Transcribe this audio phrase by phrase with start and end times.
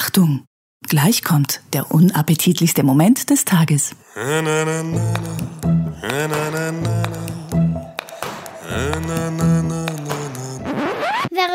[0.00, 0.44] Achtung!
[0.88, 3.96] Gleich kommt der unappetitlichste Moment des Tages.
[4.14, 4.74] Wäre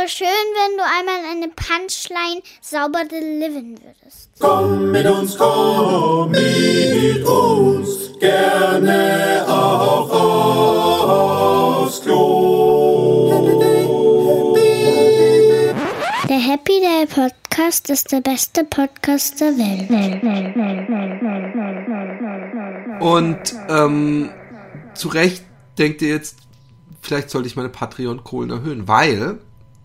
[0.09, 4.31] schön, wenn du einmal eine Punchline sauber delivern würdest.
[4.41, 10.11] Komm mit uns, komm mit uns, gerne auch
[11.85, 12.42] aufs Klo.
[16.83, 19.89] Der Podcast ist der beste Podcast der Welt.
[22.99, 24.29] Und ähm,
[24.93, 25.45] zu Recht
[25.77, 26.35] denkt ihr jetzt,
[27.01, 29.37] vielleicht sollte ich meine Patreon-Kohlen erhöhen, weil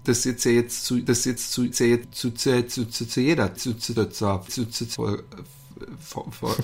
[0.02, 3.55] das jetzt ja jetzt zu, das jetzt zu, zu, zu, zu, zu, zu, zu jeder,
[3.55, 5.19] zu, zu, zu, zu, zu, zu, zu,
[6.01, 6.57] vor- vor-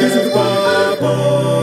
[0.00, 1.61] Du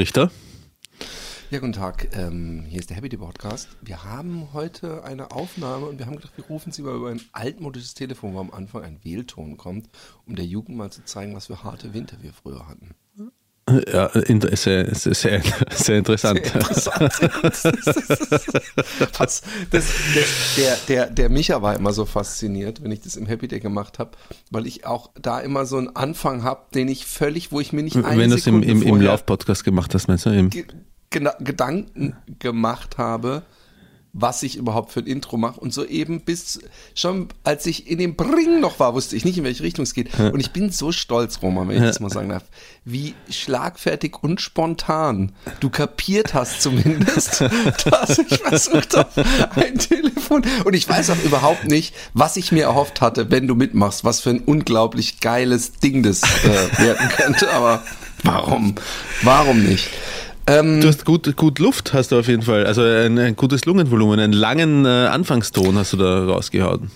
[0.00, 0.30] Richter.
[1.50, 2.16] Ja, guten Tag.
[2.16, 3.68] Ähm, hier ist der Happy Day Podcast.
[3.82, 7.20] Wir haben heute eine Aufnahme und wir haben gedacht, wir rufen Sie mal über ein
[7.32, 9.90] altmodisches Telefon, wo am Anfang ein Wählton kommt,
[10.24, 12.94] um der Jugend mal zu zeigen, was für harte Winter wir früher hatten.
[13.92, 16.40] Ja, inter- sehr, sehr, sehr, sehr interessant.
[19.18, 19.84] Das, das,
[20.56, 23.98] der, der, der Micha war immer so fasziniert, wenn ich das im Happy Day gemacht
[23.98, 24.12] habe,
[24.50, 27.82] weil ich auch da immer so einen Anfang habe, den ich völlig, wo ich mir
[27.82, 30.30] nicht eine Wenn du es im, im, im Lauf-Podcast gemacht hast, meinst du?
[30.30, 30.50] Im,
[31.10, 33.42] Gedanken gemacht habe,
[34.12, 35.60] was ich überhaupt für ein Intro mache.
[35.60, 36.60] Und so eben bis
[36.94, 39.94] schon, als ich in dem Bring noch war, wusste ich nicht, in welche Richtung es
[39.94, 40.18] geht.
[40.18, 42.44] Und ich bin so stolz, Roman, wenn ich das mal sagen darf,
[42.84, 47.40] wie schlagfertig und spontan du kapiert hast zumindest,
[47.84, 50.42] dass ich versucht habe, ein Telefon.
[50.64, 54.20] Und ich weiß auch überhaupt nicht, was ich mir erhofft hatte, wenn du mitmachst, was
[54.20, 57.50] für ein unglaublich geiles Ding das äh, werden könnte.
[57.52, 57.82] Aber
[58.24, 58.74] warum?
[59.22, 59.88] Warum nicht?
[60.50, 62.66] Ähm, Du hast gut, gut Luft, hast du auf jeden Fall.
[62.66, 66.90] Also ein, ein gutes Lungenvolumen, einen langen äh, Anfangston hast du da rausgehauen.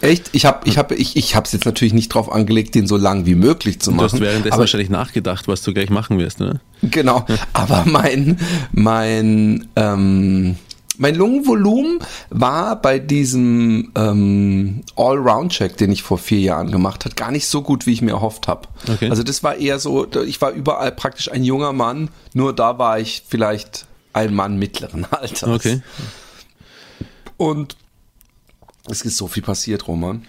[0.00, 0.30] Echt?
[0.32, 3.26] Ich habe ich hab, ich, ich hab's jetzt natürlich nicht drauf angelegt, den so lang
[3.26, 4.22] wie möglich zu Du hast machen.
[4.22, 6.60] währenddessen aber, wahrscheinlich nachgedacht, was du gleich machen wirst, ne?
[6.82, 7.24] Genau.
[7.52, 8.38] Aber mein,
[8.72, 10.56] mein, ähm,
[10.98, 11.98] mein Lungenvolumen
[12.30, 17.62] war bei diesem ähm, All-Round-Check, den ich vor vier Jahren gemacht habe, gar nicht so
[17.62, 18.68] gut, wie ich mir erhofft habe.
[18.88, 19.10] Okay.
[19.10, 22.98] Also das war eher so, ich war überall praktisch ein junger Mann, nur da war
[22.98, 25.42] ich vielleicht ein Mann mittleren Alters.
[25.48, 25.82] Okay.
[27.36, 27.76] Und
[28.88, 30.26] es ist so viel passiert, Roman.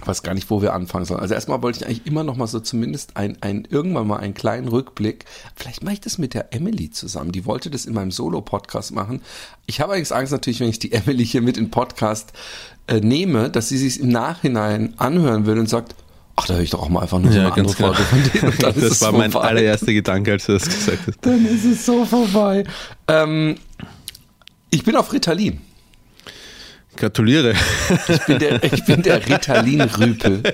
[0.00, 1.20] Ich weiß gar nicht, wo wir anfangen sollen.
[1.20, 4.34] Also erstmal wollte ich eigentlich immer noch mal so zumindest ein, ein, irgendwann mal einen
[4.34, 5.24] kleinen Rückblick.
[5.54, 7.32] Vielleicht mache ich das mit der Emily zusammen.
[7.32, 9.22] Die wollte das in meinem Solo-Podcast machen.
[9.64, 12.32] Ich habe eigentlich Angst natürlich, wenn ich die Emily hier mit in Podcast
[12.88, 15.94] äh, nehme, dass sie sich im Nachhinein anhören will und sagt,
[16.36, 17.94] ach, da höre ich doch auch mal einfach nur so Ja, eine andere ganz genau.
[17.94, 18.80] Folge von denen.
[18.88, 19.48] Das war mein vorbei.
[19.48, 21.18] allererster Gedanke, als du das gesagt hast.
[21.22, 22.64] Dann ist es so vorbei.
[23.08, 23.56] Ähm,
[24.70, 25.60] ich bin auf Ritalin.
[26.96, 27.54] Gratuliere.
[28.08, 30.42] Ich bin der, ich bin der Ritalin-Rüpel.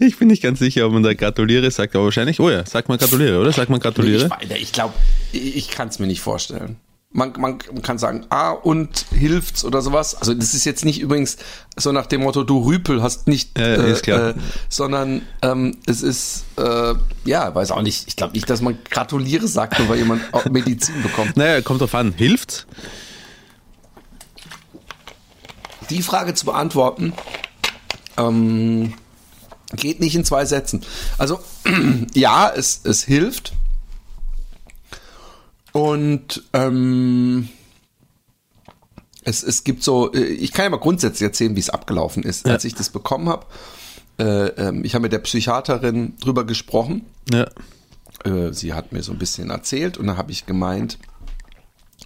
[0.00, 2.88] Ich bin nicht ganz sicher, ob man da gratuliere sagt, aber wahrscheinlich, oh ja, sagt
[2.88, 3.52] man gratuliere, oder?
[3.52, 4.28] Sagt man gratuliere?
[4.40, 4.94] Ich, ich glaube,
[5.32, 6.76] ich, kann es mir nicht vorstellen.
[7.10, 10.14] Man, man kann sagen, ah, und hilft's oder sowas.
[10.14, 11.38] Also das ist jetzt nicht übrigens
[11.76, 14.30] so nach dem Motto, du Rüpel hast nicht, Ja, klar.
[14.30, 14.34] Äh,
[14.68, 19.48] sondern ähm, es ist, äh, ja, weiß auch nicht, ich glaube nicht, dass man gratuliere
[19.48, 21.36] sagt, nur weil jemand auch Medizin bekommt.
[21.36, 22.12] Naja, kommt drauf an.
[22.16, 22.66] Hilft's?
[25.90, 27.12] Die Frage zu beantworten,
[28.16, 28.94] ähm,
[29.74, 30.82] geht nicht in zwei Sätzen.
[31.18, 31.40] Also,
[32.14, 33.52] ja, es, es hilft.
[35.72, 37.48] Und ähm,
[39.24, 42.46] es, es gibt so, äh, ich kann ja mal grundsätzlich erzählen, wie es abgelaufen ist,
[42.46, 42.52] Ja.
[42.52, 43.46] als ich das bekommen habe.
[44.18, 47.04] Äh, ähm, ich habe mit der Psychiaterin drüber gesprochen.
[47.32, 47.46] Ja.
[48.24, 50.98] Äh, sie hat mir so ein bisschen erzählt und dann habe ich gemeint,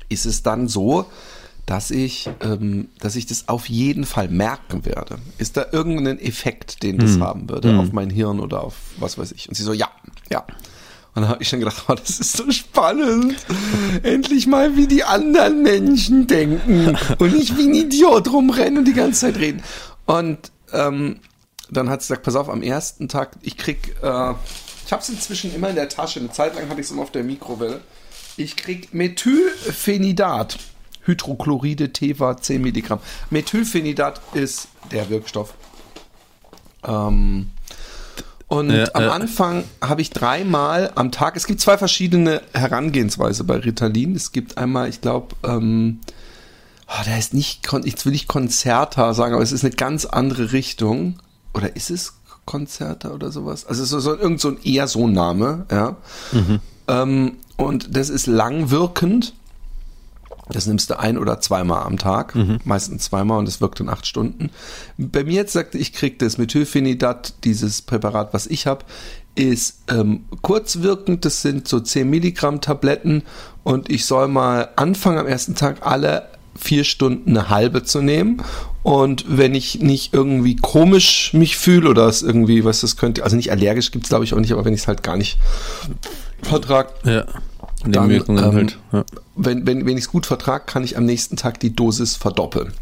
[0.08, 1.06] ist es dann so,
[1.66, 5.18] dass ich, ähm, dass ich das auf jeden Fall merken werde?
[5.38, 9.32] Ist da irgendein Effekt, den das haben würde auf mein Hirn oder auf was weiß
[9.32, 9.48] ich?
[9.48, 9.88] Und sie so, ja,
[10.30, 10.44] ja.
[11.14, 13.36] Und dann habe ich schon gedacht, oh, das ist so spannend.
[14.02, 18.94] Endlich mal, wie die anderen Menschen denken und nicht wie ein Idiot rumrennen und die
[18.94, 19.62] ganze Zeit reden.
[20.06, 21.20] Und ähm,
[21.70, 24.32] dann hat sie gesagt, pass auf, am ersten Tag, ich krieg, äh,
[24.86, 26.18] ich habe es inzwischen immer in der Tasche.
[26.18, 27.82] Eine Zeit lang hatte ich es immer auf der Mikrowelle.
[28.36, 30.58] Ich krieg Methylphenidat.
[31.04, 33.00] Hydrochloride, Teva, 10 Milligramm.
[33.30, 35.54] Methylphenidat ist der Wirkstoff.
[36.84, 37.50] Ähm,
[38.48, 39.08] und Ja, am äh.
[39.08, 44.14] Anfang habe ich dreimal am Tag, es gibt zwei verschiedene Herangehensweise bei Ritalin.
[44.14, 46.00] Es gibt einmal, ich glaube, ähm,
[46.86, 50.52] oh, der ist nicht, jetzt will ich Konzerta sagen, aber es ist eine ganz andere
[50.52, 51.18] Richtung.
[51.54, 52.14] Oder ist es
[52.44, 53.64] Konzerta oder sowas?
[53.66, 55.96] Also so, so irgend so ein eher so ein Name, ja.
[56.88, 59.34] Ähm, und das ist langwirkend.
[60.50, 62.34] Das nimmst du ein oder zweimal am Tag,
[62.64, 64.50] meistens zweimal und das wirkt in acht Stunden.
[64.98, 68.84] Bei mir jetzt sagte ich, krieg das Methylphenidat, dieses Präparat, was ich habe,
[69.34, 73.22] ist ähm, kurzwirkend, das sind so 10 Milligramm Tabletten
[73.62, 78.42] und ich soll mal anfangen am ersten Tag alle vier Stunden eine halbe zu nehmen
[78.82, 83.36] und wenn ich nicht irgendwie komisch mich fühle oder es irgendwie, was das könnte, also
[83.36, 85.38] nicht allergisch gibt's glaube ich auch nicht, aber wenn ich es halt gar nicht
[86.42, 87.24] vertrag, Ja.
[87.86, 88.78] Nebenwirkungen ähm, halt.
[88.92, 89.04] Ja.
[89.36, 92.72] wenn, wenn, wenn ich es gut vertrage, kann ich am nächsten Tag die Dosis verdoppeln.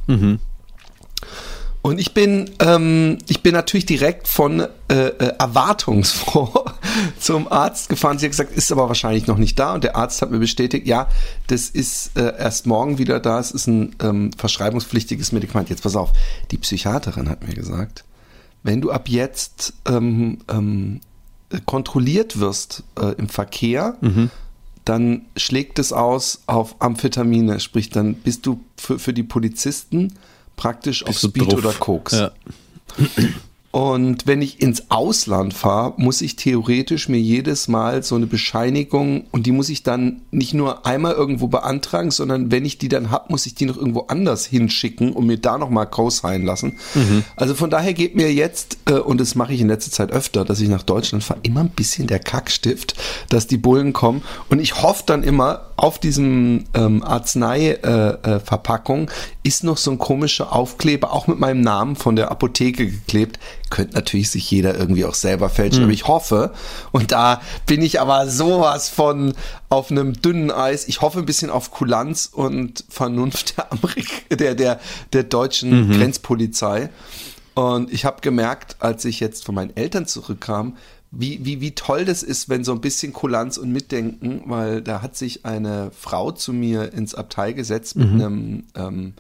[1.83, 6.67] Und ich bin, ähm, ich bin natürlich direkt von äh, äh, erwartungsfroh
[7.19, 8.19] zum Arzt gefahren.
[8.19, 9.73] Sie hat gesagt, ist aber wahrscheinlich noch nicht da.
[9.73, 11.09] Und der Arzt hat mir bestätigt, ja,
[11.47, 13.39] das ist äh, erst morgen wieder da.
[13.39, 15.71] Es ist ein ähm, verschreibungspflichtiges Medikament.
[15.71, 16.13] Jetzt pass auf,
[16.51, 18.05] die Psychiaterin hat mir gesagt,
[18.63, 21.01] wenn du ab jetzt ähm, ähm,
[21.65, 23.97] kontrolliert wirst äh, im Verkehr,
[24.85, 30.15] dann schlägt es aus auf Amphetamine, sprich dann bist du für, für die Polizisten
[30.57, 31.59] praktisch auf Bist du Speed drauf.
[31.59, 32.13] oder Koks.
[32.13, 32.33] Ja.
[33.73, 39.27] Und wenn ich ins Ausland fahre, muss ich theoretisch mir jedes Mal so eine Bescheinigung
[39.31, 43.13] und die muss ich dann nicht nur einmal irgendwo beantragen, sondern wenn ich die dann
[43.13, 46.79] hab, muss ich die noch irgendwo anders hinschicken und mir da nochmal sein lassen.
[47.37, 50.45] Also von daher geht mir jetzt, äh, und das mache ich in letzter Zeit öfter,
[50.45, 52.95] dass ich nach Deutschland fahre, immer ein bisschen der Kackstift,
[53.29, 54.23] dass die Bullen kommen.
[54.49, 59.11] Und ich hoffe dann immer, auf diesem ähm, Arznei-Verpackung äh, Verpackung
[59.43, 63.39] ist noch so ein komischer Aufkleber, auch mit meinem Namen von der Apotheke geklebt.
[63.71, 66.53] Könnte natürlich sich jeder irgendwie auch selber fälschen, aber ich hoffe,
[66.93, 69.33] und da bin ich aber sowas von
[69.69, 70.89] auf einem dünnen Eis.
[70.89, 74.81] Ich hoffe ein bisschen auf Kulanz und Vernunft der, Amerik der, der,
[75.13, 76.91] der deutschen Grenzpolizei.
[77.61, 80.79] Und ich habe gemerkt, als ich jetzt von meinen Eltern zurückkam,
[81.11, 85.03] wie, wie, wie toll das ist, wenn so ein bisschen Kulanz und Mitdenken, weil da
[85.03, 89.13] hat sich eine Frau zu mir ins Abteil gesetzt mit einem ähm,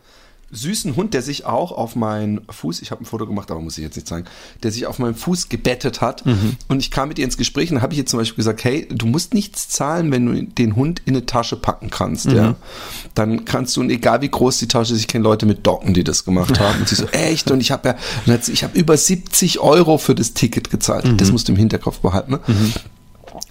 [0.52, 3.78] süßen Hund, der sich auch auf meinen Fuß, ich habe ein Foto gemacht, aber muss
[3.78, 4.26] ich jetzt nicht zeigen,
[4.62, 6.24] der sich auf meinen Fuß gebettet hat.
[6.68, 8.64] Und ich kam mit ihr ins Gespräch und dann habe ich ihr zum Beispiel gesagt,
[8.64, 12.56] hey, du musst nichts zahlen, wenn du den Hund in eine Tasche packen kannst, ja.
[13.14, 15.94] Dann kannst du, und egal wie groß die Tasche ist, ich kenne Leute mit Docken,
[15.94, 16.80] die das gemacht haben.
[16.80, 17.50] Und sie so, echt?
[17.50, 21.20] Und ich habe ja, ich habe über 70 Euro für das Ticket gezahlt.
[21.20, 22.32] Das musst du im Hinterkopf behalten.
[22.32, 22.40] Ne?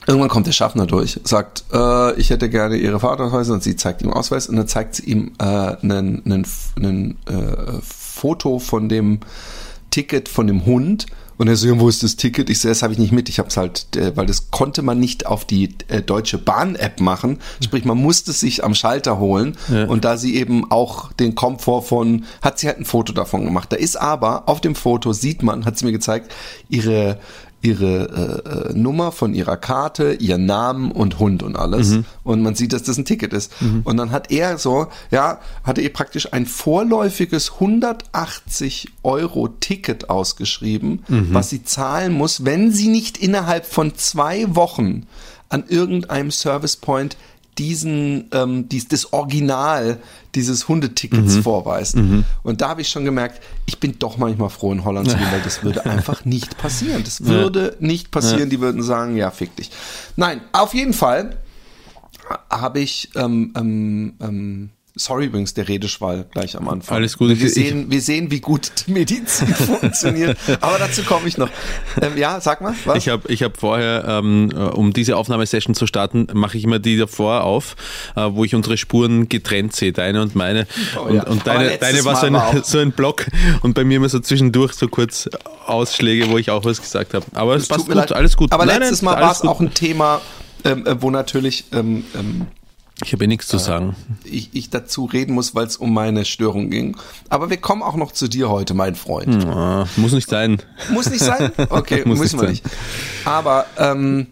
[0.10, 4.02] Irgendwann kommt der Schaffner durch, sagt, äh, ich hätte gerne Ihre Fahrausweise und sie zeigt
[4.02, 9.20] ihm Ausweis und dann zeigt sie ihm äh, einen äh, Foto von dem
[9.92, 11.06] Ticket von dem Hund
[11.38, 12.50] und er so, wo ist das Ticket?
[12.50, 14.82] Ich so, das habe ich nicht mit, ich habe es halt, äh, weil das konnte
[14.82, 19.20] man nicht auf die äh, Deutsche Bahn-App machen, sprich man musste es sich am Schalter
[19.20, 19.86] holen Ja.
[19.86, 23.72] und da sie eben auch den Komfort von, hat sie halt ein Foto davon gemacht.
[23.72, 26.32] Da ist aber, auf dem Foto sieht man, hat sie mir gezeigt,
[26.68, 27.20] ihre
[27.62, 32.00] ihre äh, äh, Nummer von ihrer Karte, ihren Namen und Hund und alles.
[32.24, 33.52] Und man sieht, dass das ein Ticket ist.
[33.84, 41.04] Und dann hat er so, ja, hatte er praktisch ein vorläufiges 180 Euro Ticket ausgeschrieben,
[41.32, 45.08] was sie zahlen muss, wenn sie nicht innerhalb von zwei Wochen
[45.50, 47.18] an irgendeinem Service Point
[47.60, 50.00] diesen, ähm, dies, das Original
[50.34, 51.96] dieses Hundetickets vorweist.
[52.44, 55.28] Und da habe ich schon gemerkt, ich bin doch manchmal froh, in Holland zu gehen,
[55.32, 57.04] weil das würde einfach nicht passieren.
[57.04, 58.50] Das würde nicht passieren.
[58.50, 59.70] Die würden sagen, ja, fick dich.
[60.16, 61.38] Nein, auf jeden Fall
[62.50, 66.98] habe ich, ähm, ähm, ähm, sorry übrigens, der Redeschwall gleich am Anfang.
[66.98, 67.30] Alles gut.
[67.40, 70.38] Wir sehen, wir sehen, wie gut die Medizin funktioniert.
[70.62, 71.50] Aber dazu komme ich noch.
[72.02, 72.98] Ähm, ja, sag mal, was?
[72.98, 76.80] Ich habe ich hab vorher, ähm, äh, um diese Aufnahmesession zu starten, mache ich immer
[76.80, 77.76] die davor auf,
[78.16, 80.68] äh, wo ich unsere Spuren getrennt sehe, deine und meine.
[80.98, 81.24] Oh und ja.
[81.28, 83.26] und deine, deine war so war ein, auch- so ein Block
[83.62, 85.30] und bei mir immer so zwischendurch so kurz
[85.66, 87.26] Ausschläge, wo ich auch was gesagt habe.
[87.34, 88.12] Aber es passt gut, leid.
[88.12, 88.52] alles gut.
[88.52, 90.22] Aber Nein, letztes nein, Mal war es auch ein Thema,
[90.66, 92.48] ähm, äh, wo natürlich ähm, ähm,
[93.06, 93.96] Ich habe eh nichts zu sagen.
[94.24, 96.98] ich, ich dazu reden muss, weil es um meine Störung ging.
[97.30, 99.46] Aber wir kommen auch noch zu dir heute, mein Freund.
[99.46, 100.62] Ah, muss nicht sein.
[100.92, 101.52] Muss nicht sein?
[101.70, 102.50] Okay, Muss müssen nicht wir sein.
[102.52, 102.66] nicht.
[103.26, 104.28] Aber ähm,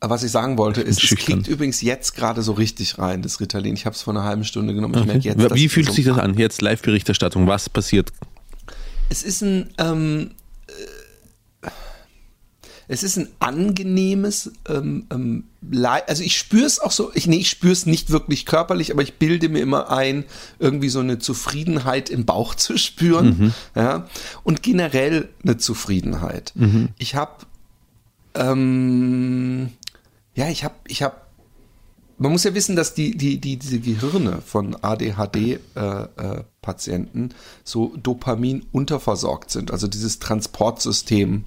[0.00, 3.74] was ich sagen wollte, ist, es kickt übrigens jetzt gerade so richtig rein, das Ritalin.
[3.74, 4.94] Ich habe es vor einer halben Stunde genommen.
[4.94, 6.34] Ich merke jetzt, Wie fühlt sich das an?
[6.38, 7.46] Jetzt Live-Berichterstattung.
[7.48, 8.12] Was passiert?
[9.10, 10.34] es ist ein, ähm, äh,
[12.88, 15.44] es ist ein angenehmes, ähm, ähm,
[16.06, 19.02] also ich spüre es auch so, ich, nee, ich spüre es nicht wirklich körperlich, aber
[19.02, 20.24] ich bilde mir immer ein,
[20.58, 24.08] irgendwie so eine Zufriedenheit im Bauch zu spüren, ja,
[24.42, 26.54] und generell eine Zufriedenheit.
[26.98, 27.44] Ich habe,
[28.34, 29.68] ähm,
[30.34, 31.16] ja, ich habe, ich habe
[32.18, 37.30] man muss ja wissen, dass die, die, die, diese Gehirne von ADHD-Patienten
[37.62, 39.70] so Dopamin unterversorgt sind.
[39.70, 41.44] Also dieses Transportsystem.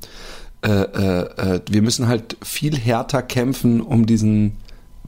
[0.63, 4.57] Äh, äh, äh, wir müssen halt viel härter kämpfen, um diesen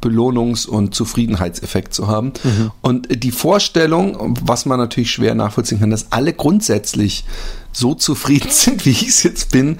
[0.01, 2.33] Belohnungs- und Zufriedenheitseffekt zu haben.
[2.81, 7.23] Und die Vorstellung, was man natürlich schwer nachvollziehen kann, dass alle grundsätzlich
[7.71, 9.77] so zufrieden sind, wie ich es jetzt bin,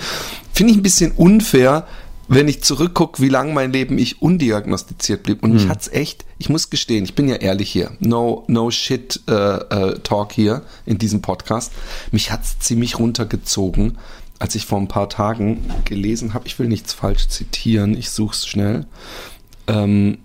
[0.53, 1.87] finde ich ein bisschen unfair,
[2.29, 5.43] wenn ich zurückgucke, wie lange mein Leben ich undiagnostiziert blieb.
[5.43, 9.21] Und mich hat's echt, ich muss gestehen, ich bin ja ehrlich hier, no, no shit
[9.27, 11.73] äh, äh, Talk hier in diesem Podcast.
[12.11, 13.97] Mich hat's ziemlich runtergezogen,
[14.39, 18.45] als ich vor ein paar Tagen gelesen habe, ich will nichts falsch zitieren, ich such's
[18.47, 18.85] schnell.
[19.67, 20.17] Ähm,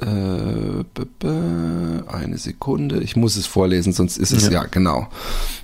[0.00, 0.84] äh,
[2.06, 4.64] eine Sekunde, ich muss es vorlesen, sonst ist es ja.
[4.64, 5.08] genau.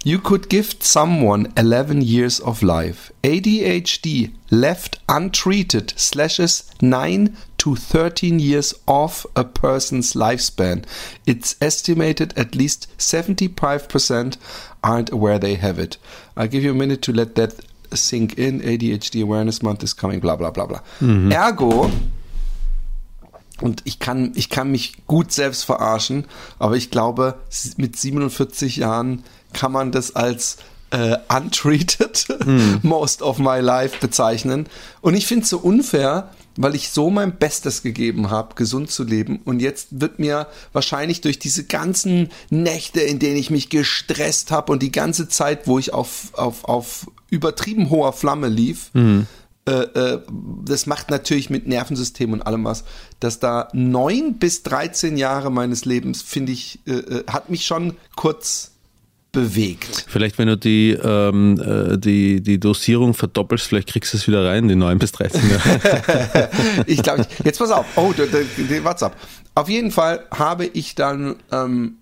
[0.02, 3.12] You could gift someone 11 years of life.
[3.24, 10.84] ADHD left untreated slashes 9 to 13 years off a person's lifespan.
[11.24, 14.36] It's estimated at least 75%
[14.82, 15.96] aren't aware they have it.
[16.36, 17.54] I'll give you a minute to let that
[17.94, 18.60] sink in.
[18.60, 20.82] ADHD Awareness Month is coming, bla bla bla bla.
[21.32, 21.90] Ergo,
[23.62, 26.26] und ich kann, ich kann mich gut selbst verarschen,
[26.58, 27.36] aber ich glaube,
[27.78, 30.58] mit 47 Jahren kann man das als
[30.90, 32.26] äh, untreated
[32.82, 34.66] most of my life bezeichnen.
[35.00, 39.04] Und ich finde es so unfair, weil ich so mein Bestes gegeben habe, gesund zu
[39.04, 39.40] leben.
[39.44, 44.72] Und jetzt wird mir wahrscheinlich durch diese ganzen Nächte, in denen ich mich gestresst habe
[44.72, 48.90] und die ganze Zeit, wo ich auf, auf, auf übertrieben hoher Flamme lief,
[49.66, 50.20] äh, äh,
[50.64, 52.84] das macht natürlich mit Nervensystem und allem was,
[53.18, 57.96] dass da neun bis 13 Jahre meines Lebens, finde ich, äh, äh, hat mich schon
[58.14, 58.73] kurz
[59.34, 60.06] bewegt.
[60.08, 64.46] Vielleicht, wenn du die, ähm, äh, die, die Dosierung verdoppelst, vielleicht kriegst du es wieder
[64.46, 66.50] rein, die 9 bis 13 Jahre.
[66.86, 67.84] ich glaube, jetzt pass auf.
[67.96, 69.14] Oh, der, WhatsApp.
[69.54, 71.98] Auf jeden Fall habe ich dann, ähm,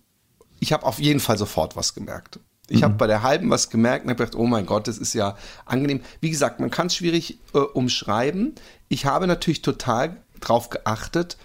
[0.61, 2.39] ich habe auf jeden Fall sofort was gemerkt.
[2.69, 5.12] Ich habe bei der halben was gemerkt und habe gedacht, oh mein Gott, das ist
[5.12, 5.37] ja
[5.67, 6.01] angenehm.
[6.21, 8.55] Wie gesagt, man kann es schwierig äh, umschreiben.
[8.89, 11.37] Ich habe natürlich total drauf geachtet,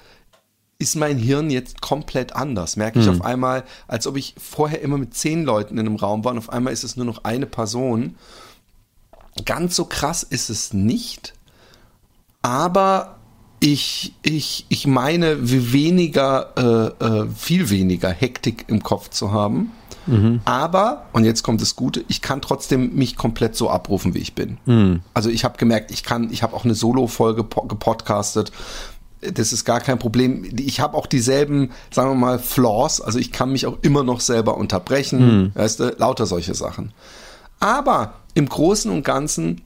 [0.80, 2.76] ist mein Hirn jetzt komplett anders.
[2.76, 6.24] Merke ich auf einmal, als ob ich vorher immer mit zehn Leuten in einem Raum
[6.24, 8.16] war und auf einmal ist es nur noch eine Person.
[9.46, 11.34] Ganz so krass ist es nicht,
[12.42, 13.18] aber
[13.60, 16.54] ich, ich, ich meine, weniger,
[17.02, 19.72] äh, äh, viel weniger Hektik im Kopf zu haben.
[20.46, 24.36] Aber, und jetzt kommt das Gute, ich kann trotzdem mich komplett so abrufen, wie ich
[24.36, 24.58] bin.
[25.14, 28.52] Also ich habe gemerkt, ich kann, ich habe auch eine Solo-Folge po gepodcastet.
[29.34, 30.50] Das ist gar kein Problem.
[30.60, 33.02] Ich habe auch dieselben, sagen wir mal, Flaws.
[33.02, 35.52] Also ich kann mich auch immer noch selber unterbrechen.
[35.56, 36.92] Weißt du, lauter solche Sachen.
[37.60, 39.62] Aber im Großen und Ganzen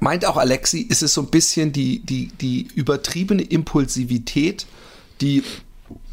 [0.00, 4.66] meint auch Alexi, ist es so ein bisschen die, die, die übertriebene Impulsivität,
[5.20, 5.42] die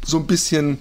[0.04, 0.78] so ein bisschen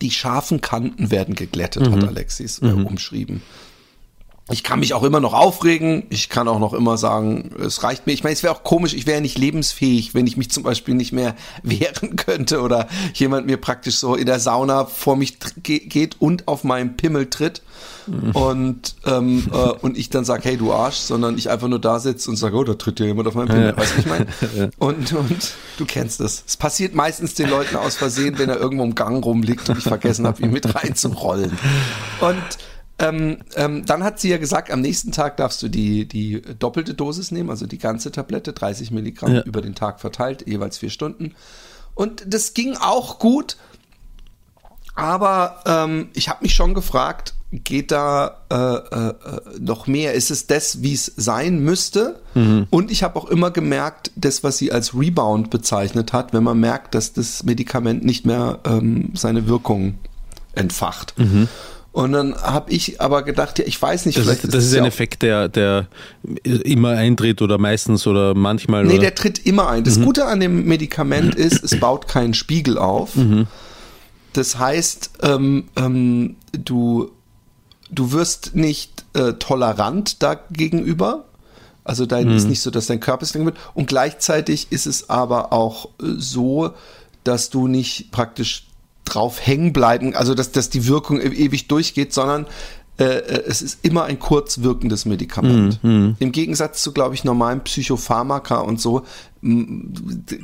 [0.00, 3.42] die scharfen Kanten werden geglättet, hat Alexis äh, umschrieben.
[4.50, 6.04] Ich kann mich auch immer noch aufregen.
[6.10, 8.12] Ich kann auch noch immer sagen, es reicht mir.
[8.12, 10.62] Ich meine, es wäre auch komisch, ich wäre ja nicht lebensfähig, wenn ich mich zum
[10.62, 15.38] Beispiel nicht mehr wehren könnte oder jemand mir praktisch so in der Sauna vor mich
[15.62, 17.62] geht und auf meinen Pimmel tritt
[18.34, 21.98] und, ähm, äh, und ich dann sage, hey du Arsch, sondern ich einfach nur da
[21.98, 23.76] sitze und sage, oh, da tritt ja jemand auf meinen Pimmel.
[23.76, 24.26] Weißt du, ich meine?
[24.78, 26.44] Und, und du kennst das.
[26.46, 29.84] Es passiert meistens den Leuten aus Versehen, wenn er irgendwo im Gang rumliegt und ich
[29.84, 31.52] vergessen habe, ihn mit reinzurollen.
[32.20, 32.58] Und
[33.00, 36.94] ähm, ähm, dann hat sie ja gesagt, am nächsten Tag darfst du die, die doppelte
[36.94, 39.42] Dosis nehmen, also die ganze Tablette, 30 Milligramm Ja.
[39.42, 41.34] über den Tag verteilt, jeweils vier Stunden.
[41.94, 43.56] Und das ging auch gut,
[44.94, 49.14] aber ähm, ich habe mich schon gefragt, geht da äh, äh,
[49.58, 50.14] noch mehr?
[50.14, 52.20] Ist es das, wie es sein müsste?
[52.70, 56.60] Und ich habe auch immer gemerkt, das, was sie als Rebound bezeichnet hat, wenn man
[56.60, 59.98] merkt, dass das Medikament nicht mehr ähm, seine Wirkung
[60.54, 61.14] entfacht.
[61.92, 64.72] Und dann habe ich aber gedacht, ja, ich weiß nicht, Das vielleicht ist, das ist
[64.72, 65.88] ja ein auch- Effekt, der, der
[66.44, 68.84] immer eintritt oder meistens oder manchmal.
[68.84, 69.00] Nee, oder?
[69.02, 69.82] der tritt immer ein.
[69.82, 73.10] Das Gute an dem Medikament ist, es baut keinen Spiegel auf.
[74.34, 77.10] Das heißt, ähm, ähm, du,
[77.90, 81.24] du wirst nicht äh, tolerant dagegenüber.
[81.82, 83.56] Also dein ist nicht so, dass dein Körper es wird.
[83.74, 86.70] Und gleichzeitig ist es aber auch äh, so,
[87.24, 88.66] dass du nicht praktisch
[89.14, 92.46] drauf hängen bleiben, also dass, dass die Wirkung e- ewig durchgeht, sondern
[92.98, 95.82] äh, äh, es ist immer ein kurz wirkendes Medikament.
[95.82, 99.04] Mhm, Im Gegensatz zu, glaube ich, normalen Psychopharmaka und so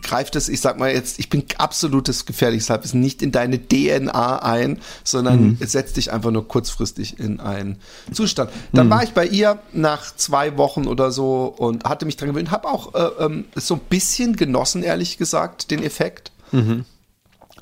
[0.03, 4.39] greift es, ich sag mal jetzt, ich bin absolutes gefährliches Halbwissen, nicht in deine DNA
[4.43, 5.57] ein, sondern Mhm.
[5.61, 7.77] es setzt dich einfach nur kurzfristig in einen
[8.13, 8.51] Zustand.
[8.73, 8.77] Mhm.
[8.77, 12.51] Dann war ich bei ihr nach zwei Wochen oder so und hatte mich dran gewöhnt,
[12.51, 16.33] habe auch äh, ähm, so ein bisschen genossen, ehrlich gesagt, den Effekt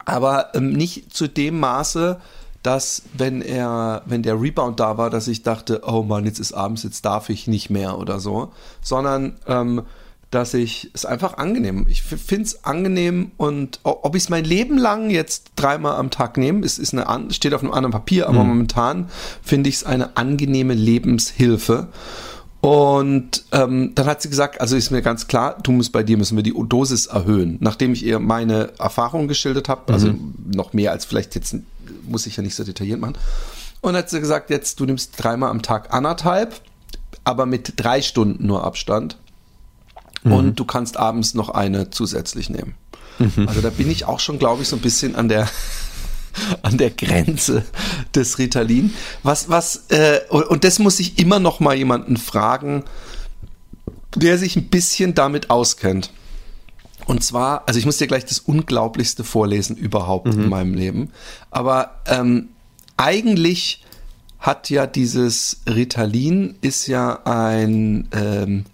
[0.04, 2.20] aber ähm, nicht zu dem Maße,
[2.62, 6.54] dass wenn er, wenn der Rebound da war, dass ich dachte, oh Mann, jetzt ist
[6.54, 9.82] abends, jetzt darf ich nicht mehr oder so, sondern ähm,
[10.30, 11.86] dass ich es einfach angenehm.
[11.88, 16.38] Ich finde es angenehm und ob ich es mein Leben lang jetzt dreimal am Tag
[16.38, 19.10] nehme, es ist eine steht auf einem anderen Papier, aber momentan
[19.42, 21.88] finde ich es eine angenehme Lebenshilfe.
[22.64, 26.16] Und ähm, dann hat sie gesagt, also ist mir ganz klar, du musst bei dir
[26.16, 27.58] müssen wir die Dosis erhöhen.
[27.60, 30.14] Nachdem ich ihr meine Erfahrungen geschildert habe, also
[30.50, 31.56] noch mehr als vielleicht jetzt
[32.08, 33.18] muss ich ja nicht so detailliert machen.
[33.82, 36.58] Und hat sie gesagt, jetzt du nimmst dreimal am Tag anderthalb,
[37.22, 39.18] aber mit drei Stunden nur Abstand.
[40.22, 42.76] Und du kannst abends noch eine zusätzlich nehmen.
[43.46, 45.50] Also da bin ich auch schon, glaube ich, so ein bisschen an der
[46.62, 47.64] an der Grenze
[48.14, 48.92] des Ritalin.
[49.22, 52.84] Was, was, äh, und, und das muss ich immer noch mal jemanden fragen,
[54.14, 56.10] der sich ein bisschen damit auskennt.
[57.06, 61.10] Und zwar, also ich muss dir gleich das Unglaublichste vorlesen überhaupt in meinem Leben.
[61.50, 62.48] Aber ähm,
[62.96, 63.84] eigentlich
[64.38, 68.64] hat ja dieses Ritalin ist ja ein ähm,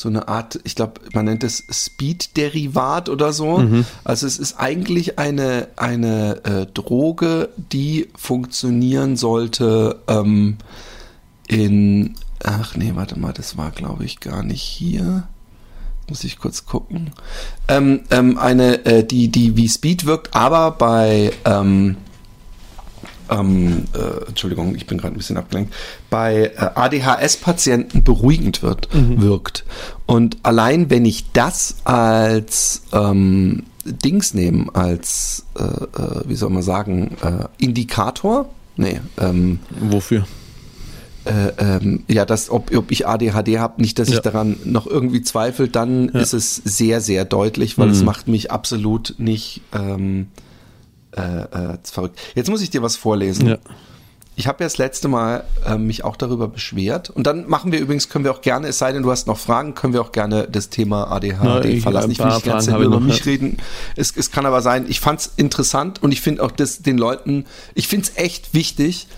[0.00, 3.58] so eine Art, ich glaube, man nennt es Speed-Derivat oder so.
[4.02, 10.56] Also es ist eigentlich eine, eine äh, Droge, die funktionieren sollte ähm,
[11.48, 15.28] in, ach nee, warte mal, das war glaube ich gar nicht hier.
[16.08, 17.12] Muss ich kurz gucken.
[17.68, 21.96] Ähm, ähm, eine, äh, die, die wie Speed wirkt, aber bei, ähm,
[23.30, 25.74] ähm, äh, Entschuldigung, ich bin gerade ein bisschen abgelenkt,
[26.10, 29.64] bei äh, ADHS-Patienten beruhigend wird, wirkt.
[30.06, 36.62] Und allein wenn ich das als ähm, Dings nehme, als, äh, äh, wie soll man
[36.62, 40.26] sagen, äh, Indikator, nee, ähm, Wofür?
[41.24, 44.20] äh, ähm, ja, dass ob, ob ich ADHD habe, nicht, dass ich Ja.
[44.20, 47.92] daran noch irgendwie zweifle, dann ist es sehr, sehr deutlich, weil Mhm.
[47.92, 50.28] es macht mich absolut nicht ähm,
[51.16, 52.18] äh, äh, verrückt.
[52.34, 53.48] Jetzt muss ich dir was vorlesen.
[53.48, 53.58] Ja.
[54.36, 57.10] Ich habe ja das letzte Mal äh, mich auch darüber beschwert.
[57.10, 59.36] Und dann machen wir übrigens, können wir auch gerne, es sei denn, du hast noch
[59.36, 62.10] Fragen, können wir auch gerne das Thema ADHD Na, ich- verlassen.
[62.12, 63.58] Ich will nicht ich über noch, mich reden.
[63.96, 67.44] Es, es kann aber sein, ich fand's interessant und ich finde auch das den Leuten,
[67.74, 69.08] ich finde es echt wichtig,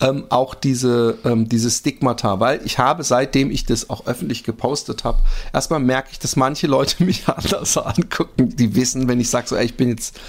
[0.00, 5.02] ähm, auch diese, ähm, diese Stigmata, weil ich habe, seitdem ich das auch öffentlich gepostet
[5.04, 5.18] habe,
[5.52, 9.56] erstmal merke ich, dass manche Leute mich anders angucken, die wissen, wenn ich sage, so,
[9.56, 10.20] ey, ich bin jetzt,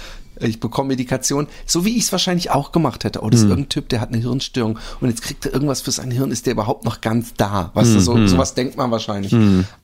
[0.48, 3.22] ich bekomme Medikation, so wie ich es wahrscheinlich auch gemacht hätte.
[3.22, 5.90] Oh, das ist irgendein Typ, der hat eine Hirnstörung und jetzt kriegt er irgendwas für
[5.90, 7.70] sein Hirn, ist der überhaupt noch ganz da?
[7.74, 9.34] Weißt du, so, sowas denkt man wahrscheinlich.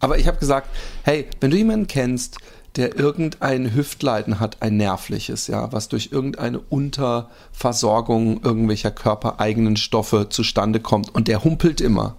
[0.01, 0.69] Aber ich habe gesagt,
[1.03, 2.39] hey, wenn du jemanden kennst,
[2.77, 10.81] der irgendein Hüftleiden hat, ein nervliches, ja, was durch irgendeine Unterversorgung irgendwelcher körpereigenen Stoffe zustande
[10.81, 12.17] kommt und der humpelt immer.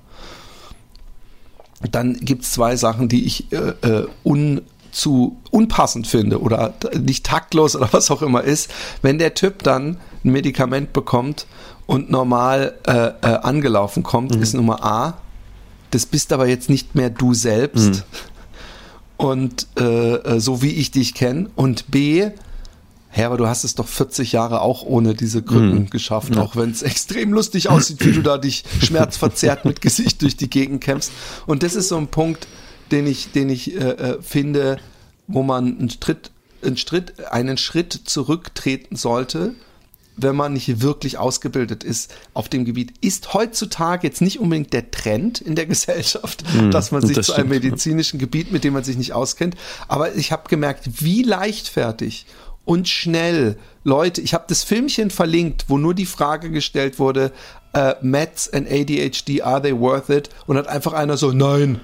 [1.91, 4.61] Dann gibt's zwei Sachen, die ich äh, äh, un
[4.97, 8.71] zu unpassend finde oder nicht taktlos oder was auch immer ist,
[9.03, 11.45] wenn der Typ dann ein Medikament bekommt
[11.85, 15.19] und normal äh, äh, angelaufen kommt, ist Nummer A,
[15.91, 18.05] das bist aber jetzt nicht mehr du selbst.
[19.17, 22.31] Und äh, äh, so wie ich dich kenne und B,
[23.09, 26.69] Hä, aber du hast es doch 40 Jahre auch ohne diese Krücken geschafft, auch wenn
[26.69, 31.11] es extrem lustig aussieht, wie du da dich schmerzverzerrt mit Gesicht durch die Gegend kämpfst.
[31.47, 32.47] Und das ist so ein Punkt,
[32.91, 34.77] den ich, den ich äh, äh, finde,
[35.27, 36.31] wo man einen Schritt,
[36.63, 39.53] einen Schritt, einen Schritt zurücktreten sollte,
[40.17, 42.93] wenn man nicht wirklich ausgebildet ist auf dem Gebiet.
[43.01, 47.33] Ist heutzutage jetzt nicht unbedingt der Trend in der Gesellschaft, dass man sich das zu
[47.33, 47.69] einem stimmt, ja.
[47.69, 49.55] medizinischen Gebiet, mit dem man sich nicht auskennt.
[49.87, 52.25] Aber ich habe gemerkt, wie leichtfertig
[52.65, 57.31] und schnell Leute, ich habe das Filmchen verlinkt, wo nur die Frage gestellt wurde,
[57.73, 60.29] äh, Meds and ADHD, are they worth it?
[60.47, 61.79] Und hat einfach einer so, nein,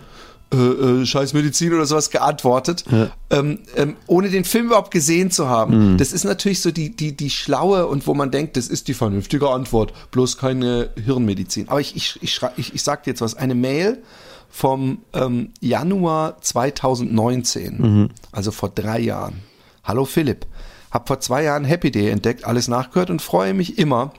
[0.53, 2.85] äh, äh, scheiß Medizin oder sowas geantwortet,
[3.29, 5.97] ähm, ähm, ohne den Film überhaupt gesehen zu haben.
[5.97, 8.93] Das ist natürlich so die, die, die schlaue und wo man denkt, das ist die
[8.93, 11.69] vernünftige Antwort, bloß keine Hirnmedizin.
[11.69, 14.03] Aber ich, ich, ich, ich, ich sag dir jetzt was, eine Mail
[14.49, 19.41] vom ähm, Januar 2019, also vor drei Jahren.
[19.83, 20.45] Hallo Philipp,
[20.91, 24.13] hab vor zwei Jahren Happy Day entdeckt, alles nachgehört und freue mich immer,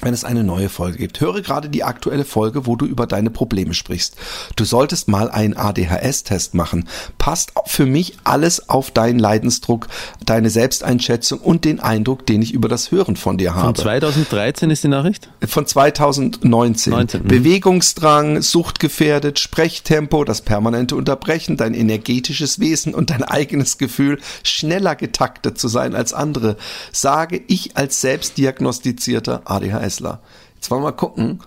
[0.00, 1.20] wenn es eine neue Folge gibt.
[1.20, 4.16] Höre gerade die aktuelle Folge, wo du über deine Probleme sprichst.
[4.56, 6.88] Du solltest mal einen ADHS-Test machen.
[7.18, 9.88] Passt für mich alles auf deinen Leidensdruck,
[10.24, 13.66] deine Selbsteinschätzung und den Eindruck, den ich über das Hören von dir habe.
[13.66, 15.28] Von 2013 ist die Nachricht?
[15.46, 16.92] Von 2019.
[16.92, 17.28] 19, mhm.
[17.28, 25.58] Bewegungsdrang, suchtgefährdet, Sprechtempo, das permanente Unterbrechen, dein energetisches Wesen und dein eigenes Gefühl, schneller getaktet
[25.58, 26.56] zu sein als andere,
[26.92, 29.42] sage ich als selbstdiagnostizierter
[29.84, 30.20] ADHSler.
[30.56, 31.40] Jetzt wollen wir mal gucken,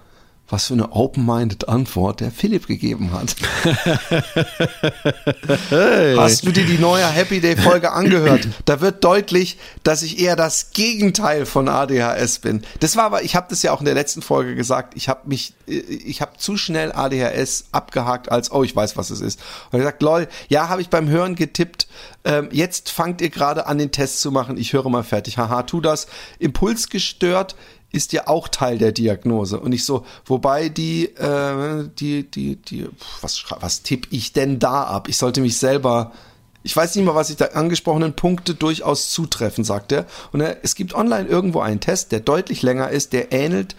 [0.49, 3.35] was für eine open-minded Antwort der Philipp gegeben hat.
[6.17, 8.47] Hast du dir die neue Happy Day Folge angehört?
[8.63, 12.61] Da wird deutlich, dass ich eher das Gegenteil von ADHS bin.
[12.79, 15.27] Das war aber, ich habe das ja auch in der letzten Folge gesagt, ich habe
[15.27, 19.41] mich, ich habe zu schnell ADHS abgehakt als, oh, ich weiß, was es ist.
[19.71, 21.89] Und ich gesagt, lol, ja, habe ich beim Hören getippt,
[22.23, 25.37] ähm, jetzt fangt ihr gerade an, den Test zu machen, ich höre mal fertig.
[25.37, 26.07] Haha, tu das.
[26.39, 27.55] Impuls gestört,
[27.91, 32.89] ist ja auch Teil der Diagnose und nicht so, wobei die, äh, die, die, die,
[33.21, 35.07] was, was tipp ich denn da ab?
[35.07, 36.11] Ich sollte mich selber,
[36.63, 40.05] ich weiß nicht mal, was ich da angesprochenen Punkte durchaus zutreffen, sagt er.
[40.33, 43.75] Und er, es gibt online irgendwo einen Test, der deutlich länger ist, der ähnelt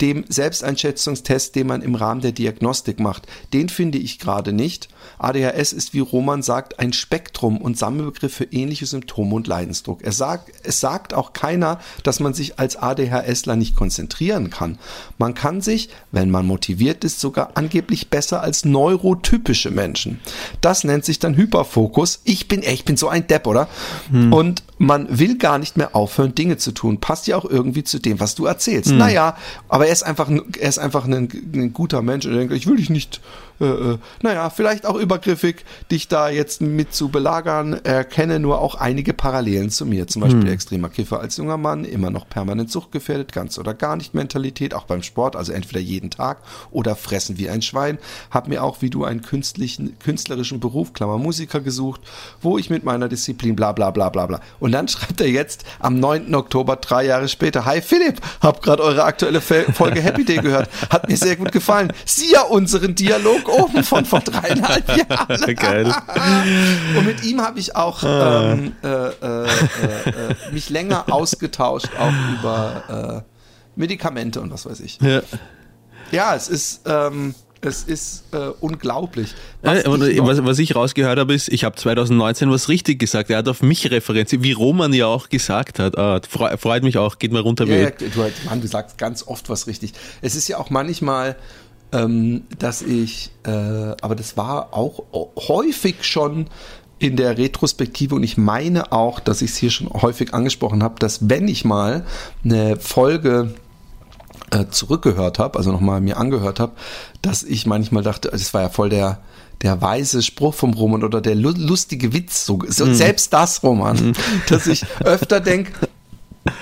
[0.00, 3.26] dem Selbsteinschätzungstest, den man im Rahmen der Diagnostik macht.
[3.52, 4.88] Den finde ich gerade nicht.
[5.22, 10.02] ADHS ist, wie Roman sagt, ein Spektrum und Sammelbegriff für ähnliche Symptome und Leidensdruck.
[10.02, 14.78] Er sagt, es sagt auch keiner, dass man sich als ADHSler nicht konzentrieren kann.
[15.18, 20.20] Man kann sich, wenn man motiviert ist, sogar angeblich besser als neurotypische Menschen.
[20.60, 22.20] Das nennt sich dann Hyperfokus.
[22.24, 23.68] Ich bin, ich bin so ein Depp, oder?
[24.10, 24.32] Hm.
[24.32, 26.98] Und man will gar nicht mehr aufhören, Dinge zu tun.
[26.98, 28.90] Passt ja auch irgendwie zu dem, was du erzählst.
[28.90, 28.98] Hm.
[28.98, 29.36] Naja,
[29.68, 32.76] aber er ist einfach, er ist einfach ein, ein guter Mensch und denkt, ich will
[32.76, 33.20] dich nicht
[33.62, 37.74] äh, äh, naja, vielleicht auch übergriffig, dich da jetzt mit zu belagern.
[37.84, 40.08] Erkenne nur auch einige Parallelen zu mir.
[40.08, 40.52] Zum Beispiel hm.
[40.52, 44.84] extremer Kiffer als junger Mann, immer noch permanent suchtgefährdet, ganz oder gar nicht Mentalität, auch
[44.84, 46.38] beim Sport, also entweder jeden Tag
[46.72, 47.98] oder fressen wie ein Schwein.
[48.30, 52.00] Hab mir auch wie du einen künstlichen, künstlerischen Beruf, Klammer Musiker gesucht,
[52.40, 54.40] wo ich mit meiner Disziplin bla bla bla bla bla.
[54.58, 56.34] Und dann schreibt er jetzt am 9.
[56.34, 60.68] Oktober, drei Jahre später, Hi Philipp, hab gerade eure aktuelle Folge Happy Day gehört.
[60.90, 61.92] Hat mir sehr gut gefallen.
[62.04, 65.54] Sieh ja unseren Dialog oben von vor dreieinhalb Jahren.
[65.56, 65.94] Geil.
[66.96, 68.52] Und mit ihm habe ich auch Ah.
[68.52, 69.48] ähm, äh, äh, äh,
[70.10, 73.30] äh, mich länger ausgetauscht, auch über äh,
[73.76, 74.98] Medikamente und was weiß ich.
[75.00, 75.22] Ja.
[76.10, 79.34] Ja, es ist, ähm, es ist äh, unglaublich.
[79.62, 82.98] Was Äh, ich noch- was, was ich rausgehört habe, ist, ich habe 2019 was richtig
[82.98, 83.30] gesagt.
[83.30, 85.96] Er hat auf mich referenziert, wie Roman ja auch gesagt hat.
[85.96, 87.64] Ah, freu, freut mich auch, geht mal runter.
[87.66, 88.06] Ja, ja, du,
[88.46, 89.92] Mann, du sagst ganz oft was richtig.
[90.20, 91.36] Es ist ja auch manchmal,
[91.92, 95.04] ähm, dass ich, äh, aber das war auch
[95.48, 96.46] häufig schon
[96.98, 100.96] in der Retrospektive und ich meine auch, dass ich es hier schon häufig angesprochen habe,
[101.00, 102.04] dass wenn ich mal
[102.44, 103.54] eine Folge
[104.52, 106.72] äh, zurückgehört habe, also nochmal mir angehört habe,
[107.22, 109.20] dass ich manchmal dachte, das war ja voll der
[109.62, 114.14] der weise Spruch vom Roman oder der lu lustige Witz, so, so selbst das Roman,
[114.48, 115.72] dass ich öfter denke,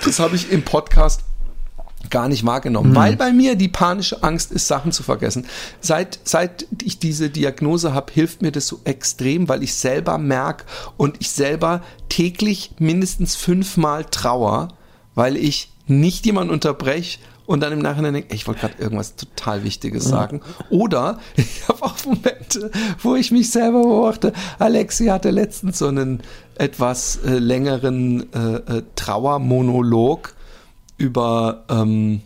[0.05, 1.23] das habe ich im Podcast
[2.11, 5.47] gar nicht wahrgenommen, weil bei mir die panische Angst ist, Sachen zu vergessen.
[5.81, 10.65] Seit, seit ich diese Diagnose habe, hilft mir das so extrem, weil ich selber merke
[10.97, 14.69] und ich selber täglich mindestens fünfmal trauer,
[15.15, 17.19] weil ich nicht jemanden unterbreche
[17.51, 20.41] und dann im Nachhinein denke, ich wollte gerade irgendwas total Wichtiges sagen.
[20.71, 22.71] Oder ich habe auch Momente,
[23.03, 24.33] wo ich mich selber beobachte.
[24.61, 26.21] Alexi hatte letztens so einen
[26.55, 30.35] etwas äh, längeren äh, äh, Trauermonolog
[30.97, 32.21] über ähm,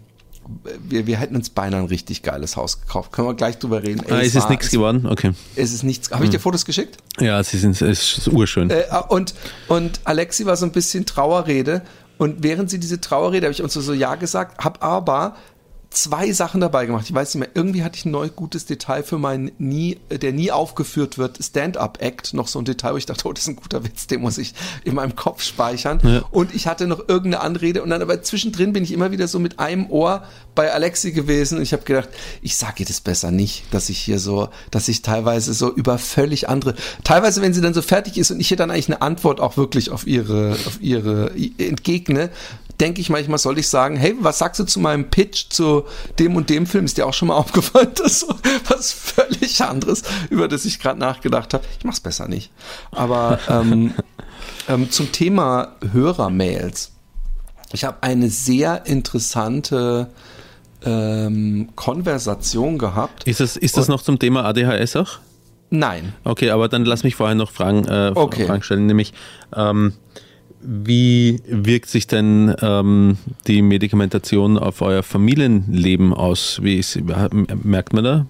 [0.87, 3.13] wir, wir hätten uns beinahe ein richtig geiles Haus gekauft.
[3.13, 4.05] Können wir gleich drüber reden.
[4.05, 5.07] Ey, Ah, ist es war- nichts geworden?
[5.07, 5.33] Okay.
[5.57, 6.11] Es ist nichts.
[6.11, 6.99] Habe ich dir Fotos geschickt?
[7.19, 8.69] Ja, sie sind, es ist urschön.
[8.69, 9.35] Äh, und,
[9.69, 11.81] und Alexi war so ein bisschen Trauerrede.
[12.19, 15.37] Und während sie diese Trauerrede, habe ich uns so, so Ja gesagt, habe aber
[15.95, 17.07] zwei Sachen dabei gemacht.
[17.09, 20.33] Ich weiß nicht mehr, irgendwie hatte ich ein neu gutes Detail für meinen nie, der
[20.33, 23.57] nie aufgeführt wird, Stand-Up-Act, noch so ein Detail, wo ich dachte, oh, das ist ein
[23.57, 24.55] guter Witz, den muss ich
[24.85, 26.01] in meinem Kopf speichern.
[26.31, 29.39] Und ich hatte noch irgendeine Anrede und dann aber zwischendrin bin ich immer wieder so
[29.39, 32.09] mit einem Ohr bei Alexi gewesen und ich habe gedacht,
[32.43, 35.99] ich sage ihr das besser nicht, dass ich hier so, dass ich teilweise so über
[35.99, 39.03] völlig andere, teilweise wenn sie dann so fertig ist und ich ihr dann eigentlich eine
[39.03, 42.31] Antwort auch wirklich auf ihre, auf ihre entgegne,
[42.81, 45.85] denke ich manchmal, soll ich sagen, hey, was sagst du zu meinem Pitch zu
[46.19, 46.85] dem und dem Film?
[46.85, 48.35] Ist dir auch schon mal aufgefallen, dass so
[48.69, 51.65] was völlig anderes, über das ich gerade nachgedacht habe.
[51.79, 52.51] Ich mach's besser nicht.
[52.91, 53.95] Aber ähm,
[54.69, 56.93] ähm, zum Thema Hörermails.
[57.73, 60.09] Ich habe eine sehr interessante
[60.85, 63.25] ähm, Konversation gehabt.
[63.25, 65.19] Ist das, ist das noch zum Thema ADHS auch?
[65.71, 66.15] Nein.
[66.23, 68.47] Okay, aber dann lass mich vorher noch Fragen, äh, Okay.
[68.47, 69.13] Fragen stellen, nämlich
[69.57, 69.95] ähm,
[70.67, 76.61] wie wirkt sich denn ähm, die Medikamentation auf euer Familienleben aus?
[76.63, 76.99] Wie ist,
[77.63, 78.27] merkt man da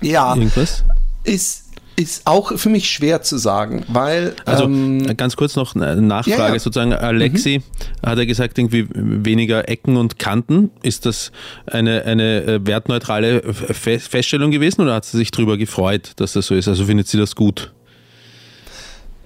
[0.00, 0.84] Ja, irgendwas?
[1.24, 1.64] ist,
[1.96, 4.34] ist auch für mich schwer zu sagen, weil.
[4.46, 6.58] Also ähm, ganz kurz noch eine Nachfrage Ja, ja.
[6.58, 6.94] sozusagen.
[6.94, 7.62] Alexi
[8.04, 10.70] hat er gesagt, irgendwie weniger Ecken und Kanten.
[10.82, 11.32] Ist das
[11.66, 16.46] eine, eine äh, wertneutrale Fe Feststellung gewesen oder hat sie sich darüber gefreut, dass das
[16.46, 16.66] so ist?
[16.66, 17.72] Also findet sie das gut?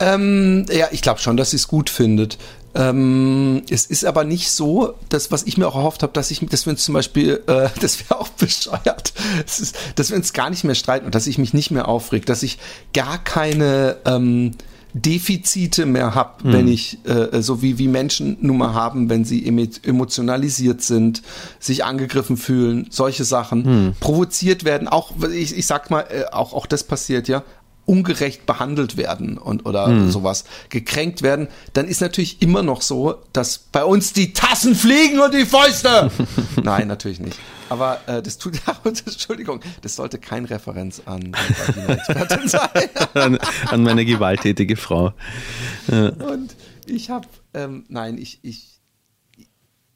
[0.01, 2.39] Ähm, ja, ich glaube schon, dass sie es gut findet.
[2.75, 6.41] Ähm, es ist aber nicht so, dass was ich mir auch erhofft habe, dass ich,
[6.47, 9.15] dass wir uns zum Beispiel, äh, das wäre auch bescheuert,
[9.47, 11.89] es ist, dass wir uns gar nicht mehr streiten und dass ich mich nicht mehr
[11.89, 12.59] aufreg, dass ich
[12.93, 14.53] gar keine ähm,
[14.93, 19.47] Defizite mehr habe, wenn ich äh, so wie wie Menschen nun mal haben, wenn sie
[19.47, 21.21] emo- emotionalisiert sind,
[21.61, 24.89] sich angegriffen fühlen, solche Sachen provoziert werden.
[24.89, 27.43] Auch ich, ich sag mal, äh, auch auch das passiert ja
[27.87, 33.59] ungerecht behandelt werden und oder sowas gekränkt werden, dann ist natürlich immer noch so, dass
[33.59, 36.11] bei uns die Tassen fliegen und die Fäuste.
[36.63, 37.39] Nein, natürlich nicht.
[37.69, 42.91] Aber äh, das tut ja, Entschuldigung, das sollte kein Referenz an Vagina-Expertin sein.
[43.15, 45.13] An, an meine gewalttätige Frau.
[45.89, 46.55] Und
[46.87, 48.81] ich habe, ähm, nein, ich, ich,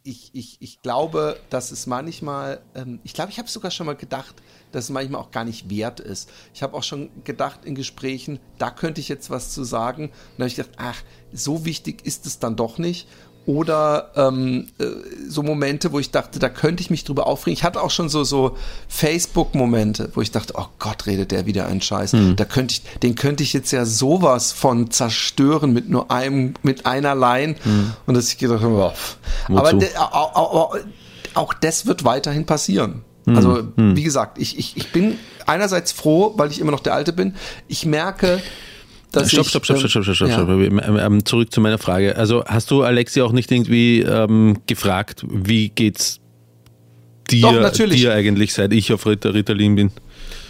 [0.02, 3.96] ich, ich, ich glaube, dass es manchmal, ähm, ich glaube, ich habe sogar schon mal
[3.96, 4.34] gedacht,
[4.72, 6.30] dass es manchmal auch gar nicht wert ist.
[6.54, 10.04] Ich habe auch schon gedacht in Gesprächen, da könnte ich jetzt was zu sagen.
[10.04, 11.02] Und dann habe ich gedacht, ach,
[11.32, 13.06] so wichtig ist es dann doch nicht.
[13.46, 14.84] Oder ähm, äh,
[15.26, 17.54] so Momente, wo ich dachte, da könnte ich mich drüber aufregen.
[17.54, 18.56] Ich hatte auch schon so, so
[18.88, 22.14] Facebook-Momente, wo ich dachte, oh Gott, redet der wieder einen Scheiß.
[22.36, 26.84] Da könnte ich, den könnte ich jetzt ja sowas von zerstören mit nur einem, mit
[26.84, 27.56] einer Line.
[28.06, 29.16] Und dass ich gedacht habe, oh, pff.
[29.48, 30.76] aber de, auch, auch,
[31.34, 33.04] auch das wird weiterhin passieren.
[33.36, 35.16] Also, wie gesagt, ich, ich, ich bin
[35.46, 37.34] einerseits froh, weil ich immer noch der Alte bin.
[37.68, 38.40] Ich merke,
[39.12, 40.34] dass Stopp, ich, stopp, stopp, ähm, stopp, stopp, stopp, ja.
[40.34, 40.48] stopp.
[40.48, 42.16] Ähm, ähm, Zurück zu meiner Frage.
[42.16, 46.20] Also hast du Alexi auch nicht irgendwie ähm, gefragt, wie geht's
[47.28, 48.00] dir, Doch, natürlich.
[48.00, 49.90] dir eigentlich, seit ich auf Ritter, Ritalin bin?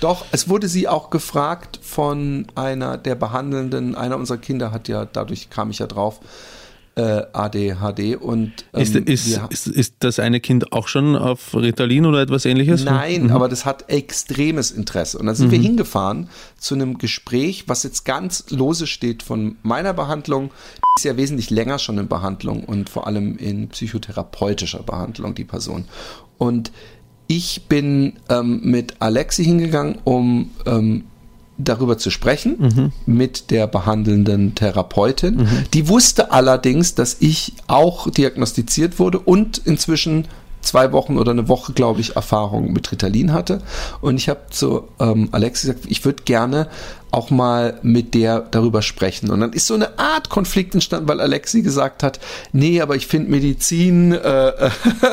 [0.00, 5.04] Doch, es wurde sie auch gefragt von einer der Behandelnden, einer unserer Kinder hat ja,
[5.04, 6.20] dadurch kam ich ja drauf,
[7.00, 12.04] äh, ADHD und ähm, Ist, ist, ist, ist das eine Kind auch schon auf Ritalin
[12.04, 12.84] oder etwas ähnliches?
[12.84, 15.18] Nein, aber das hat extremes Interesse.
[15.18, 19.94] Und dann sind wir hingefahren zu einem Gespräch, was jetzt ganz lose steht von meiner
[19.94, 20.50] Behandlung.
[20.76, 25.44] Die ist ja wesentlich länger schon in Behandlung und vor allem in psychotherapeutischer Behandlung, die
[25.44, 25.86] Person.
[26.36, 26.70] Und
[27.28, 31.04] ich bin ähm, mit Alexi hingegangen, um ähm,
[31.64, 35.46] darüber zu sprechen mit der behandelnden Therapeutin.
[35.74, 40.26] Die wusste allerdings, dass ich auch diagnostiziert wurde und inzwischen
[40.60, 43.62] zwei Wochen oder eine Woche, glaube ich, Erfahrung mit Ritalin hatte.
[44.00, 46.68] Und ich habe zu ähm, Alexi gesagt, ich würde gerne
[47.10, 49.30] auch mal mit der darüber sprechen.
[49.30, 52.20] Und dann ist so eine Art Konflikt entstanden, weil Alexi gesagt hat,
[52.52, 54.70] nee, aber ich finde Medizin äh,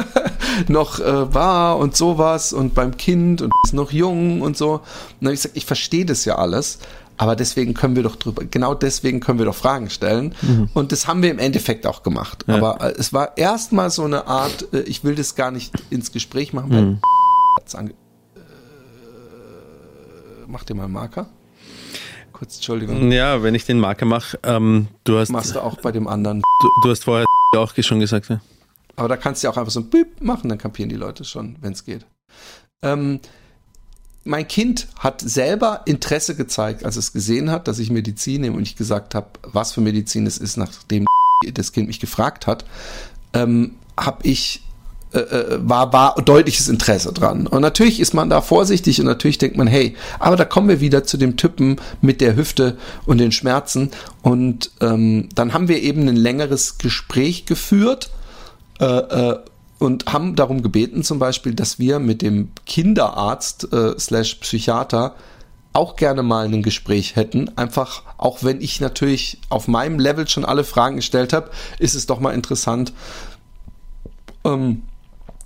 [0.67, 4.73] noch äh, wahr und sowas und beim Kind und ist noch jung und so.
[4.73, 4.81] Und
[5.21, 6.79] dann habe ich gesagt, ich verstehe das ja alles.
[7.17, 10.35] Aber deswegen können wir doch drüber, genau deswegen können wir doch Fragen stellen.
[10.73, 12.47] Und das haben wir im Endeffekt auch gemacht.
[12.47, 16.11] Aber äh, es war erstmal so eine Art, äh, ich will das gar nicht ins
[16.11, 16.99] Gespräch machen, weil
[17.73, 17.93] ange äh,
[20.47, 21.27] mach dir mal einen Marker.
[22.33, 23.11] Kurz, Entschuldigung.
[23.11, 26.43] Ja, wenn ich den Marker mache, ähm, du, hast, Machst du auch bei dem anderen.
[26.61, 27.25] du, du hast vorher
[27.55, 28.41] auch schon gesagt, ja?
[28.95, 31.23] Aber da kannst du ja auch einfach so ein Bip machen, dann kapieren die Leute
[31.23, 32.05] schon, wenn es geht.
[32.83, 33.19] Ähm,
[34.27, 38.63] mein Kind hat selber Interesse gezeigt, als es gesehen hat, dass ich Medizin nehme und
[38.63, 41.05] ich gesagt habe, was für Medizin es ist, nachdem
[41.53, 42.65] das Kind mich gefragt hat,
[43.33, 44.61] ähm, habe ich
[45.13, 47.47] äh, äh, war, war deutliches Interesse dran.
[47.47, 50.81] Und natürlich ist man da vorsichtig und natürlich denkt man, hey, aber da kommen wir
[50.81, 53.91] wieder zu dem Typen mit der Hüfte und den Schmerzen.
[54.21, 58.09] Und ähm, dann haben wir eben ein längeres Gespräch geführt
[58.79, 59.39] äh, äh,
[59.79, 65.15] und haben darum gebeten zum Beispiel, dass wir mit dem Kinderarzt äh, slash Psychiater
[65.73, 67.55] auch gerne mal ein Gespräch hätten.
[67.55, 72.07] Einfach, auch wenn ich natürlich auf meinem Level schon alle Fragen gestellt habe, ist es
[72.07, 72.93] doch mal interessant,
[74.43, 74.81] ähm,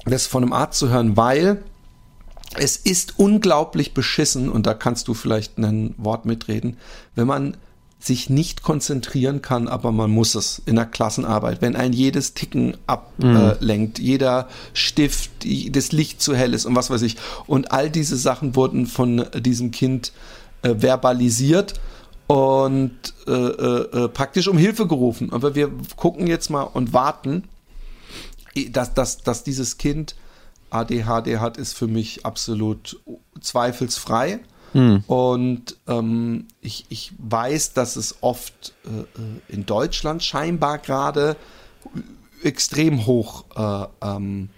[0.05, 1.61] das von einem Arzt zu hören, weil
[2.55, 6.77] es ist unglaublich beschissen, und da kannst du vielleicht ein Wort mitreden,
[7.15, 7.57] wenn man
[8.03, 12.75] sich nicht konzentrieren kann, aber man muss es in der Klassenarbeit, wenn ein jedes Ticken
[12.87, 15.31] ablenkt, jeder Stift,
[15.69, 17.17] das Licht zu hell ist und was weiß ich.
[17.45, 20.13] Und all diese Sachen wurden von diesem Kind
[20.63, 21.79] äh, verbalisiert
[22.25, 22.91] und
[23.27, 25.31] äh, äh, äh, praktisch um Hilfe gerufen.
[25.31, 27.43] Aber wir gucken jetzt mal und warten,
[28.71, 30.15] dass, dass, dass dieses Kind
[30.71, 32.99] ADHD hat, ist für mich absolut
[33.39, 34.39] zweifelsfrei.
[35.07, 39.05] Und ähm, ich, ich weiß, dass es oft äh, äh,
[39.49, 41.35] in Deutschland scheinbar gerade
[42.43, 44.49] extrem hoch äh, ähm,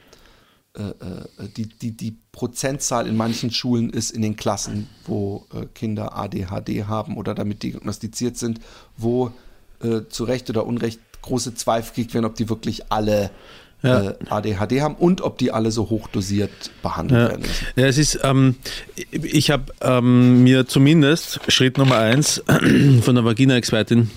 [0.76, 5.68] äh, äh, die, die, die Prozentzahl in manchen Schulen ist in den Klassen, wo äh,
[5.68, 8.60] Kinder ADHD haben oder damit diagnostiziert sind,
[8.98, 9.32] wo
[10.08, 13.32] zu Recht oder Unrecht große Zweifel gekriegt werden, ob die wirklich alle
[13.84, 14.12] Ja.
[14.12, 16.50] äh, ADHD haben und ob die alle so hochdosiert
[16.82, 17.66] behandelt Ja, werden müssen.
[17.76, 18.56] ja es ist, ähm,
[19.12, 22.42] ich habe ähm, mir zumindest Schritt Nummer eins
[23.02, 24.10] von der Vagina-Expertin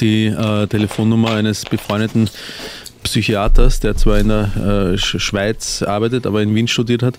[0.00, 2.28] die äh, Telefonnummer eines befreundeten
[3.02, 7.18] Psychiaters, der zwar in der äh, Sch- Schweiz arbeitet, aber in Wien studiert hat,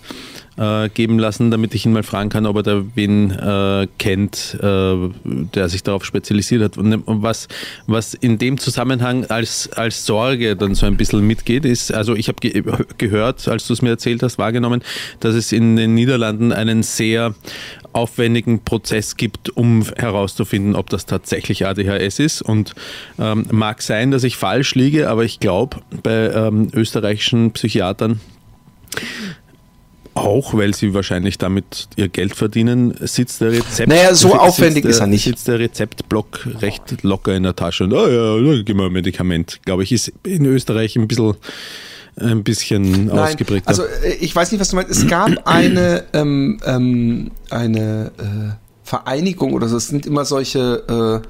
[0.58, 4.58] äh, geben lassen, damit ich ihn mal fragen kann, ob er da wen äh, kennt,
[4.62, 6.78] äh, der sich darauf spezialisiert hat.
[6.78, 7.48] Und, und was,
[7.88, 12.28] was in dem Zusammenhang als, als Sorge dann so ein bisschen mitgeht, ist, also ich
[12.28, 12.64] habe ge
[12.98, 14.82] gehört, als du es mir erzählt hast, wahrgenommen,
[15.20, 17.34] dass es in den Niederlanden einen sehr
[17.94, 22.42] aufwendigen Prozess gibt, um herauszufinden, ob das tatsächlich ADHS ist.
[22.42, 22.74] Und
[23.20, 28.20] ähm, mag sein, dass ich falsch liege, aber ich glaube, bei ähm, österreichischen Psychiatern
[30.14, 33.90] auch, weil sie wahrscheinlich damit ihr Geld verdienen, sitzt der Rezept.
[33.90, 35.24] Naja, so aufwendig der, ist er nicht.
[35.24, 39.60] Sitzt der Rezeptblock recht locker in der Tasche und, ah ja, gib mal ein Medikament.
[39.66, 41.36] Glaube ich, ist in Österreich ein bisschen,
[42.18, 43.70] ein bisschen Nein, ausgeprägter.
[43.70, 44.92] also äh, ich weiß nicht, was du meinst.
[44.92, 49.78] Es gab eine, ähm, ähm, eine äh, Vereinigung oder so.
[49.78, 51.28] Es sind immer solche, äh,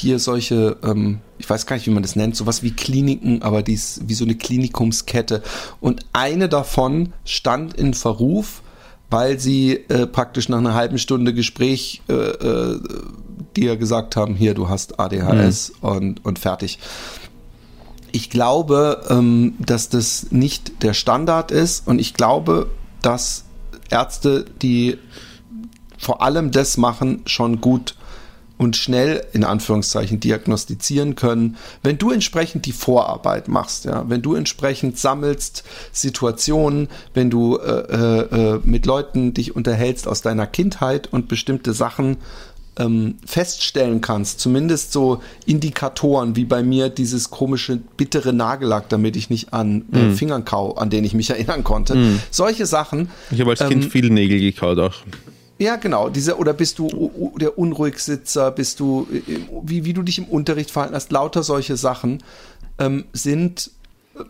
[0.00, 3.62] hier solche, ähm, ich weiß gar nicht, wie man das nennt, sowas wie Kliniken, aber
[3.62, 5.42] dies wie so eine Klinikumskette.
[5.80, 8.62] Und eine davon stand in Verruf,
[9.10, 12.80] weil sie äh, praktisch nach einer halben Stunde Gespräch äh, äh,
[13.56, 16.78] dir gesagt haben, hier, du hast ADHS und, und fertig.
[18.12, 22.70] Ich glaube, ähm, dass das nicht der Standard ist und ich glaube,
[23.02, 23.44] dass
[23.90, 24.98] Ärzte, die
[25.98, 27.94] vor allem das machen, schon gut
[28.60, 34.34] und schnell in Anführungszeichen diagnostizieren können, wenn du entsprechend die Vorarbeit machst, ja, wenn du
[34.34, 41.08] entsprechend sammelst Situationen, wenn du äh, äh, äh, mit Leuten dich unterhältst aus deiner Kindheit
[41.10, 42.18] und bestimmte Sachen
[42.76, 49.30] ähm, feststellen kannst, zumindest so Indikatoren wie bei mir dieses komische bittere Nagellack, damit ich
[49.30, 52.18] nicht an äh, Fingern kau, an denen ich mich erinnern konnte.
[52.30, 53.08] Solche Sachen.
[53.30, 54.96] ich habe als Kind ähm, viel Nägel gekaut auch.
[55.60, 56.08] Ja, genau.
[56.08, 60.70] Diese, oder bist du der Unruhigsitzer, bist du, äh, wie, wie du dich im Unterricht
[60.70, 62.22] verhalten hast, lauter solche Sachen
[62.78, 63.70] ähm, sind
[64.14, 64.22] äh,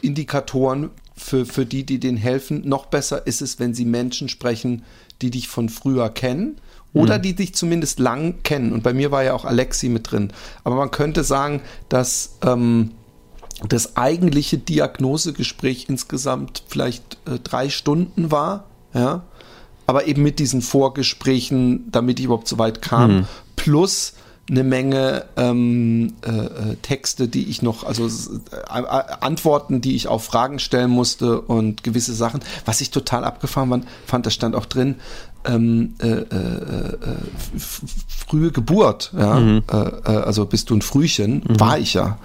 [0.00, 2.66] Indikatoren für, für die, die denen helfen.
[2.66, 4.82] Noch besser ist es, wenn sie Menschen sprechen,
[5.20, 6.58] die dich von früher kennen
[6.94, 8.72] oder die dich zumindest lang kennen.
[8.72, 10.32] Und bei mir war ja auch Alexi mit drin.
[10.64, 12.92] Aber man könnte sagen, dass ähm,
[13.68, 19.24] das eigentliche Diagnosegespräch insgesamt vielleicht äh, drei Stunden war, ja,
[19.88, 24.12] aber eben mit diesen Vorgesprächen, damit ich überhaupt so weit kam, plus
[24.50, 30.08] eine Menge ähm, äh, äh, Texte, die ich noch, also äh, äh, Antworten, die ich
[30.08, 34.66] auf Fragen stellen musste und gewisse Sachen, was ich total abgefahren fand das stand auch
[34.66, 34.96] drin,
[35.48, 36.96] ähm, äh, äh, äh,
[37.56, 42.18] frühe Geburt, ja, äh, äh, also bist du ein Frühchen, war ich ja.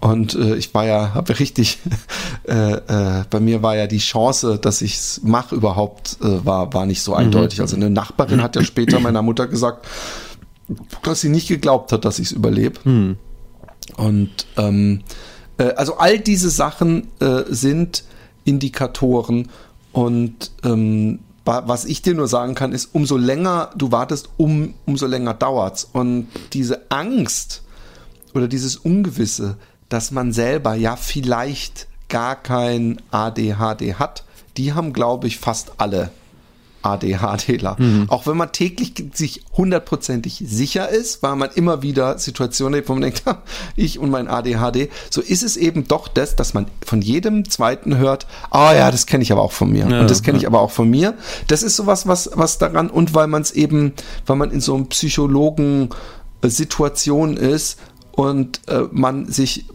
[0.00, 1.78] Und äh, ich war ja, habe richtig,
[2.48, 6.86] äh, äh, bei mir war ja die Chance, dass ich es mache überhaupt, war, war
[6.86, 7.60] nicht so eindeutig.
[7.60, 9.86] Also eine Nachbarin hat ja später meiner Mutter gesagt,
[11.02, 12.80] dass sie nicht geglaubt hat, dass ich es überlebe.
[13.96, 15.02] Und ähm,
[15.58, 18.04] äh, also all diese Sachen äh, sind
[18.44, 19.48] Indikatoren.
[19.92, 25.06] Und ähm, was ich dir nur sagen kann, ist, umso länger du wartest, um, umso
[25.06, 25.88] länger dauert's.
[25.92, 27.62] Und diese Angst
[28.32, 29.56] oder dieses Ungewisse,
[29.88, 34.24] dass man selber ja vielleicht gar kein ADHD hat,
[34.56, 36.10] die haben, glaube ich, fast alle
[36.84, 37.76] ADHDler.
[38.08, 42.92] Auch wenn man täglich sich hundertprozentig sicher ist, weil man immer wieder Situationen hat, wo
[42.92, 43.42] man denkt, "Ha,
[43.76, 47.96] ich und mein ADHD, so ist es eben doch das, dass man von jedem Zweiten
[47.96, 50.42] hört, ah ja, das kenne ich aber auch von mir Ja, und das kenne ich
[50.42, 50.48] ja.
[50.48, 51.14] aber auch von mir.
[51.46, 53.94] Das ist sowas, was, was daran und weil man es eben,
[54.26, 55.88] weil man in so einem Psychologen
[56.42, 57.78] äh, Situation ist
[58.12, 59.66] und äh, man sich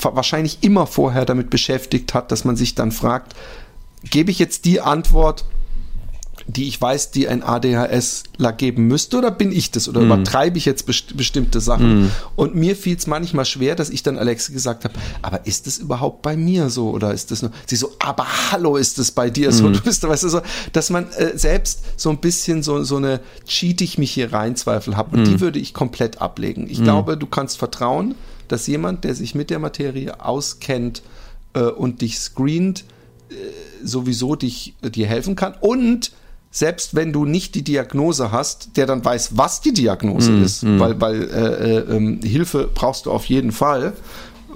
[0.00, 3.34] wahrscheinlich immer vorher damit beschäftigt hat, dass man sich dann fragt,
[4.04, 5.44] gebe ich jetzt die Antwort,
[6.46, 9.88] die ich weiß, die ein ADHSler geben müsste, oder bin ich das?
[9.88, 12.10] Oder übertreibe ich jetzt best bestimmte Sachen?
[12.36, 15.78] Und mir fiel es manchmal schwer, dass ich dann Alexe gesagt habe, aber ist das
[15.78, 16.90] überhaupt bei mir so?
[16.90, 17.50] Oder ist das nur?
[17.66, 19.70] Sie so, aber hallo, ist das bei dir so?
[19.70, 20.40] Du bist, weißt du, so,
[20.72, 24.56] dass man äh, selbst so ein bisschen so, so eine cheat ich mich hier rein
[24.56, 25.16] Zweifel habe.
[25.16, 26.68] Und die würde ich komplett ablegen.
[26.70, 28.14] Ich glaube, du kannst vertrauen,
[28.48, 31.02] dass jemand, der sich mit der Materie auskennt
[31.54, 32.84] äh, und dich screent,
[33.82, 35.54] sowieso dich, dir helfen kann.
[35.60, 36.12] Und
[36.50, 41.00] selbst wenn du nicht die Diagnose hast, der dann weiß, was die Diagnose ist, weil,
[41.00, 43.92] weil äh, äh, ähm, Hilfe brauchst du auf jeden Fall,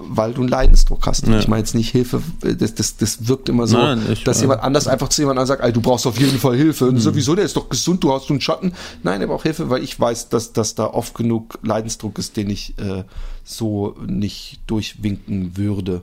[0.09, 1.27] weil du einen Leidensdruck hast.
[1.27, 1.39] Ja.
[1.39, 4.45] Ich meine jetzt nicht Hilfe, das, das, das wirkt immer so, Nein, dass ja.
[4.45, 6.87] jemand anders einfach zu jemandem sagt, ey, du brauchst auf jeden Fall Hilfe.
[6.87, 8.73] Und sowieso, der ist doch gesund, du hast einen Schatten.
[9.03, 12.51] Nein, er braucht Hilfe, weil ich weiß, dass, dass da oft genug Leidensdruck ist, den
[12.51, 13.05] ich äh,
[13.45, 16.03] so nicht durchwinken würde.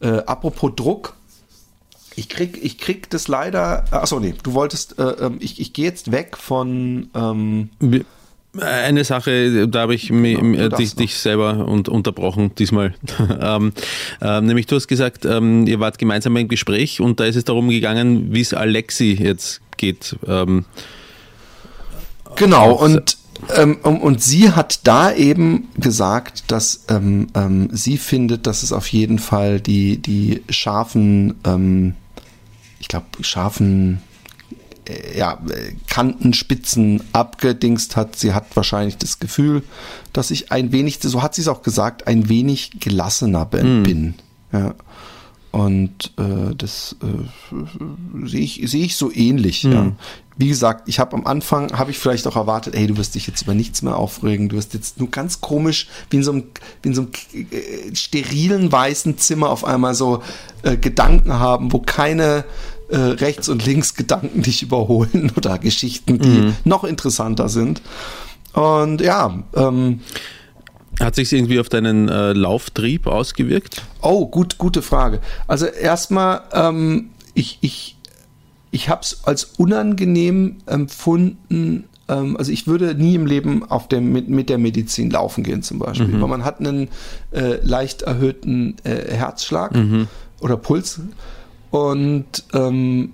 [0.00, 1.14] Äh, apropos Druck,
[2.18, 3.84] ich krieg, ich krieg das leider.
[3.90, 7.08] Achso, nee, du wolltest, äh, ähm, ich, ich gehe jetzt weg von.
[7.14, 8.04] Ähm, Wir-
[8.60, 12.50] Eine Sache, da habe ich mi- Ja, mi- du darfst dich, dich selber und unterbrochen
[12.58, 12.94] diesmal.
[13.40, 13.72] ähm,
[14.20, 17.44] ähm, nämlich du hast gesagt, ähm, ihr wart gemeinsam im Gespräch und da ist es
[17.44, 20.16] darum gegangen, wie es Alexi jetzt geht.
[20.26, 20.64] Ähm,
[22.36, 23.16] genau, und,
[23.56, 27.28] ähm, und, sie hat da eben gesagt, dass ähm,
[27.72, 31.34] sie findet, dass es auf jeden Fall die, die scharfen,
[32.88, 34.00] ich glaube, scharfen
[34.88, 38.16] äh, ja, äh, Kanten, Spitzen abgedingst hat.
[38.16, 39.62] Sie hat wahrscheinlich das Gefühl,
[40.14, 43.82] dass ich ein wenig, so hat sie es auch gesagt, ein wenig gelassener bin.
[43.82, 44.14] bin.
[44.52, 44.74] Ja.
[45.50, 49.64] Und äh, das äh, sehe ich, sehe ich so ähnlich.
[49.64, 49.92] Ja.
[50.36, 53.26] Wie gesagt, ich habe am Anfang, habe ich vielleicht auch erwartet, ey, du wirst dich
[53.26, 54.48] jetzt über nichts mehr aufregen.
[54.48, 56.44] Du wirst jetzt nur ganz komisch, wie in so einem,
[56.84, 60.22] in so einem äh, sterilen weißen Zimmer auf einmal so
[60.62, 62.44] äh, Gedanken haben, wo keine
[62.88, 67.82] äh, rechts und links Gedanken dich überholen oder Geschichten, die noch interessanter sind.
[68.52, 70.00] Und ja, ähm,
[71.00, 73.82] hat sich irgendwie auf deinen äh, Lauftrieb ausgewirkt?
[74.02, 75.20] Oh, gut, gute Frage.
[75.46, 77.96] Also erstmal, ähm, ich, ich,
[78.70, 81.84] ich habe es als unangenehm empfunden.
[82.08, 85.62] Ähm, also ich würde nie im Leben auf dem, mit, mit der Medizin laufen gehen
[85.62, 86.88] zum Beispiel, weil man hat einen
[87.30, 89.76] äh, leicht erhöhten äh, Herzschlag
[90.40, 91.00] oder Puls
[91.70, 93.12] und ähm,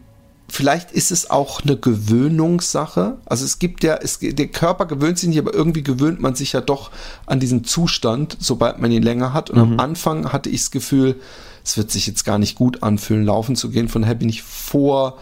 [0.54, 3.16] Vielleicht ist es auch eine Gewöhnungssache.
[3.24, 6.52] Also es gibt ja, es, der Körper gewöhnt sich nicht, aber irgendwie gewöhnt man sich
[6.52, 6.92] ja doch
[7.26, 9.50] an diesen Zustand, sobald man ihn länger hat.
[9.50, 11.16] Und am Anfang hatte ich das Gefühl,
[11.64, 13.88] es wird sich jetzt gar nicht gut anfühlen, laufen zu gehen.
[13.88, 15.18] Von daher bin ich vor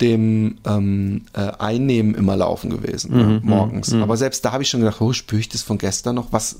[0.00, 3.92] dem ähm, äh, Einnehmen immer laufen gewesen, ja, morgens.
[3.92, 6.56] Aber selbst da habe ich schon gedacht, oh, spüre ich das von gestern noch, was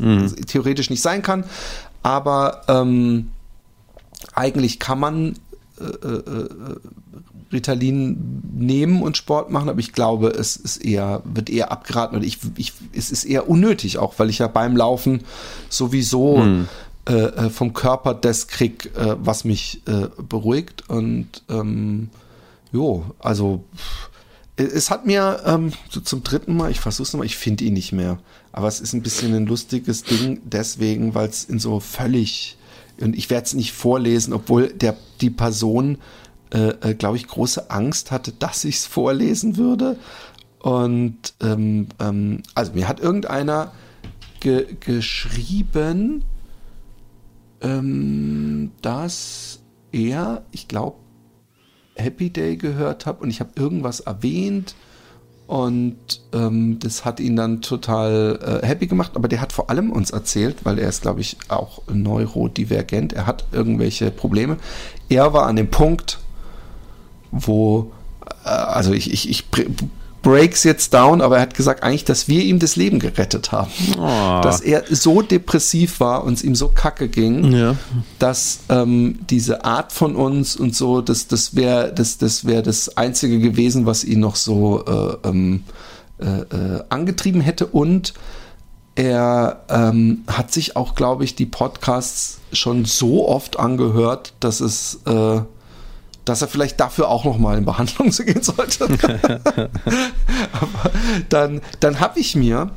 [0.47, 1.43] theoretisch nicht sein kann.
[2.05, 3.31] Aber ähm,
[4.35, 5.35] eigentlich kann man
[7.53, 12.27] Ritalin nehmen und Sport machen, aber ich glaube, es ist eher, wird eher abgeraten oder
[12.27, 15.23] ich, ich, es ist eher unnötig auch, weil ich ja beim Laufen
[15.69, 16.43] sowieso
[17.09, 22.11] äh, äh, vom Körper das krieg, äh, was mich äh, beruhigt und ähm,
[22.73, 23.65] jo, also
[24.57, 27.93] es hat mir ähm, so zum dritten Mal, ich versuch's nochmal, ich finde ihn nicht
[27.93, 28.19] mehr,
[28.53, 32.57] aber es ist ein bisschen ein lustiges Ding deswegen, weil es in so völlig
[33.03, 35.99] und ich werde es nicht vorlesen, obwohl der die Person
[36.53, 39.97] äh, äh, glaube ich, große Angst hatte, dass ich es vorlesen würde.
[40.59, 43.73] Und ähm, ähm, also mir hat irgendeiner
[44.41, 46.25] ge geschrieben,
[47.63, 49.61] ähm, dass
[49.93, 50.99] er, ich glaube,
[51.95, 54.75] Happy Day gehört hat und ich habe irgendwas erwähnt
[55.53, 55.99] und
[56.33, 60.11] ähm, das hat ihn dann total äh, happy gemacht, aber der hat vor allem uns
[60.11, 64.57] erzählt, weil er ist, glaube ich, auch neurodivergent, er hat irgendwelche Probleme.
[65.11, 66.21] Er war an dem Punkt,
[67.33, 67.93] wo,
[68.47, 69.45] äh, also ich, ich, ich
[70.23, 73.71] breaks jetzt down, aber er hat gesagt eigentlich, dass wir ihm das Leben gerettet haben.
[73.99, 74.41] Oh.
[74.43, 77.77] Dass er so depressiv war und es ihm so kacke ging, Ja.
[78.19, 82.97] dass ähm, diese Art von uns und so, das, das wäre das, das, wär das
[82.97, 85.65] Einzige gewesen, was ihn noch so äh, ähm,
[86.21, 88.15] äh, äh, angetrieben hätte und
[88.95, 95.01] er ähm, hat sich auch, glaube ich, die Podcasts schon so oft angehört, dass es
[95.07, 95.41] äh,
[96.25, 98.89] dass er vielleicht dafür auch noch mal in Behandlung gehen sollte.
[101.29, 102.71] Dann, dann habe ich mir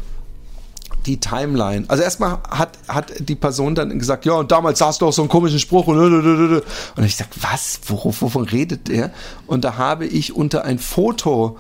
[1.06, 1.86] die Timeline.
[1.88, 5.22] Also erstmal hat, hat die Person dann gesagt, ja, und damals saß du auch so
[5.22, 7.80] einen komischen Spruch und und ich sag, was?
[7.88, 9.12] Worauf, wovon redet er?
[9.46, 11.58] Und da habe ich unter ein Foto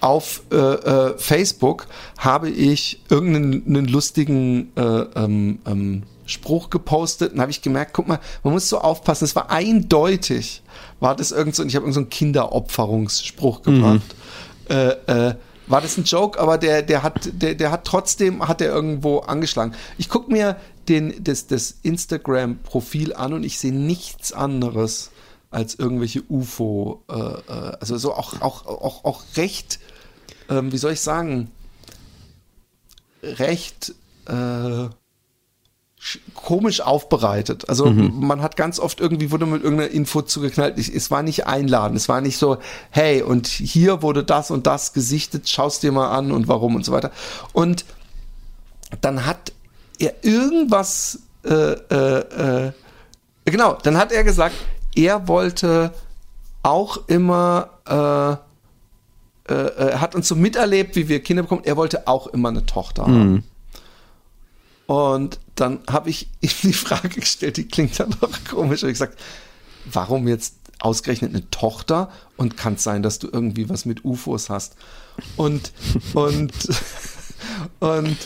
[0.00, 1.86] auf äh, äh, Facebook
[2.18, 8.08] habe ich irgendeinen einen lustigen äh, ähm, ähm, Spruch gepostet und habe ich gemerkt, guck
[8.08, 10.62] mal, man muss so aufpassen, es war eindeutig,
[11.00, 14.14] war das irgend so, und ich habe irgendeinen so Kinderopferungsspruch gebracht.
[14.68, 15.34] Äh, äh,
[15.66, 19.20] war das ein Joke, aber der, der hat, der, der hat trotzdem, hat er irgendwo
[19.20, 19.74] angeschlagen.
[19.98, 20.56] Ich gucke mir
[20.88, 25.10] den, das, das Instagram-Profil an und ich sehe nichts anderes
[25.50, 29.78] als irgendwelche UFO, äh, äh, also so auch, auch, auch, auch recht,
[30.50, 31.50] ähm, wie soll ich sagen,
[33.22, 33.94] recht
[34.26, 34.88] äh,
[36.34, 37.68] komisch aufbereitet.
[37.68, 40.78] Also man hat ganz oft irgendwie wurde mit irgendeiner Info zugeknallt.
[40.78, 41.96] Ich, es war nicht einladen.
[41.96, 42.58] Es war nicht so,
[42.90, 46.84] hey, und hier wurde das und das gesichtet, schaust dir mal an und warum und
[46.84, 47.10] so weiter.
[47.52, 47.84] Und
[49.00, 49.52] dann hat
[49.98, 52.72] er irgendwas, äh, äh, äh,
[53.46, 54.54] genau, dann hat er gesagt,
[54.94, 55.92] er wollte
[56.62, 62.06] auch immer, äh, äh, er hat uns so miterlebt, wie wir Kinder bekommen, er wollte
[62.06, 63.44] auch immer eine Tochter haben.
[64.86, 68.98] Und dann habe ich ihm die Frage gestellt, die klingt dann doch komisch, habe ich
[68.98, 69.18] gesagt,
[69.86, 74.50] warum jetzt ausgerechnet eine Tochter und kann es sein, dass du irgendwie was mit UFOs
[74.50, 74.76] hast?
[75.36, 75.72] Und,
[76.14, 76.52] und,
[77.80, 78.16] und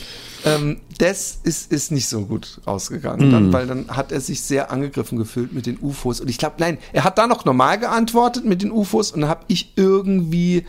[0.45, 4.71] ähm, das ist, ist nicht so gut rausgegangen, dann, weil dann hat er sich sehr
[4.71, 6.21] angegriffen gefühlt mit den UFOs.
[6.21, 9.31] Und ich glaube, nein, er hat da noch normal geantwortet mit den UFOs und dann
[9.31, 10.65] habe ich irgendwie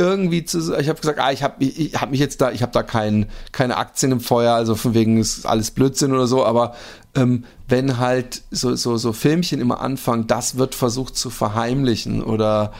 [0.00, 2.62] irgendwie zu, ich habe gesagt, ah, ich habe ich, ich hab mich jetzt da, ich
[2.62, 6.44] habe da kein, keine Aktien im Feuer, also von wegen ist alles Blödsinn oder so,
[6.44, 6.74] aber
[7.14, 12.72] ähm, wenn halt so, so, so Filmchen immer anfangen, das wird versucht zu verheimlichen oder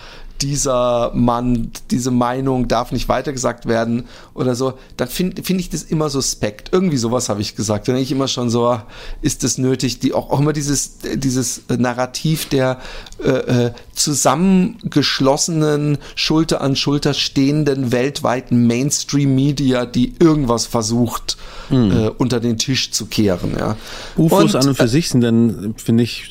[0.42, 5.82] dieser Mann, diese Meinung darf nicht weitergesagt werden oder so, dann finde find ich das
[5.82, 6.70] immer suspekt.
[6.72, 7.88] Irgendwie sowas habe ich gesagt.
[7.88, 8.78] Dann denke ich immer schon so,
[9.22, 9.98] ist das nötig?
[10.00, 12.78] Die auch, auch immer dieses, dieses Narrativ der
[13.22, 21.38] äh, äh, zusammengeschlossenen, Schulter an Schulter stehenden weltweiten Mainstream-Media, die irgendwas versucht,
[21.70, 23.54] äh, unter den Tisch zu kehren.
[23.58, 23.76] Ja.
[24.16, 26.28] UFOs Und, an und für sich sind ein, finde ich,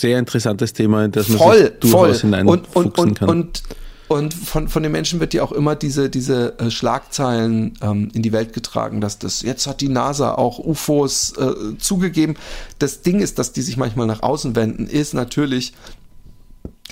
[0.00, 2.34] sehr interessantes Thema, in das man voll, sich durchaus voll.
[2.46, 3.28] und, und, und, kann.
[3.28, 3.62] Und,
[4.08, 8.22] und von, von den Menschen wird ja auch immer diese, diese äh, Schlagzeilen ähm, in
[8.22, 12.36] die Welt getragen, dass das, jetzt hat die NASA auch UFOs äh, zugegeben.
[12.78, 15.72] Das Ding ist, dass die sich manchmal nach außen wenden, ist natürlich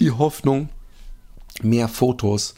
[0.00, 0.68] die Hoffnung,
[1.62, 2.54] mehr Fotos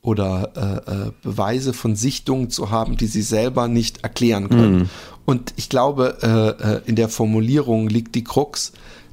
[0.00, 0.52] oder
[0.86, 4.90] äh, äh, Beweise von Sichtungen zu haben, die sie selber nicht erklären können.
[5.24, 8.72] Und ich glaube, äh, in der Formulierung liegt die Krux.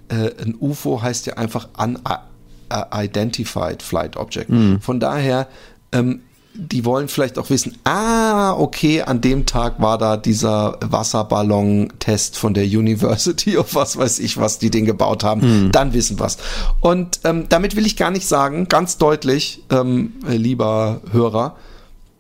[0.09, 4.51] Äh, ein UFO heißt ja einfach Unidentified Flight Object.
[4.81, 5.47] Von daher,
[5.91, 6.21] ähm,
[6.57, 12.53] die wollen vielleicht auch wissen, ah, okay, an dem Tag war da dieser Wasserballon-Test von
[12.53, 15.41] der University of was weiß ich, was die den gebaut haben.
[15.71, 16.37] Dann wissen was.
[16.79, 21.55] Und ähm, damit will ich gar nicht sagen, ganz deutlich, ähm, äh, lieber Hörer,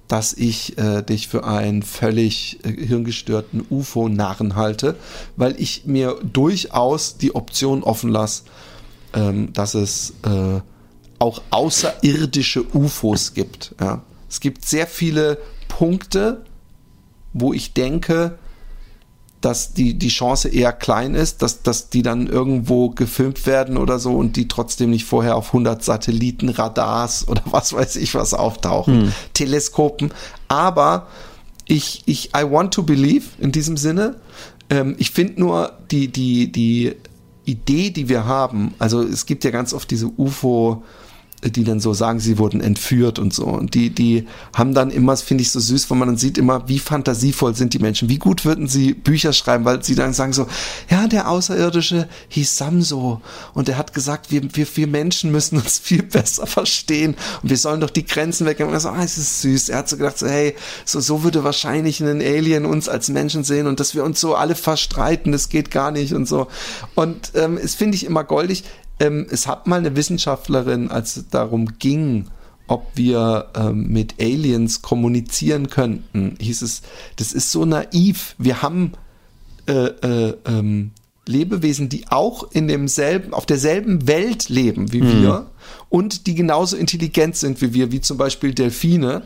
[0.07, 4.95] dass ich äh, dich für einen völlig äh, hirngestörten UFO-Narren halte,
[5.35, 8.43] weil ich mir durchaus die Option offen lasse,
[9.13, 10.61] ähm, dass es äh,
[11.17, 13.73] auch außerirdische UFOs gibt.
[13.79, 14.03] Ja.
[14.29, 15.37] Es gibt sehr viele
[15.67, 16.43] Punkte,
[17.33, 18.37] wo ich denke,
[19.45, 23.99] dass die, die Chance eher klein ist, dass, dass die dann irgendwo gefilmt werden oder
[23.99, 28.33] so und die trotzdem nicht vorher auf 100 Satelliten, Radars oder was weiß ich was
[28.33, 30.11] auftauchen, Teleskopen.
[30.47, 31.05] Aber
[31.67, 34.15] ich, ich, I want to believe in diesem Sinne.
[34.71, 36.95] Ähm, ich finde nur die, die, die
[37.45, 40.83] Idee, die wir haben, also es gibt ja ganz oft diese UFO-
[41.51, 43.45] die dann so sagen, sie wurden entführt und so.
[43.45, 46.67] Und die, die haben dann immer, finde ich so süß, weil man dann sieht immer,
[46.67, 50.33] wie fantasievoll sind die Menschen, wie gut würden sie Bücher schreiben, weil sie dann sagen
[50.33, 50.47] so,
[50.89, 53.21] ja, der Außerirdische hieß Samso
[53.53, 57.57] und er hat gesagt, wir, wir, wir Menschen müssen uns viel besser verstehen und wir
[57.57, 58.69] sollen doch die Grenzen wegnehmen.
[58.69, 59.69] Und er so, ah, es ist süß.
[59.69, 63.43] Er hat so gedacht, so, hey, so, so würde wahrscheinlich ein Alien uns als Menschen
[63.43, 66.47] sehen und dass wir uns so alle verstreiten, das geht gar nicht und so.
[66.95, 68.63] Und ähm, es finde ich immer goldig
[68.99, 72.27] ähm, es hat mal eine Wissenschaftlerin, als es darum ging,
[72.67, 76.81] ob wir ähm, mit Aliens kommunizieren könnten, hieß es,
[77.15, 78.35] das ist so naiv.
[78.37, 78.93] Wir haben
[79.67, 80.91] äh, äh, ähm,
[81.27, 85.47] Lebewesen, die auch in demselben, auf derselben Welt leben wie wir
[85.89, 89.23] und die genauso intelligent sind wie wir, wie zum Beispiel Delfine,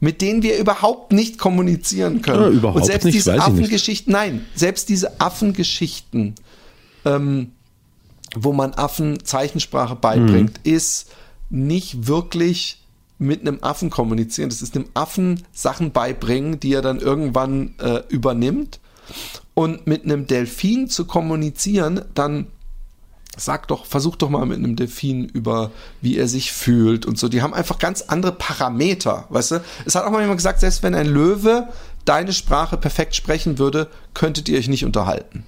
[0.00, 2.42] mit denen wir überhaupt nicht kommunizieren können.
[2.42, 3.40] Ja, überhaupt und selbst nicht, diese.
[3.40, 6.34] Affengeschichten, nein, selbst diese Affengeschichten,
[7.04, 7.52] ähm,
[8.34, 11.10] wo man Affen Zeichensprache beibringt, ist
[11.50, 12.82] nicht wirklich
[13.18, 14.48] mit einem Affen kommunizieren.
[14.48, 18.80] Das ist einem Affen Sachen beibringen, die er dann irgendwann äh, übernimmt.
[19.54, 22.46] Und mit einem Delfin zu kommunizieren, dann
[23.36, 25.70] sag doch, versuch doch mal mit einem Delfin über,
[26.00, 27.28] wie er sich fühlt und so.
[27.28, 29.60] Die haben einfach ganz andere Parameter, weißt du?
[29.84, 31.68] Es hat auch mal jemand gesagt, selbst wenn ein Löwe
[32.04, 35.44] deine Sprache perfekt sprechen würde, könntet ihr euch nicht unterhalten.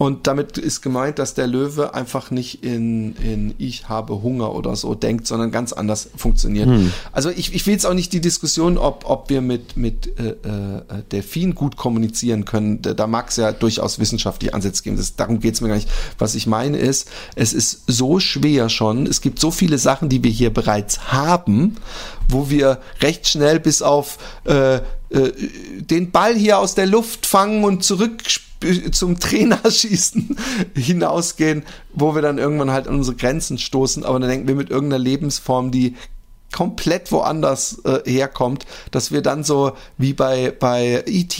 [0.00, 4.74] Und damit ist gemeint, dass der Löwe einfach nicht in, in ich habe Hunger oder
[4.74, 6.70] so denkt, sondern ganz anders funktioniert.
[7.12, 10.30] Also ich, ich will jetzt auch nicht die Diskussion, ob, ob wir mit, mit äh,
[10.30, 12.80] äh, Delfin gut kommunizieren können.
[12.80, 14.96] Da, da mag es ja durchaus wissenschaftliche Ansätze geben.
[14.96, 15.90] Das, darum geht es mir gar nicht.
[16.18, 19.06] Was ich meine ist, es ist so schwer schon.
[19.06, 21.76] Es gibt so viele Sachen, die wir hier bereits haben,
[22.26, 24.80] wo wir recht schnell bis auf äh, äh,
[25.10, 28.48] den Ball hier aus der Luft fangen und zurück sp-
[28.92, 30.36] zum Trainerschießen
[30.74, 34.70] hinausgehen, wo wir dann irgendwann halt an unsere Grenzen stoßen, aber dann denken wir mit
[34.70, 35.96] irgendeiner Lebensform, die
[36.52, 41.36] komplett woanders äh, herkommt, dass wir dann so wie bei bei ET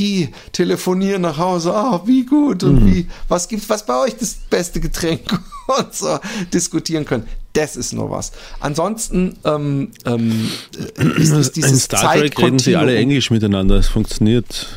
[0.53, 4.81] telefonieren nach Hause, ah, wie gut und wie was gibt's was bei euch das beste
[4.81, 5.39] Getränk
[5.79, 6.18] und so
[6.53, 7.27] diskutieren können.
[7.53, 8.31] Das ist nur was.
[8.61, 10.49] Ansonsten ähm, ähm,
[10.79, 13.75] äh, ist, ist dieses In Star Trek reden sie alle Englisch miteinander.
[13.77, 14.69] Es funktioniert.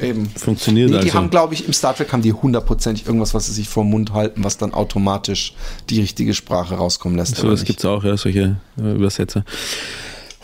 [0.00, 0.30] Eben.
[0.30, 1.14] Funktioniert Nee, die also.
[1.14, 3.90] haben, glaube ich, im Star Trek haben die hundertprozentig irgendwas, was sie sich vor den
[3.90, 5.54] Mund halten, was dann automatisch
[5.90, 7.36] die richtige Sprache rauskommen lässt.
[7.36, 9.44] So, das gibt es auch, ja, solche äh, Übersetzer.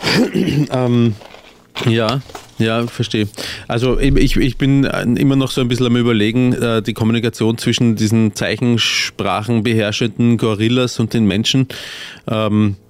[0.34, 1.14] ähm,
[1.86, 2.20] ja,
[2.60, 3.28] ja, verstehe.
[3.66, 7.58] Also ich, ich bin äh, immer noch so ein bisschen am überlegen, äh, die Kommunikation
[7.58, 11.66] zwischen diesen zeichensprachenbeherrschenden Gorillas und den Menschen.
[12.28, 12.76] Ähm,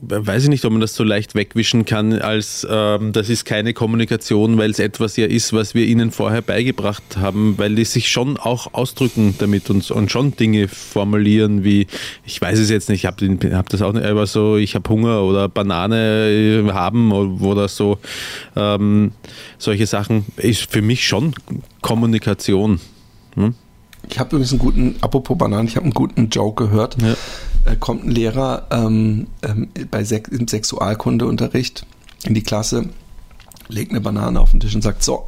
[0.00, 3.74] weiß ich nicht, ob man das so leicht wegwischen kann, als ähm, das ist keine
[3.74, 8.10] Kommunikation, weil es etwas ja ist, was wir ihnen vorher beigebracht haben, weil die sich
[8.10, 11.86] schon auch ausdrücken damit und, und schon Dinge formulieren wie,
[12.24, 14.88] ich weiß es jetzt nicht, ich habe hab das auch nicht, aber so, ich habe
[14.88, 17.98] Hunger oder Banane äh, haben oder so,
[18.56, 19.12] ähm,
[19.58, 21.34] solche Sachen ist für mich schon
[21.82, 22.80] Kommunikation.
[24.08, 27.00] Ich habe übrigens einen guten, apropos Bananen, ich habe einen guten Joke gehört.
[27.00, 27.14] Ja.
[27.64, 31.86] Äh, kommt ein Lehrer ähm, ähm, bei Sek im Sexualkundeunterricht
[32.24, 32.88] in die Klasse,
[33.68, 35.26] legt eine Banane auf den Tisch und sagt, so,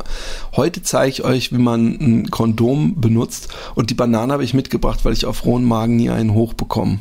[0.57, 3.49] heute zeige ich euch, wie man ein Kondom benutzt.
[3.75, 6.99] Und die Banane habe ich mitgebracht, weil ich auf rohen Magen nie einen hochbekomme.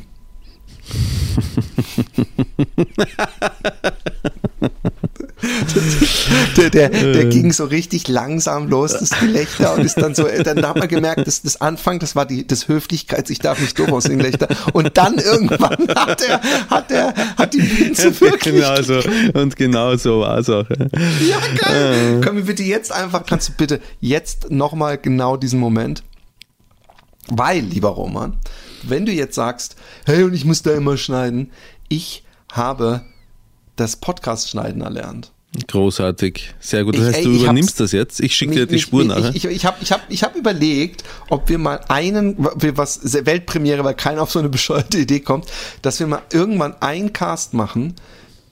[6.58, 10.66] Der, der, der ging so richtig langsam los, das Gelächter, und ist dann so, dann
[10.66, 13.92] hat man gemerkt, dass das Anfang, das war die, das Höflichkeits, ich darf nicht doof
[13.92, 14.48] aussehen, Gelächter.
[14.74, 18.56] Und dann irgendwann hat er, hat er, hat die Pinse wirklich.
[18.56, 19.02] genau so.
[19.34, 20.66] Und genau so war es auch.
[20.70, 21.38] Ja.
[21.58, 22.22] Geil.
[22.22, 26.04] Können wir bitte jetzt einfach, kannst du bitte jetzt nochmal genau diesen Moment?
[27.28, 28.38] Weil, lieber Roman,
[28.84, 29.76] wenn du jetzt sagst,
[30.06, 31.52] hey, und ich muss da immer schneiden,
[31.90, 33.02] ich habe
[33.76, 35.32] das Podcast-Schneiden erlernt.
[35.68, 36.54] Großartig.
[36.60, 36.96] Sehr gut.
[36.98, 38.20] Das Ich- heißt, ey, du übernimmst das jetzt.
[38.22, 39.30] Ich schicke dir die mich- Spur mich- nachher.
[39.36, 43.02] Ich, ich, ich habe ich hab, ich hab überlegt, ob wir mal einen, wir was
[43.26, 45.46] Weltpremiere, weil keiner auf so eine bescheuerte Idee kommt,
[45.84, 47.94] dass wir mal irgendwann einen Cast machen,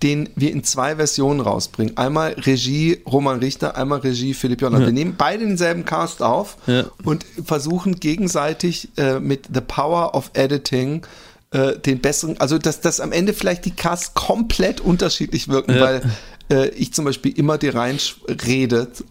[0.03, 1.97] den wir in zwei Versionen rausbringen.
[1.97, 4.81] Einmal Regie Roman Richter, einmal Regie Philipp Jonas.
[4.81, 6.85] Wir nehmen beide denselben Cast auf Ja.
[7.03, 11.05] und versuchen gegenseitig äh, mit The Power of Editing
[11.51, 15.81] äh, den besseren, also dass, dass am Ende vielleicht die Casts komplett unterschiedlich wirken, Ja.
[15.81, 16.01] weil
[16.49, 19.03] äh, ich zum Beispiel immer dir reinredet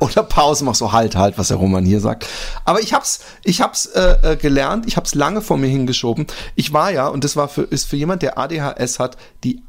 [0.00, 2.26] oder Pause mach so halt halt, was der Roman hier sagt.
[2.64, 6.26] Aber ich hab's, ich hab's äh, äh, gelernt, ich hab's lange vor mir hingeschoben.
[6.56, 9.62] Ich war ja und das war für ist für jemand, der ADHS hat, die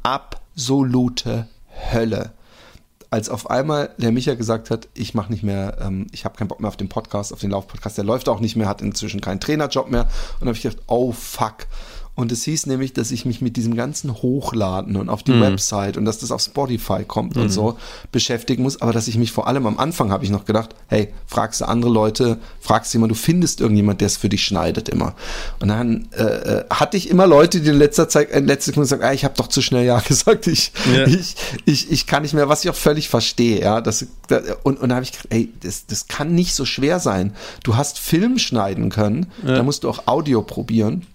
[0.54, 1.48] absolute
[1.92, 2.32] Hölle.
[3.10, 6.48] Als auf einmal der Micha gesagt hat, ich mache nicht mehr, ähm, ich habe keinen
[6.48, 9.20] Bock mehr auf den Podcast, auf den Laufpodcast, der läuft auch nicht mehr, hat inzwischen
[9.20, 10.02] keinen Trainerjob mehr.
[10.02, 11.66] Und dann habe ich gedacht, oh fuck.
[12.16, 15.96] Und es hieß nämlich, dass ich mich mit diesem ganzen Hochladen und auf die Website
[15.96, 17.76] und dass das auf Spotify kommt und so
[18.12, 18.80] beschäftigen muss.
[18.80, 21.64] Aber dass ich mich vor allem am Anfang habe ich noch gedacht, hey, fragst du
[21.66, 25.14] andere Leute, fragst du jemand, du findest irgendjemand, der es für dich schneidet immer.
[25.60, 28.86] Und dann äh, äh, hatte ich immer Leute, die in letzter Zeit, in letzter Sekunde
[28.86, 31.06] sagen, ah, ich habe doch zu schnell ja gesagt, ich, Ja.
[31.08, 31.34] ich,
[31.64, 33.80] ich, ich kann nicht mehr, was ich auch völlig verstehe, ja.
[33.80, 37.00] Das, da, und, und da habe ich gedacht, ey, das, das kann nicht so schwer
[37.00, 37.34] sein.
[37.64, 41.06] Du hast Film schneiden können, da musst du auch Audio probieren.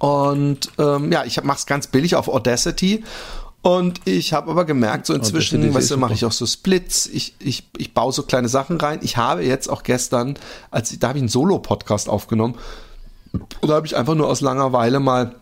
[0.00, 3.04] Und ähm, ja, ich mache es ganz billig auf Audacity.
[3.62, 7.34] Und ich habe aber gemerkt, so inzwischen, weißt du, mache ich auch so Splits, ich,
[7.38, 9.00] ich, ich baue so kleine Sachen rein.
[9.02, 10.38] Ich habe jetzt auch gestern,
[10.70, 12.54] als da habe ich einen Solo-Podcast aufgenommen,
[13.32, 15.34] und da habe ich einfach nur aus Langeweile mal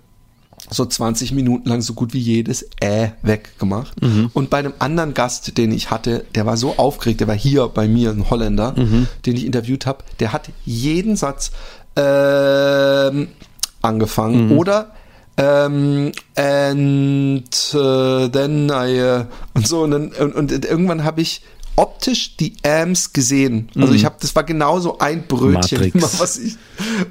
[0.68, 3.94] so 20 Minuten lang so gut wie jedes Äh weggemacht.
[4.34, 7.68] Und bei einem anderen Gast, den ich hatte, der war so aufgeregt, der war hier
[7.68, 8.74] bei mir, ein Holländer,
[9.24, 11.52] den ich interviewt habe, der hat jeden Satz
[11.94, 13.28] ähm,
[13.82, 14.92] angefangen oder
[15.36, 19.24] ähm, and äh, then I äh,
[19.54, 21.42] und so und, dann, und, und irgendwann habe ich
[21.76, 23.70] optisch die Ams gesehen.
[23.76, 26.56] Also ich habe, das war genauso ein Brötchen, was ich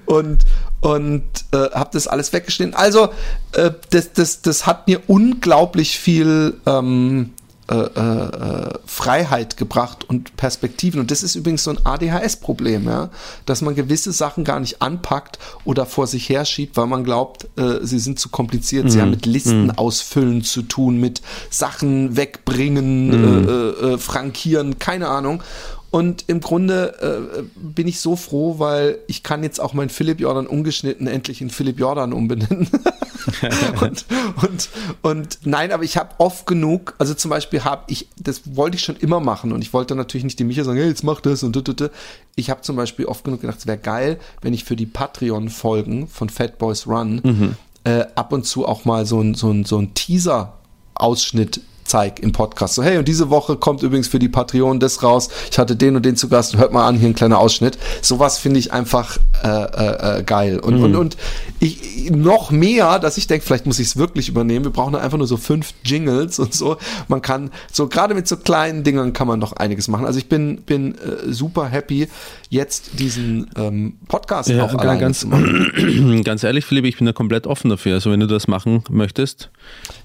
[0.05, 0.39] und
[0.81, 2.75] und äh, habe das alles weggeschnitten.
[2.75, 3.09] Also
[3.53, 7.33] äh, das, das, das hat mir unglaublich viel ähm,
[7.69, 10.99] äh, äh, Freiheit gebracht und Perspektiven.
[10.99, 13.09] Und das ist übrigens so ein ADHS-Problem, ja,
[13.45, 17.79] dass man gewisse Sachen gar nicht anpackt oder vor sich herschiebt, weil man glaubt, äh,
[17.81, 18.89] sie sind zu kompliziert.
[18.91, 25.09] Sie haben mit Listen ausfüllen zu tun, mit Sachen wegbringen, äh, äh, äh, frankieren, keine
[25.09, 25.43] Ahnung.
[25.89, 30.19] Und im Grunde äh, bin ich so froh, weil ich kann jetzt auch meinen Philipp
[30.19, 32.67] Jordan ungeschnitten endlich in Philipp Jordan umbenennen.
[33.81, 34.05] und,
[34.41, 34.69] und,
[35.01, 38.83] und nein, aber ich habe oft genug, also zum Beispiel habe ich, das wollte ich
[38.83, 41.43] schon immer machen und ich wollte natürlich nicht dem Micha sagen, hey, jetzt mach das
[41.43, 41.91] und tut,
[42.35, 46.07] Ich habe zum Beispiel oft genug gedacht, es wäre geil, wenn ich für die Patreon-Folgen
[46.07, 47.55] von Fat Boys Run Mhm.
[47.85, 52.31] äh, ab und zu auch mal so ein, so ein, so ein Teaser-Ausschnitt zeig im
[52.31, 52.75] Podcast.
[52.75, 55.29] So, hey, und diese Woche kommt übrigens für die Patreon das raus.
[55.51, 56.57] Ich hatte den und den zu Gast.
[56.57, 57.77] Hört mal an, hier ein kleiner Ausschnitt.
[58.01, 60.59] Sowas finde ich einfach äh, äh, äh, geil.
[60.59, 61.17] Und, und, und
[61.59, 64.65] ich noch mehr, dass ich denke, vielleicht muss ich es wirklich übernehmen.
[64.65, 66.77] Wir brauchen einfach nur so fünf Jingles und so.
[67.07, 70.05] Man kann, so gerade mit so kleinen Dingern kann man doch einiges machen.
[70.05, 72.07] Also ich bin, bin äh, super happy,
[72.49, 76.21] jetzt diesen ähm, Podcast Ja, auch alleine ganz, zu machen.
[76.25, 77.95] ganz ehrlich, Philipp, ich bin da komplett offen dafür.
[77.95, 79.49] Also wenn du das machen möchtest,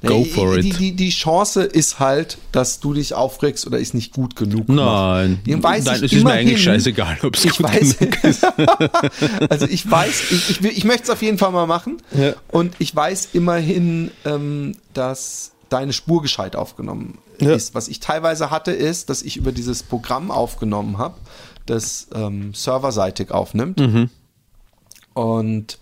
[0.05, 0.79] go Nee, for die, it.
[0.79, 4.69] Die, die Chance ist halt, dass du dich aufregst oder ich nicht gut genug.
[4.69, 8.45] Nein, Nein ich es ist mir eigentlich scheißegal, ob es gut weiß, genug ist.
[9.49, 11.99] also ich weiß, ich, ich, ich möchte es auf jeden Fall mal machen.
[12.17, 12.35] Ja.
[12.51, 17.55] Und ich weiß immerhin, ähm, dass deine Spur gescheit aufgenommen Ja.
[17.55, 17.75] ist.
[17.75, 21.15] Was ich teilweise hatte, ist, dass ich über dieses Programm aufgenommen habe,
[21.73, 23.79] das ähm, serverseitig aufnimmt.
[23.79, 24.11] Mhm.
[25.15, 25.79] Und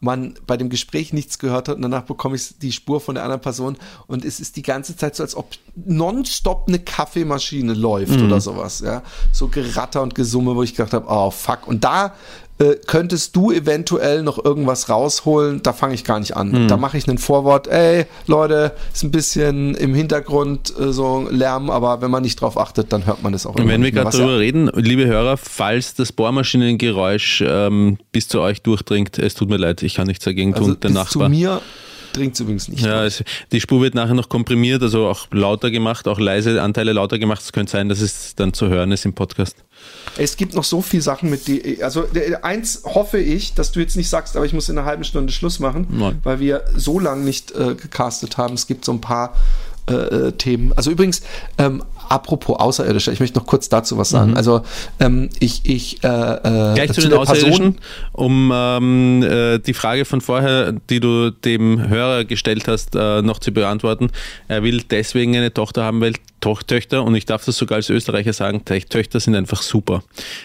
[0.00, 3.24] man bei dem Gespräch nichts gehört hat und danach bekomme ich die Spur von der
[3.24, 3.76] anderen Person
[4.06, 8.26] und es ist die ganze Zeit so, als ob nonstop eine Kaffeemaschine läuft Mhm.
[8.26, 9.02] oder sowas, ja.
[9.32, 11.66] So Geratter und Gesumme, wo ich gedacht habe, oh fuck.
[11.66, 12.14] Und da
[12.58, 16.50] äh, könntest du eventuell noch irgendwas rausholen, da fange ich gar nicht an.
[16.50, 16.68] Mhm.
[16.68, 21.70] Da mache ich ein Vorwort, ey, Leute, ist ein bisschen im Hintergrund äh, so Lärm,
[21.70, 24.16] aber wenn man nicht drauf achtet, dann hört man das auch Und wenn wir gerade
[24.16, 29.48] mehr, drüber reden, liebe Hörer, falls das Bohrmaschinengeräusch ähm, bis zu euch durchdringt, es tut
[29.48, 30.68] mir leid, ich kann nichts dagegen tun.
[30.68, 31.28] ja, der also bis Nachbar.
[31.28, 31.60] zu mir
[32.16, 32.82] dringt übrigens nicht.
[32.84, 36.92] Ja, es, die Spur wird nachher noch komprimiert, also auch lauter gemacht, auch leise Anteile
[36.92, 37.42] lauter gemacht.
[37.42, 39.56] Es könnte sein, dass es dann zu hören ist im Podcast.
[40.16, 41.82] Es gibt noch so viel Sachen mit die.
[41.82, 44.86] Also der- eins hoffe ich, dass du jetzt nicht sagst, aber ich muss in einer
[44.86, 46.20] halben Stunde Schluss machen, Nein.
[46.22, 48.54] weil wir so lange nicht äh, gecastet haben.
[48.54, 49.34] Es gibt so ein paar
[49.90, 50.72] äh, äh, Themen.
[50.74, 51.20] Also übrigens,
[51.58, 54.36] ähm, apropos Außerirdischer, ich möchte noch kurz dazu was sagen.
[54.36, 54.62] Also
[55.00, 57.78] ähm, ich, ich äh, äh, Gleich zu den der Außerirdischen,
[58.12, 63.38] um ähm, äh, die Frage von vorher, die du dem Hörer gestellt hast, äh, noch
[63.38, 64.10] zu beantworten.
[64.48, 67.88] Er will deswegen eine Tochter haben, weil Toch Töchter, und ich darf das sogar als
[67.88, 70.02] Österreicher sagen, Tö- Töchter sind einfach super.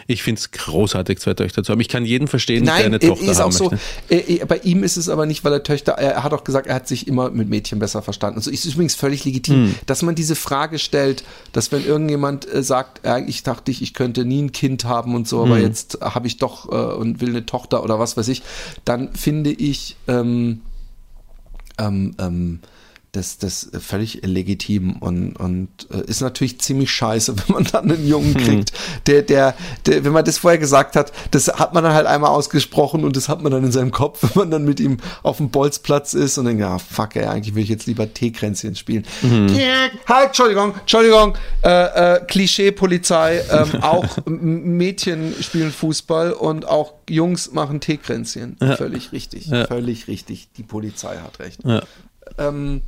[0.08, 1.82] Ich finde es großartig, zwei Töchter zu haben.
[1.82, 3.70] Ich kann jeden verstehen, der Nein, eine äh, Tochter ist haben auch so.
[3.72, 3.80] möchte.
[4.10, 6.68] Äh, äh, bei ihm ist es aber nicht, weil er Töchter, er hat auch gesagt,
[6.68, 8.38] er hat sich immer mit Mädchen besser verstanden.
[8.38, 9.76] Und so ist übrigens völlig legitim, Hm.
[9.88, 14.26] dass man diese Frage stellt, dass wenn irgendjemand äh, sagt, eigentlich dachte ich, ich könnte
[14.26, 15.64] nie ein Kind haben und so, aber Hm.
[15.64, 18.44] jetzt habe ich doch äh, und will eine Tochter oder was weiß ich,
[18.86, 20.62] dann finde ich, ähm,
[21.78, 22.60] ähm, ähm,
[23.12, 28.08] das, das völlig legitim und, und äh, ist natürlich ziemlich scheiße, wenn man dann einen
[28.08, 28.72] Jungen kriegt,
[29.08, 29.56] der, der,
[29.86, 33.16] der, wenn man das vorher gesagt hat, das hat man dann halt einmal ausgesprochen und
[33.16, 36.14] das hat man dann in seinem Kopf, wenn man dann mit ihm auf dem Bolzplatz
[36.14, 39.06] ist und denkt, ja, fuck, ey, eigentlich will ich jetzt lieber Teekränzchen spielen.
[40.08, 47.80] Halt, Entschuldigung, Entschuldigung, äh, äh, Klischee-Polizei, ähm, auch Mädchen spielen Fußball und auch Jungs machen
[47.80, 48.58] Teekränzchen.
[48.78, 49.66] Völlig richtig, Ja.
[49.66, 50.50] völlig richtig.
[50.58, 51.60] Die Polizei hat recht.
[51.64, 51.82] Ja.
[52.38, 52.82] Ähm,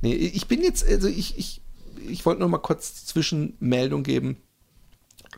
[0.00, 1.60] nee, ich bin jetzt, also ich, ich,
[2.08, 4.36] ich wollte nur mal kurz Zwischenmeldung geben,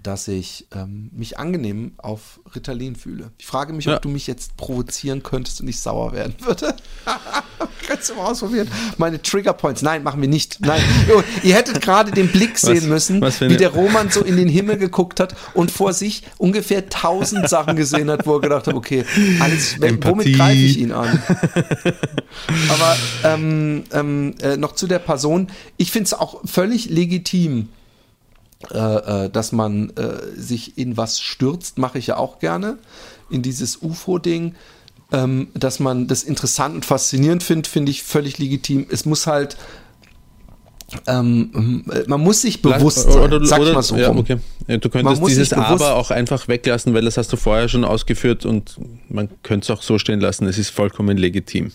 [0.03, 3.32] dass ich ähm, mich angenehm auf Ritalin fühle.
[3.38, 3.97] Ich frage mich, Ja.
[3.97, 6.74] ob du mich jetzt provozieren könntest und ich sauer werden würde.
[7.86, 8.68] Kannst du mal ausprobieren?
[8.99, 9.82] Meine Trigger Points.
[9.82, 10.61] Nein, machen wir nicht.
[10.61, 10.80] Nein.
[11.43, 14.78] Ihr hättet gerade den Blick sehen müssen, was wie der Roman so in den Himmel
[14.78, 19.05] geguckt hat und vor sich ungefähr tausend Sachen gesehen hat, wo er gedacht hat, okay,
[19.41, 21.20] alles, womit greife ich ihn an?
[22.68, 25.49] Aber ähm, ähm, äh, noch zu der Person.
[25.76, 27.68] Ich finde es auch völlig legitim,
[28.68, 32.78] äh, äh, dass man äh, sich in was stürzt, mache ich ja auch gerne.
[33.30, 34.54] In dieses UFO-Ding.
[35.12, 38.86] Ähm, dass man das interessant und faszinierend findet, finde ich völlig legitim.
[38.90, 39.56] Es muss halt,
[41.08, 44.18] ähm, äh, man muss sich bewusst sein, Oder, sag ich oder, mal so ja, rum.
[44.18, 44.38] okay.
[44.68, 48.76] Du könntest dieses Aber auch einfach weglassen, weil das hast du vorher schon ausgeführt und
[49.08, 50.46] man könnte es auch so stehen lassen.
[50.46, 51.72] Es ist vollkommen legitim.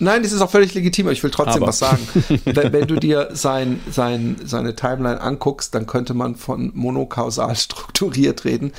[0.00, 1.68] Nein, das ist auch völlig legitim, aber ich will trotzdem Aber.
[1.68, 2.06] was sagen.
[2.44, 8.44] wenn, wenn du dir sein, sein, seine Timeline anguckst, dann könnte man von monokausal strukturiert
[8.44, 8.72] reden.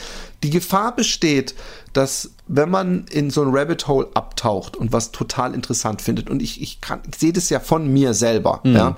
[0.44, 1.56] Die Gefahr besteht,
[1.94, 6.42] dass wenn man in so ein Rabbit Hole abtaucht und was total interessant findet, und
[6.42, 8.98] ich, ich, kann, ich sehe das ja von mir selber, ja,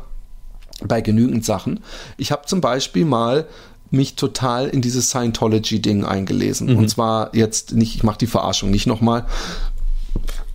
[0.84, 1.82] bei genügend Sachen.
[2.18, 3.48] Ich habe zum Beispiel mal
[3.92, 6.76] mich total in dieses Scientology-Ding eingelesen.
[6.78, 9.26] Und zwar jetzt nicht, ich mache die Verarschung nicht nochmal,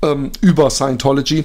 [0.03, 1.45] ähm, über Scientology.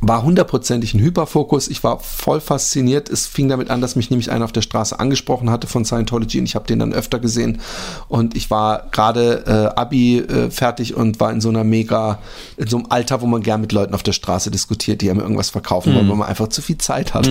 [0.00, 1.68] war hundertprozentig ein Hyperfokus.
[1.68, 3.08] Ich war voll fasziniert.
[3.08, 6.38] Es fing damit an, dass mich nämlich einer auf der Straße angesprochen hatte von Scientology
[6.38, 7.60] und ich habe den dann öfter gesehen.
[8.08, 12.18] Und ich war gerade äh, Abi äh, fertig und war in so einer mega,
[12.56, 15.20] in so einem Alter, wo man gern mit Leuten auf der Straße diskutiert, die einem
[15.20, 17.28] irgendwas verkaufen wollen, weil man einfach zu viel Zeit hat.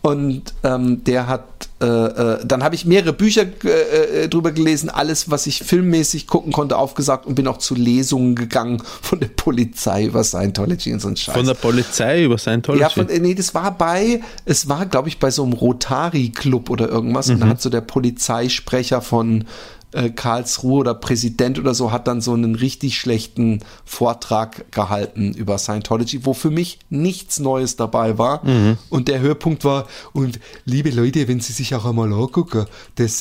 [0.00, 4.90] Und ähm, der hat, äh, äh, dann habe ich mehrere Bücher äh, äh, drüber gelesen,
[4.90, 9.28] alles, was ich filmmäßig gucken konnte, aufgesagt und bin auch zu Lesungen gegangen von der
[9.28, 11.36] Polizei über Scientology und so ein Scheiß.
[11.36, 12.82] Von der Polizei über Scientology.
[12.82, 16.68] Ja, von, äh, nee, das war bei, es war, glaube ich, bei so einem Rotary-Club
[16.68, 17.30] oder irgendwas.
[17.30, 19.44] Und da hat so der Polizeisprecher von
[19.92, 25.58] äh, Karlsruhe oder Präsident oder so hat dann so einen richtig schlechten Vortrag gehalten über
[25.58, 28.42] Scientology, wo für mich nichts Neues dabei war.
[28.90, 32.66] Und der Höhepunkt war, und liebe Leute, wenn Sie sich auch einmal angucken,
[32.96, 33.18] das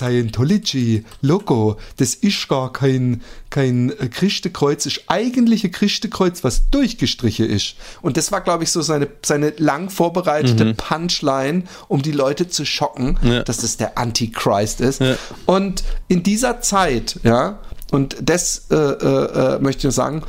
[0.77, 7.75] Scientology-Logo, das ist gar kein, kein Christenkreuz, ist eigentlich ein Christenkreuz, was durchgestrichen ist.
[8.01, 12.65] Und das war, glaube ich, so seine, seine lang vorbereitete Punchline, um die Leute zu
[12.65, 13.43] schocken, Ja.
[13.43, 15.01] dass das der Antichrist ist.
[15.01, 15.15] Ja.
[15.45, 17.59] Und in dieser Zeit, ja,
[17.91, 20.23] und das äh, äh, äh, möchte ich sagen,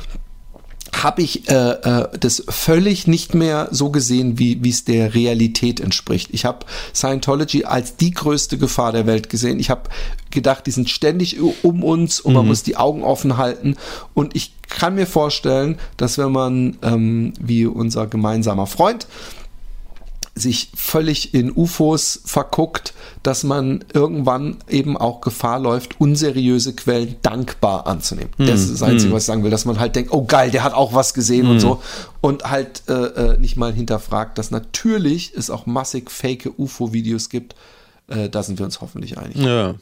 [1.03, 6.29] habe ich äh, äh, das völlig nicht mehr so gesehen, wie es der Realität entspricht.
[6.31, 9.59] Ich habe Scientology als die größte Gefahr der Welt gesehen.
[9.59, 9.83] Ich habe
[10.31, 13.75] gedacht, die sind ständig um uns und man muss die Augen offen halten.
[14.13, 19.07] Und ich kann mir vorstellen, dass wenn man, ähm, wie unser gemeinsamer Freund,
[20.39, 27.87] sich völlig in UFOs verguckt, dass man irgendwann eben auch Gefahr läuft, unseriöse Quellen dankbar
[27.87, 28.31] anzunehmen.
[28.37, 30.63] Das ist das Einzige, was ich sagen will, dass man halt denkt, oh geil, der
[30.63, 31.81] hat auch was gesehen und so
[32.21, 37.55] und halt äh, äh, nicht mal hinterfragt, dass natürlich es auch massig fake UFO-Videos gibt.
[38.07, 39.37] Äh, da sind wir uns hoffentlich einig.
[39.37, 39.75] Ja.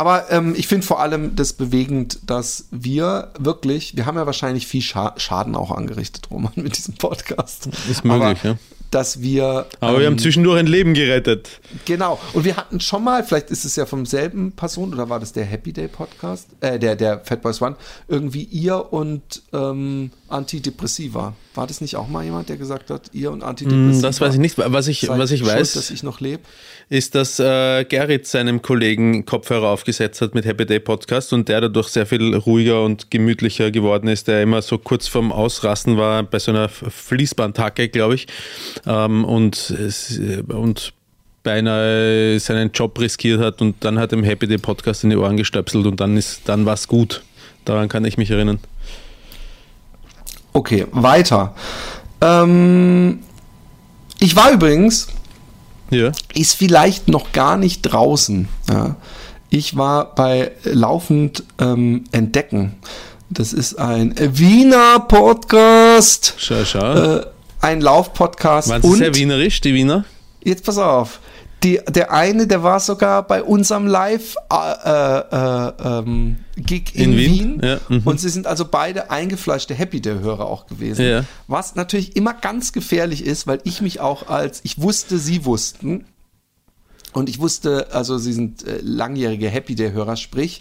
[0.00, 4.66] Aber ähm, ich finde vor allem das bewegend, dass wir wirklich, wir haben ja wahrscheinlich
[4.66, 7.68] viel Scha Schaden auch angerichtet, Roman, mit diesem Podcast.
[7.90, 8.58] Ist möglich, Aber, ja.
[8.90, 9.66] Dass wir.
[9.80, 11.60] Aber wir ähm, haben zwischendurch ein Leben gerettet.
[11.84, 12.18] Genau.
[12.32, 15.32] Und wir hatten schon mal, vielleicht ist es ja vom selben Person oder war das
[15.32, 17.76] der Happy Day Podcast, äh, der, der Fat Boys One,
[18.08, 21.34] irgendwie ihr und ähm, Antidepressiva.
[21.54, 23.92] War das nicht auch mal jemand, der gesagt hat, ihr und Antidepressiva?
[23.94, 24.56] Hm, Das weiß ich nicht.
[24.58, 26.42] Was ich, was ich schuld, weiß, dass ich noch lebe.
[26.88, 31.60] ist, dass äh, Gerrit seinem Kollegen Kopfhörer aufgesetzt hat mit Happy Day Podcast und der
[31.62, 36.22] dadurch sehr viel ruhiger und gemütlicher geworden ist, der immer so kurz vorm Ausrasten war
[36.22, 38.26] bei so einer Fließbandhacke, glaube ich,
[38.86, 40.92] ähm, und, es- und
[41.42, 45.36] beinahe seinen Job riskiert hat und dann hat ihm Happy Day Podcast in die Ohren
[45.36, 47.22] gestöpselt und dann ist dann war's gut.
[47.64, 48.58] Daran kann ich mich erinnern.
[50.52, 51.54] Okay, weiter.
[52.20, 53.20] Ähm,
[54.18, 55.08] ich war übrigens,
[55.90, 56.12] Ja.
[56.34, 58.48] ist vielleicht noch gar nicht draußen.
[58.68, 58.96] Ja.
[59.48, 62.76] Ich war bei Laufend ähm, Entdecken.
[63.30, 66.34] Das ist ein Wiener Podcast.
[66.36, 66.92] Schau, schau.
[67.18, 67.26] Äh,
[67.60, 68.68] ein Laufpodcast.
[68.68, 70.04] Sie und sehr wienerisch, die Wiener?
[70.42, 71.20] jetzt pass auf.
[71.62, 77.18] Die, der eine, der war sogar bei unserem Live äh, äh, ähm, Gig in, In
[77.18, 77.32] Wien.
[77.32, 77.60] Wien?
[77.62, 78.02] Ja, mhm.
[78.04, 81.04] Und sie sind also beide eingefleischte Happy Day Hörer auch gewesen.
[81.04, 81.24] Ja.
[81.48, 86.06] Was natürlich immer ganz gefährlich ist, weil ich mich auch als ich wusste, sie wussten
[87.12, 90.60] und ich wusste, also sie sind äh, langjährige Happy Day Hörer, sprich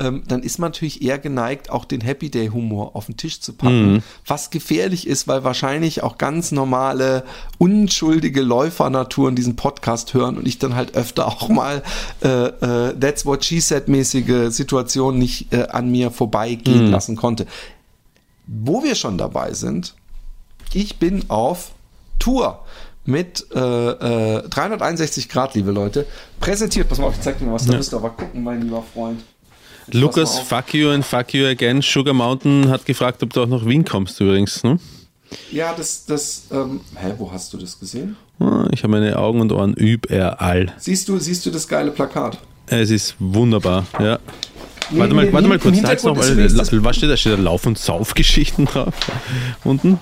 [0.00, 3.40] ähm, dann ist man natürlich eher geneigt, auch den Happy Day Humor auf den Tisch
[3.40, 7.24] zu packen, was gefährlich ist, weil wahrscheinlich auch ganz normale,
[7.58, 11.82] unschuldige Läufernaturen diesen Podcast hören und ich dann halt öfter auch mal
[12.22, 17.46] äh, äh, That's What She Said mäßige Situationen nicht äh, an mir vorbeigehen lassen konnte.
[18.46, 19.94] Wo wir schon dabei sind,
[20.72, 21.72] ich bin auf
[22.18, 22.64] Tour
[23.04, 23.58] mit äh,
[24.38, 26.06] äh, 361 Grad, liebe Leute.
[26.40, 28.62] Präsentiert, pass mal auf, ich zeig dir mal was, da müsst ihr aber gucken, mein
[28.62, 29.22] lieber Freund.
[29.92, 31.82] Lukas, fuck you and fuck you again.
[31.82, 34.62] Sugar Mountain hat gefragt, ob du auch nach Wien kommst übrigens.
[34.62, 34.78] Ne?
[35.52, 38.16] Ja, das, das, ähm, hä, wo hast du das gesehen?
[38.40, 40.72] Ah, Ich habe meine Augen und Ohren überall.
[40.78, 42.38] Siehst du, siehst du das geile Plakat?
[42.66, 44.18] Es ist wunderbar, ja.
[44.90, 47.16] Nee, warte mal, nee, warte mal kurz, jetzt noch das- was steht da?
[47.16, 48.94] Steht da Lauf- und Saufgeschichten drauf?
[49.64, 49.98] Unten?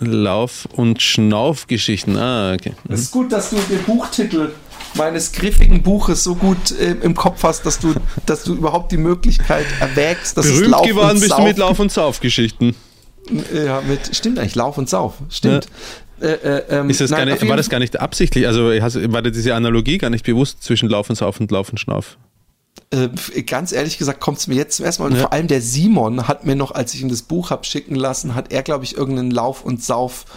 [0.00, 2.16] Lauf- und Schnaufgeschichten.
[2.18, 2.74] Ah, okay.
[2.88, 4.52] Es ist gut, dass du den Buchtitel
[4.94, 7.94] meines griffigen Buches so gut äh, im Kopf hast, dass du,
[8.26, 11.78] dass du überhaupt die Möglichkeit erwägst, dass es Berühmt Lauf geworden bist du mit Lauf-
[11.80, 12.74] und Saufgeschichten.
[13.54, 15.66] Ja, mit, stimmt eigentlich, Lauf und Sauf, stimmt.
[16.20, 18.46] Äh, äh, ähm, Ist das nein, nicht, war das gar nicht absichtlich?
[18.46, 21.78] Also war dir diese Analogie gar nicht bewusst zwischen Lauf und Sauf und Lauf und
[21.78, 22.16] Schnauf?
[22.90, 23.08] äh,
[23.42, 25.08] ganz ehrlich gesagt kommt es mir jetzt zum ersten Mal.
[25.10, 25.22] Und Ja.
[25.22, 28.34] vor allem der Simon hat mir noch, als ich ihm das Buch hab schicken lassen,
[28.34, 30.30] hat er, glaube ich, irgendeinen Lauf- und Sauf- äh,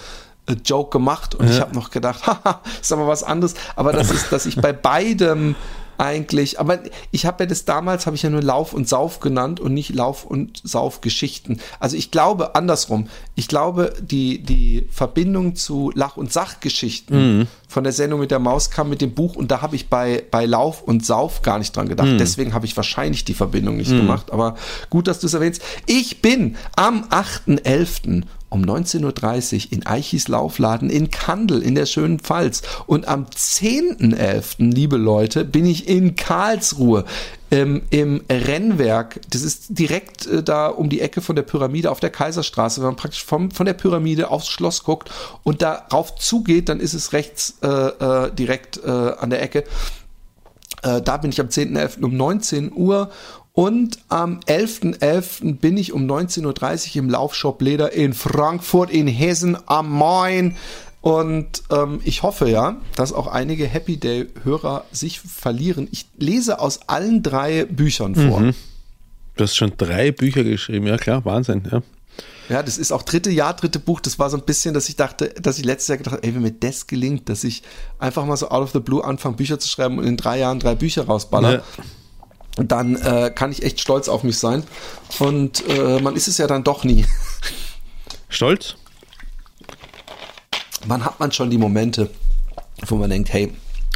[0.66, 1.62] Joke gemacht und ich Ja.
[1.62, 3.56] habe noch gedacht, haha, ist aber was anderes.
[3.76, 5.56] Aber das ist, dass ich bei beidem
[6.00, 6.78] eigentlich, aber
[7.10, 9.96] ich habe ja das damals, habe ich ja nur Lauf und Sauf genannt und nicht
[9.96, 11.60] Lauf und Sauf Geschichten.
[11.80, 13.08] Also ich glaube andersrum.
[13.34, 18.70] Ich glaube, die, die Verbindung zu Lach- und Sachgeschichten von der Sendung mit der Maus
[18.70, 21.76] kam mit dem Buch und da habe ich bei, bei Lauf und Sauf gar nicht
[21.76, 22.10] dran gedacht.
[22.20, 24.32] Deswegen habe ich wahrscheinlich die Verbindung nicht gemacht.
[24.32, 24.56] Aber
[24.92, 25.64] gut, dass du es erwähnst.
[25.88, 28.22] Ich bin am 8.11.
[28.50, 32.62] um 19.30 Uhr in Eichis Laufladen in Kandel in der schönen Pfalz.
[32.86, 37.06] Und am 10.11., liebe Leute, bin ich in Karlsruhe
[37.52, 39.22] ähm, im Rennwerk.
[39.30, 42.82] Das ist direkt äh, da um die Ecke von der Pyramide auf der Kaiserstraße.
[42.82, 45.10] Wenn man praktisch vom, von der Pyramide aufs Schloss guckt
[45.44, 49.64] und darauf zugeht, dann ist es rechts äh, äh, direkt äh, an der Ecke.
[50.84, 52.04] Äh, da bin ich am 10.11.
[52.04, 53.10] um 19 Uhr.
[53.58, 55.56] Und am 11.11.
[55.56, 60.56] bin ich um 19.30 Uhr im Laufshop Leder in Frankfurt in Hessen am Main.
[61.02, 65.88] Und ähm, ich hoffe ja, dass auch einige Happy Day-Hörer sich verlieren.
[65.92, 68.54] Ich lese aus allen drei Büchern vor.
[69.38, 71.64] Du hast schon drei Bücher geschrieben, ja klar, Wahnsinn.
[71.72, 71.82] Ja.
[72.50, 74.02] Ja, das ist auch dritte Jahr, dritte Buch.
[74.02, 76.36] Das war so ein bisschen, dass ich dachte, dass ich letztes Jahr gedacht habe, ey,
[76.36, 77.64] wenn mir das gelingt, dass ich
[77.98, 80.60] einfach mal so out of the blue anfange, Bücher zu schreiben und in drei Jahren
[80.60, 81.54] drei Bücher rausballer.
[81.54, 81.64] Ja.
[82.58, 84.64] Dann äh, kann ich echt stolz auf mich sein.
[85.20, 87.06] Und äh, man ist es ja dann doch nie.
[88.30, 88.76] Stolz?
[90.86, 92.10] Wann hat man schon die Momente,
[92.88, 93.54] wo man denkt, hey,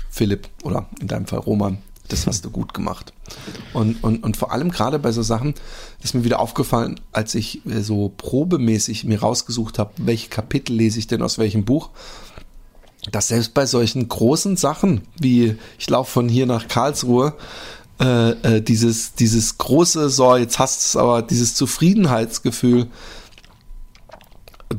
[0.10, 1.78] Philipp oder in deinem Fall Roman,
[2.10, 3.14] das hast du gut gemacht.
[3.74, 5.54] Und, und, und vor allem gerade bei so Sachen
[6.04, 11.00] ist mir wieder aufgefallen, als ich äh, so probemäßig mir rausgesucht habe, welche Kapitel lese
[11.00, 11.90] ich denn aus welchem Buch,
[13.12, 17.34] dass selbst bei solchen großen Sachen wie ich laufe von hier nach Karlsruhe,
[18.02, 22.88] äh, äh, dieses, dieses große, so, jetzt hast du es aber, dieses Zufriedenheitsgefühl,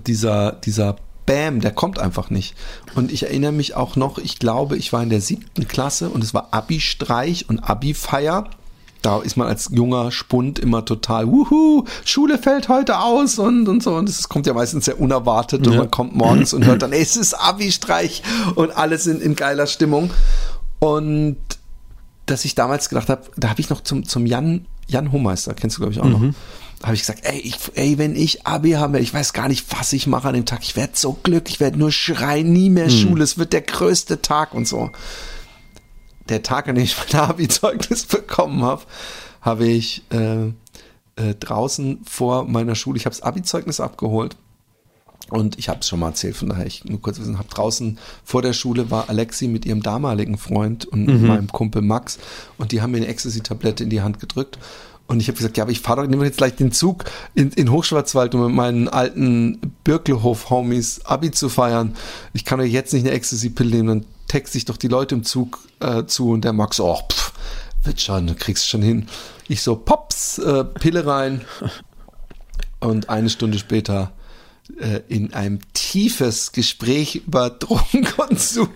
[0.06, 0.96] dieser, dieser
[1.26, 2.54] Bam, der kommt einfach nicht.
[2.94, 6.24] Und ich erinnere mich auch noch, ich glaube, ich war in der siebten Klasse und
[6.24, 8.48] es war Abi-Streich und Abi-Feier.
[9.02, 13.82] Da ist man als junger Spund immer total, wuhu, Schule fällt heute aus und, und
[13.82, 13.94] so.
[13.94, 15.80] Und das kommt ja meistens sehr unerwartet und Ja.
[15.80, 18.22] man kommt morgens und hört dann, ey, es ist Abi-Streich
[18.56, 20.10] und alle sind in geiler Stimmung.
[20.80, 21.36] Und
[22.32, 25.76] dass ich damals gedacht habe, da habe ich noch zum, zum Jan, Jan Hohmeister, kennst
[25.76, 26.20] du glaube ich auch noch,
[26.80, 29.66] da habe ich gesagt, ey, ich, ey, wenn ich Abi habe, ich weiß gar nicht,
[29.78, 30.60] was ich mache an dem Tag.
[30.62, 34.20] Ich werde so glücklich, ich werde nur schreien, nie mehr Schule, es wird der größte
[34.20, 34.90] Tag und so.
[36.28, 38.82] Der Tag, an dem ich mein Abi-Zeugnis bekommen habe,
[39.40, 40.46] habe ich äh,
[41.16, 44.36] äh, draußen vor meiner Schule, ich habe das Abi-Zeugnis abgeholt
[45.30, 47.98] und ich habe es schon mal erzählt, von daher ich nur kurz wissen, habe draußen
[48.24, 52.18] vor der Schule war Alexi mit ihrem damaligen Freund und meinem Kumpel Max
[52.58, 54.58] und die haben mir eine Ecstasy-Tablette in die Hand gedrückt.
[55.08, 57.04] Und ich habe gesagt, ja, aber ich fahre doch nehme jetzt gleich den Zug
[57.34, 61.96] in, in Hochschwarzwald, um mit meinen alten Birkelhof-Homies Abi zu feiern.
[62.32, 65.24] Ich kann doch jetzt nicht eine Ecstasy-Pille nehmen, dann texte ich doch die Leute im
[65.24, 67.32] Zug äh, zu und der Max, oh, pff,
[67.82, 69.06] wird schon, du kriegst schon hin.
[69.48, 71.42] Ich so, pops, äh, Pille rein.
[72.80, 74.10] Und eine Stunde später
[75.08, 78.68] in einem tiefes Gespräch über Drogenkonsum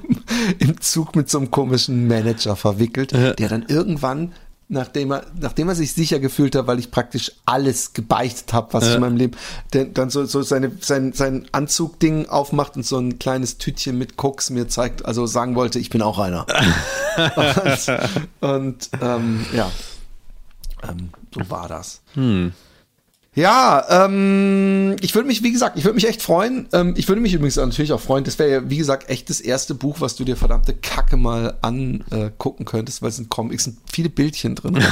[0.58, 4.32] im Zug mit so einem komischen Manager verwickelt, der dann irgendwann,
[4.68, 8.88] nachdem er, nachdem er sich sicher gefühlt hat, weil ich praktisch alles gebeichtet habe, was
[8.88, 9.36] ich in meinem Leben,
[9.72, 14.16] der dann so, so seine, sein, sein Anzugding aufmacht und so ein kleines Tütchen mit
[14.16, 16.46] Koks mir zeigt, also sagen wollte, ich bin auch einer.
[17.36, 19.70] und und ähm, ja,
[20.88, 22.00] ähm, so war das.
[23.36, 26.68] Ja, ähm, ich würde mich, wie gesagt, ich würde mich echt freuen.
[26.72, 28.24] Ähm, ich würde mich übrigens natürlich auch freuen.
[28.24, 31.54] Das wäre ja, wie gesagt, echt das erste Buch, was du dir verdammte Kacke mal
[31.60, 34.76] angucken könntest, weil es sind Comics, sind viele Bildchen drin.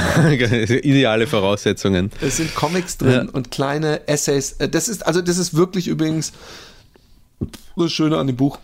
[0.83, 2.11] Ideale Voraussetzungen.
[2.21, 3.31] Es sind Comics drin Ja.
[3.33, 4.51] und kleine Essays.
[4.59, 6.31] Äh, Das ist, also das ist wirklich übrigens
[7.75, 8.59] das Schöne an dem Buch,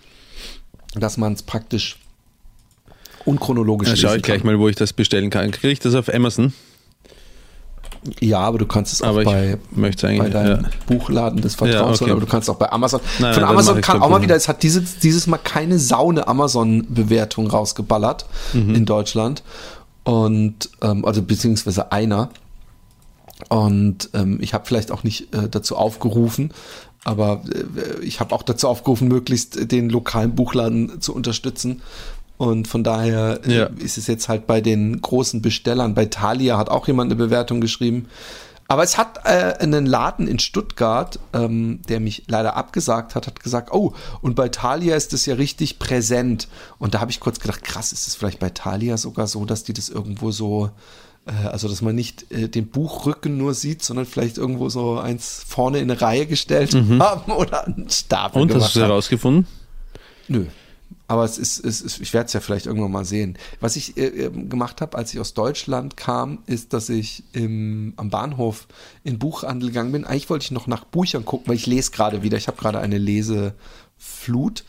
[0.93, 1.97] dass man es praktisch
[3.25, 4.47] unchronologisch Dann schaue ich gleich kann.
[4.51, 5.49] mal, wo ich das bestellen kann.
[5.49, 6.53] Kriege ich das auf Amazon?
[8.19, 10.69] Ja, aber du kannst es auch Aber ich bei, bei deinem ja.
[10.87, 12.11] Buchladen des Vertrauens, Ja, okay.
[12.11, 12.99] aber du kannst auch bei Amazon.
[13.19, 16.27] Nein, Von nein, Amazon kam auch mal wieder, es hat dieses, dieses Mal keine Saune
[16.27, 18.75] Amazon-Bewertung rausgeballert Mhm.
[18.75, 19.43] in Deutschland.
[20.03, 22.29] Und, ähm, also beziehungsweise einer.
[23.49, 26.51] Und ähm, ich habe vielleicht auch nicht äh, dazu aufgerufen,
[27.03, 31.81] aber äh, ich habe auch dazu aufgerufen, möglichst den lokalen Buchladen zu unterstützen.
[32.41, 33.65] Und von daher äh, Ja.
[33.77, 35.93] ist es jetzt halt bei den großen Bestellern.
[35.93, 38.07] Bei Thalia hat auch jemand eine Bewertung geschrieben.
[38.67, 43.43] Aber es hat äh, einen Laden in Stuttgart, ähm, der mich leider abgesagt hat, hat
[43.43, 46.47] gesagt, oh, und bei Thalia ist es ja richtig präsent.
[46.79, 49.63] Und da habe ich kurz gedacht, krass, ist es vielleicht bei Thalia sogar so, dass
[49.63, 50.71] die das irgendwo so,
[51.27, 55.43] äh, also dass man nicht äh, den Buchrücken nur sieht, sondern vielleicht irgendwo so eins
[55.47, 59.45] vorne in eine Reihe gestellt haben oder einen Stapel Und, hast du es herausgefunden?
[60.27, 60.45] Nö.
[61.11, 63.37] Aber es ist, es ist ich werde es ja vielleicht irgendwann mal sehen.
[63.59, 67.91] Was ich äh, äh, gemacht habe, als ich aus Deutschland kam, ist, dass ich im,
[67.97, 68.65] am Bahnhof
[69.03, 70.05] in Buchhandel gegangen bin.
[70.05, 72.37] Eigentlich wollte ich noch nach Büchern gucken, weil ich lese gerade wieder.
[72.37, 74.63] Ich habe gerade eine Leseflut.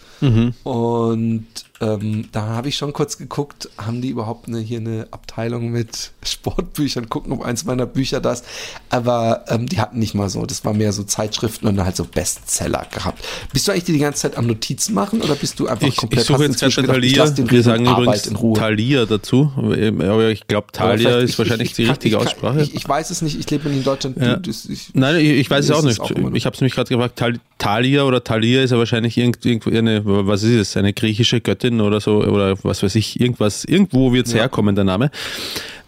[0.64, 1.46] Und
[1.82, 6.12] ähm, da habe ich schon kurz geguckt, haben die überhaupt eine, hier eine Abteilung mit
[6.24, 8.44] Sportbüchern, gucken, ob eins meiner Bücher da ist.
[8.88, 10.46] Aber ähm, die hatten nicht mal so.
[10.46, 13.24] Das war mehr so Zeitschriften und halt so Bestseller gehabt.
[13.52, 16.22] Bist du eigentlich die ganze Zeit am Notizen machen oder bist du einfach Ich, komplett
[16.22, 17.30] ich suche jetzt gerade gedacht, Thalia.
[17.30, 18.58] den Wir sagen Arbeit übrigens?
[18.58, 19.52] Thalia dazu.
[19.56, 22.62] Aber ich glaube, Thalia ist ich- wahrscheinlich ich die richtige ich kann- Aussprache.
[22.72, 24.16] Ich, weiß es nicht, ich lebe in Deutschland.
[24.18, 24.36] Ja.
[24.36, 26.00] Du, das, Nein, ich, weiß es auch nicht.
[26.00, 27.20] auch ich habe es mich gerade gefragt.
[27.58, 31.71] Thalia oder Thalia ist ja wahrscheinlich irgend, irgendwo eine, was ist es, eine griechische Göttin
[31.80, 35.10] oder so, oder was weiß ich, irgendwas, irgendwo wird es herkommen, der Name.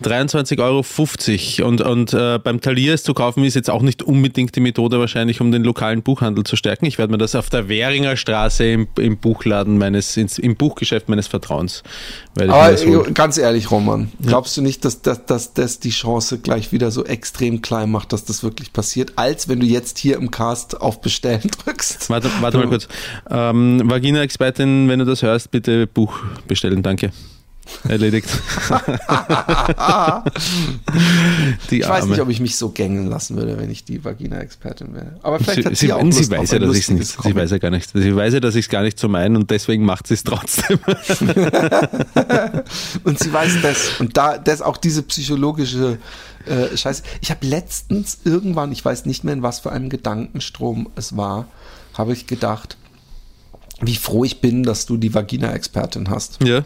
[0.03, 1.68] 23,50 Euro.
[1.68, 4.99] Und, und äh, beim Thalia es zu kaufen ist jetzt auch nicht unbedingt die Methode
[4.99, 6.86] wahrscheinlich, um den lokalen Buchhandel zu stärken.
[6.86, 11.09] Ich werde mir das auf der Währinger Straße im, im Buchladen meines, ins, im Buchgeschäft
[11.09, 11.82] meines Vertrauens.
[12.36, 16.72] Aber äh, ganz ehrlich, Roman, glaubst du nicht, dass, dass, dass das die Chance gleich
[16.72, 20.30] wieder so extrem klein macht, dass das wirklich passiert, als wenn du jetzt hier im
[20.30, 22.11] Cast auf Bestellen drückst?
[22.11, 22.88] Warte, warte mal kurz.
[23.30, 26.18] Ähm, Vagina-Expertin, wenn du das hörst, bitte Buch
[26.49, 27.12] bestellen, danke.
[27.89, 28.29] Erledigt.
[31.71, 35.17] Ich weiß nicht, ob ich mich so gängeln lassen würde, wenn ich die Vagina-Expertin wäre.
[35.23, 36.83] Aber vielleicht Sie, hat sie, sie, auch sie Lust weiß auf ja, ein dass ich
[36.83, 37.23] es nicht.
[37.23, 37.91] Sie weiß ja gar nicht.
[37.93, 40.25] Sie weiß ja, dass ich es gar nicht so meine und deswegen macht sie es
[40.25, 40.79] trotzdem.
[43.05, 44.01] Und sie weiß das.
[44.01, 45.99] Und da, das auch diese psychologische
[46.47, 47.03] äh, Scheiße.
[47.21, 51.47] Ich habe letztens irgendwann, ich weiß nicht mehr in was für einem Gedankenstrom es war,
[51.95, 52.77] habe ich gedacht,
[53.81, 56.43] wie froh ich bin, dass du die Vagina-Expertin hast.
[56.43, 56.65] ja.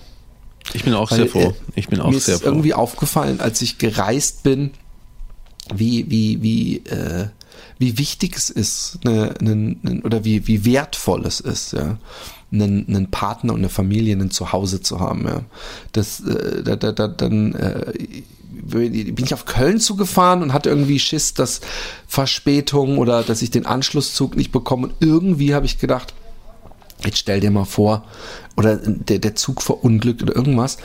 [0.74, 1.40] Ich bin auch Weil, sehr froh.
[1.40, 2.48] äh, Ich bin auch Mir sehr ist froh.
[2.50, 4.70] irgendwie aufgefallen, als ich gereist bin,
[5.74, 7.28] wie, wie, wie, äh,
[7.78, 11.98] wie wichtig es ist, ne, ne, ne, oder wie, wie wertvoll es ist, ja,
[12.50, 15.42] einen, einen Partner und eine Familie, ein Zuhause zu haben, ja.
[15.92, 17.92] Das, äh, da, da, da, dann, äh,
[18.50, 21.60] bin ich auf Köln zugefahren und hatte irgendwie Schiss, dass
[22.06, 24.88] Verspätung oder dass ich den Anschlusszug nicht bekomme.
[24.88, 26.12] Und irgendwie habe ich gedacht,
[27.04, 28.04] jetzt stell dir mal vor,
[28.56, 30.78] oder der, der Zug verunglückt oder irgendwas.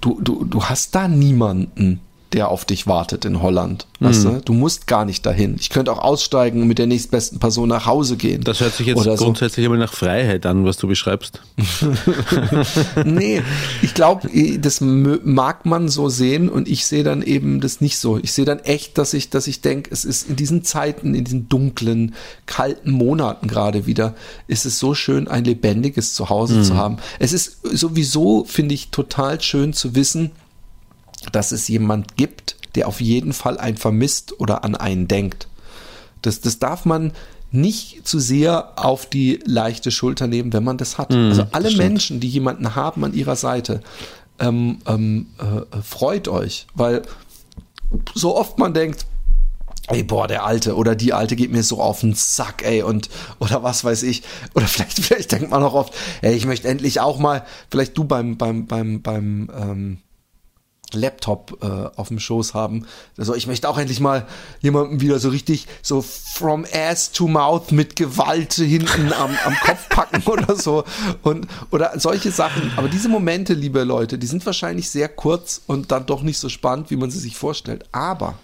[0.00, 2.00] Du, du, du hast da niemanden,
[2.32, 3.86] der auf dich wartet in Holland.
[4.00, 4.34] Weißt Mhm.
[4.36, 4.40] du?
[4.46, 5.56] du musst gar nicht dahin.
[5.58, 8.42] Ich könnte auch aussteigen und mit der nächstbesten Person nach Hause gehen.
[8.44, 9.24] das hört sich jetzt Oder so.
[9.24, 11.40] grundsätzlich einmal nach Freiheit an, was du beschreibst.
[13.04, 13.42] nee,
[13.82, 14.28] ich glaube,
[14.58, 18.18] das mag man so sehen und ich sehe dann eben das nicht so.
[18.22, 21.24] Ich sehe dann echt, dass ich, dass ich denke, es ist in diesen Zeiten, in
[21.24, 22.14] diesen dunklen,
[22.46, 24.14] kalten Monaten gerade wieder,
[24.46, 26.96] ist es so schön, ein lebendiges Zuhause zu haben.
[27.18, 30.30] Es ist sowieso, finde ich, total schön zu wissen,
[31.32, 35.48] dass es jemand gibt, der auf jeden Fall einen vermisst oder an einen denkt.
[36.22, 37.12] Das, das darf man
[37.52, 41.12] nicht zu sehr auf die leichte Schulter nehmen, wenn man das hat.
[41.12, 43.80] also alle Menschen, die jemanden haben an ihrer Seite,
[44.38, 47.02] ähm, ähm, äh, freut euch, weil
[48.14, 49.04] so oft man denkt,
[49.88, 53.10] ey, boah, der Alte oder die Alte geht mir so auf den Sack, ey, und,
[53.38, 54.22] oder was weiß ich.
[54.54, 58.04] Oder vielleicht, vielleicht denkt man auch oft, ey, ich möchte endlich auch mal, vielleicht du
[58.04, 59.98] beim, beim, beim, beim, ähm,
[60.94, 61.66] Laptop äh,
[61.96, 62.86] auf dem Schoß haben.
[63.16, 64.26] Also ich möchte auch endlich mal
[64.60, 69.88] jemanden wieder so richtig so from ass to mouth mit Gewalt hinten am, am Kopf
[69.88, 70.84] packen oder so
[71.22, 72.72] und oder solche Sachen.
[72.76, 76.48] Aber diese Momente, liebe Leute, die sind wahrscheinlich sehr kurz und dann doch nicht so
[76.48, 77.84] spannend, wie man sie sich vorstellt.
[77.92, 78.34] Aber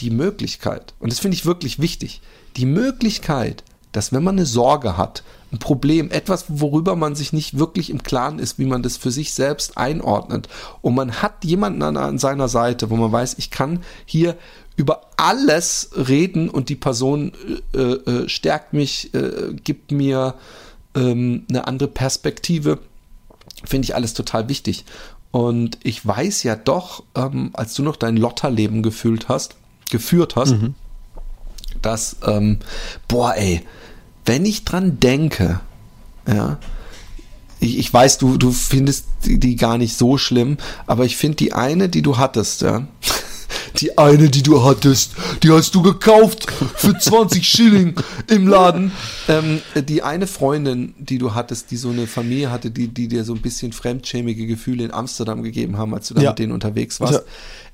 [0.00, 2.20] die Möglichkeit, und das finde ich wirklich wichtig,
[2.56, 3.62] die Möglichkeit,
[3.92, 8.02] dass wenn man eine Sorge hat, ein Problem, etwas, worüber man sich nicht wirklich im
[8.02, 10.48] Klaren ist, wie man das für sich selbst einordnet,
[10.80, 14.36] und man hat jemanden an, an seiner Seite, wo man weiß, ich kann hier
[14.76, 17.32] über alles reden und die Person
[17.74, 20.34] äh, äh, stärkt mich, äh, gibt mir
[20.94, 22.78] ähm, eine andere Perspektive,
[23.64, 24.84] finde ich alles total wichtig.
[25.32, 29.56] Und ich weiß ja doch, ähm, als du noch dein Lotterleben gefühlt hast,
[29.90, 30.54] geführt hast,
[31.82, 32.58] dass, ähm,
[33.06, 33.62] boah, ey,
[34.26, 35.60] wenn ich dran denke,
[36.26, 36.58] ja,
[37.58, 40.56] ich, ich weiß, du, du findest die, gar nicht so schlimm,
[40.86, 42.86] aber ich finde die eine, die du hattest, ja,
[43.80, 45.12] die eine, die du hattest,
[45.42, 46.46] die hast du gekauft
[46.76, 47.94] für 20 Schilling
[48.28, 48.92] im Laden.
[49.28, 53.24] Ähm, die eine Freundin, die du hattest, die so eine Familie hatte, die, die dir
[53.24, 56.30] so ein bisschen fremdschämige Gefühle in Amsterdam gegeben haben, als du da Ja.
[56.30, 57.12] mit denen unterwegs warst.
[57.14, 57.20] Ja.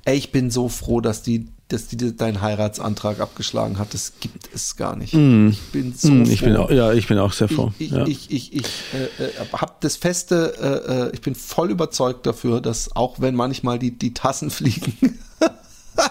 [0.05, 3.93] Ey, ich bin so froh, dass die, dass die deinen Heiratsantrag abgeschlagen hat.
[3.93, 5.15] Das gibt es gar nicht.
[5.15, 6.23] Ich bin so froh.
[6.23, 7.73] ich bin auch, ja, ich bin auch sehr froh.
[7.79, 8.07] Ich, ich, ja.
[8.07, 8.65] ich, ich, ich
[8.95, 13.35] äh, äh, hab das feste, äh, äh, ich bin voll überzeugt dafür, dass auch wenn
[13.35, 15.19] manchmal die, die Tassen fliegen,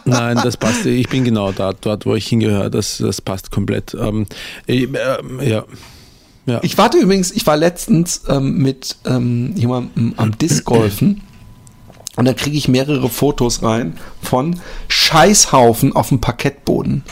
[0.03, 0.85] Nein, das passt.
[0.85, 2.71] Ich bin genau da, dort, wo ich hingehöre.
[2.71, 3.93] Das, das passt komplett.
[3.93, 4.25] Ähm,
[4.65, 5.63] ich, ähm, ja.
[6.47, 6.59] Ja.
[6.61, 11.21] Ich warte übrigens, ich war letztens ähm, mit ähm, jemandem am Discgolfen
[12.15, 17.03] und da kriege ich mehrere Fotos rein von Scheißhaufen auf dem Parkettboden.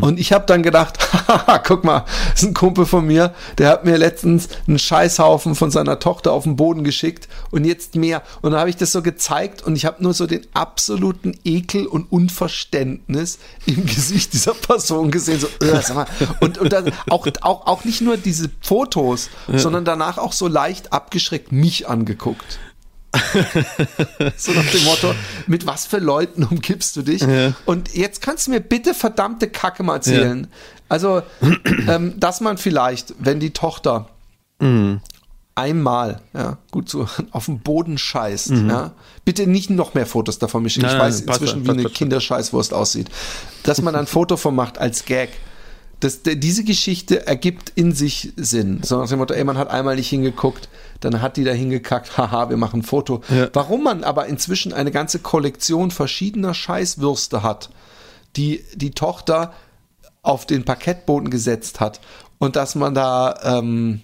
[0.00, 0.98] Und ich habe dann gedacht,
[1.64, 5.70] guck mal, das ist ein Kumpel von mir, der hat mir letztens einen Scheißhaufen von
[5.70, 8.22] seiner Tochter auf den Boden geschickt und jetzt mehr.
[8.40, 11.86] Und dann habe ich das so gezeigt und ich habe nur so den absoluten Ekel
[11.86, 15.40] und Unverständnis im Gesicht dieser Person gesehen.
[15.40, 16.06] So, äh, sag mal.
[16.40, 20.92] Und, und dann auch, auch, auch nicht nur diese Fotos, sondern danach auch so leicht
[20.92, 22.58] abgeschreckt mich angeguckt.
[24.36, 25.14] so nach dem Motto,
[25.46, 27.22] mit was für Leuten umgibst du dich?
[27.66, 30.46] Und jetzt kannst du mir bitte verdammte Kacke mal erzählen.
[30.88, 31.22] Also,
[31.88, 34.08] ähm, dass man vielleicht, wenn die Tochter
[35.54, 38.92] einmal, ja, gut so, auf den Boden scheißt, ja,
[39.24, 40.86] bitte nicht noch mehr Fotos davon mir schicken.
[40.86, 41.88] Ich Nein, weiß inzwischen, wie passt eine.
[41.90, 43.08] Kinderscheißwurst aussieht.
[43.62, 45.30] Dass man ein Foto von macht als Gag.
[46.00, 48.80] Das, diese Geschichte ergibt in sich Sinn.
[48.82, 50.68] So nach dem Motto, ey, man hat einmal nicht hingeguckt,
[51.04, 53.22] dann hat die da hingekackt, haha, wir machen ein Foto.
[53.28, 53.48] Ja.
[53.52, 57.70] Warum man aber inzwischen eine ganze Kollektion verschiedener Scheißwürste hat,
[58.36, 59.52] die die Tochter
[60.22, 62.00] auf den Parkettboden gesetzt hat
[62.38, 64.02] und dass man da ähm,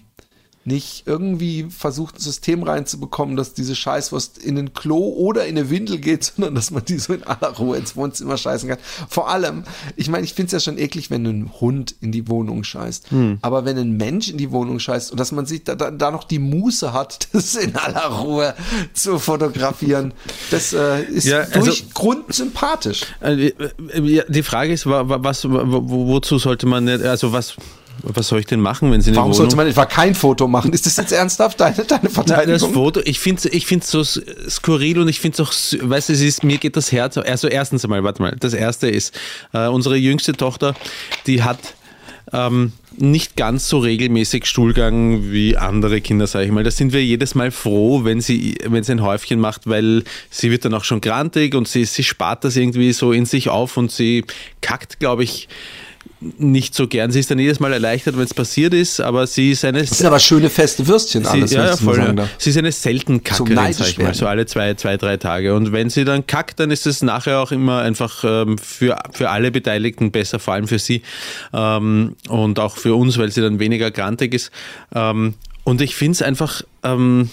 [0.69, 5.69] nicht irgendwie versucht, ein System reinzubekommen, dass diese Scheißwurst in den Klo oder in eine
[5.69, 8.77] Windel geht, sondern dass man die so in aller Ruhe ins Wohnzimmer scheißen kann.
[9.09, 9.63] Vor allem,
[9.97, 13.07] ich meine, ich finde es ja schon eklig, wenn ein Hund in die Wohnung scheißt.
[13.41, 16.11] Aber wenn ein Mensch in die Wohnung scheißt und dass man sich da, da, da
[16.11, 18.53] noch die Muße hat, das in aller Ruhe
[18.93, 20.13] zu fotografieren,
[20.51, 23.01] das äh, ist Ja, also- durch Grund sympathisch.
[23.21, 25.49] Äh, äh, Die Frage ist, wa- wa- was, wo-
[25.89, 27.55] wo- wozu sollte man also was,
[28.03, 29.37] was soll ich denn machen, wenn sie eine Warum Wohnung...
[29.37, 30.73] sollte man etwa kein Foto machen?
[30.73, 32.73] Ist das jetzt ernsthaft deine, deine Na, das Verteidigung?
[32.73, 36.13] Foto, ich finde es ich find's so skurril und ich finde es auch, weißt du,
[36.13, 39.17] es ist, mir geht das Herz, also erstens einmal, warte mal, das erste ist,
[39.53, 40.75] äh, unsere jüngste Tochter,
[41.27, 41.59] die hat
[42.31, 46.63] ähm, nicht ganz so regelmäßig Stuhlgang wie andere Kinder, sage ich mal.
[46.63, 50.51] Da sind wir jedes Mal froh, wenn sie, wenn sie ein Häufchen macht, weil sie
[50.51, 53.77] wird dann auch schon grantig und sie, sie spart das irgendwie so in sich auf
[53.77, 54.25] und sie
[54.61, 55.47] kackt, glaube ich,
[56.21, 57.11] nicht so gern.
[57.11, 59.97] Sie ist dann jedes Mal erleichtert, wenn es passiert ist, aber sie ist eine Das
[59.97, 61.97] sind aber schöne feste Würstchen alles, Sie, wenn ja, ja, voll.
[62.17, 62.27] Ja.
[62.37, 65.55] Sie ist eine selten Kackerin, sag ich mal, so alle zwei, zwei, drei Tage.
[65.55, 69.29] Und wenn sie dann kackt, dann ist es nachher auch immer einfach ähm, für, für
[69.29, 71.03] alle Beteiligten besser, vor allem für sie
[71.53, 74.51] ähm, und auch für uns, weil sie dann weniger grantig ist.
[74.93, 76.63] Ähm, und ich finde es einfach...
[76.83, 77.29] Ähm,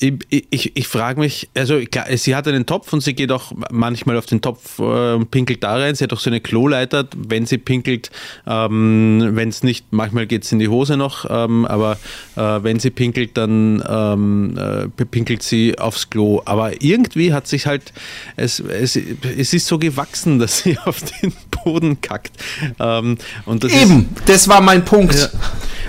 [0.00, 3.52] ich, ich, ich frage mich, also klar, sie hat einen Topf und sie geht auch
[3.70, 5.96] manchmal auf den Topf, äh, pinkelt da rein.
[5.96, 8.10] Sie hat auch so eine Kloleiter, wenn sie pinkelt,
[8.46, 11.98] ähm, wenn es nicht, manchmal geht es in die Hose noch, ähm, aber
[12.36, 16.42] äh, wenn sie pinkelt, dann ähm, äh, pinkelt sie aufs Klo.
[16.44, 17.92] Aber irgendwie hat sich halt,
[18.36, 21.32] es, es, es ist so gewachsen, dass sie auf den
[21.64, 22.36] Boden kackt.
[22.78, 25.16] Ähm, und das ist, Eben, das war mein Punkt.
[25.16, 25.28] ja.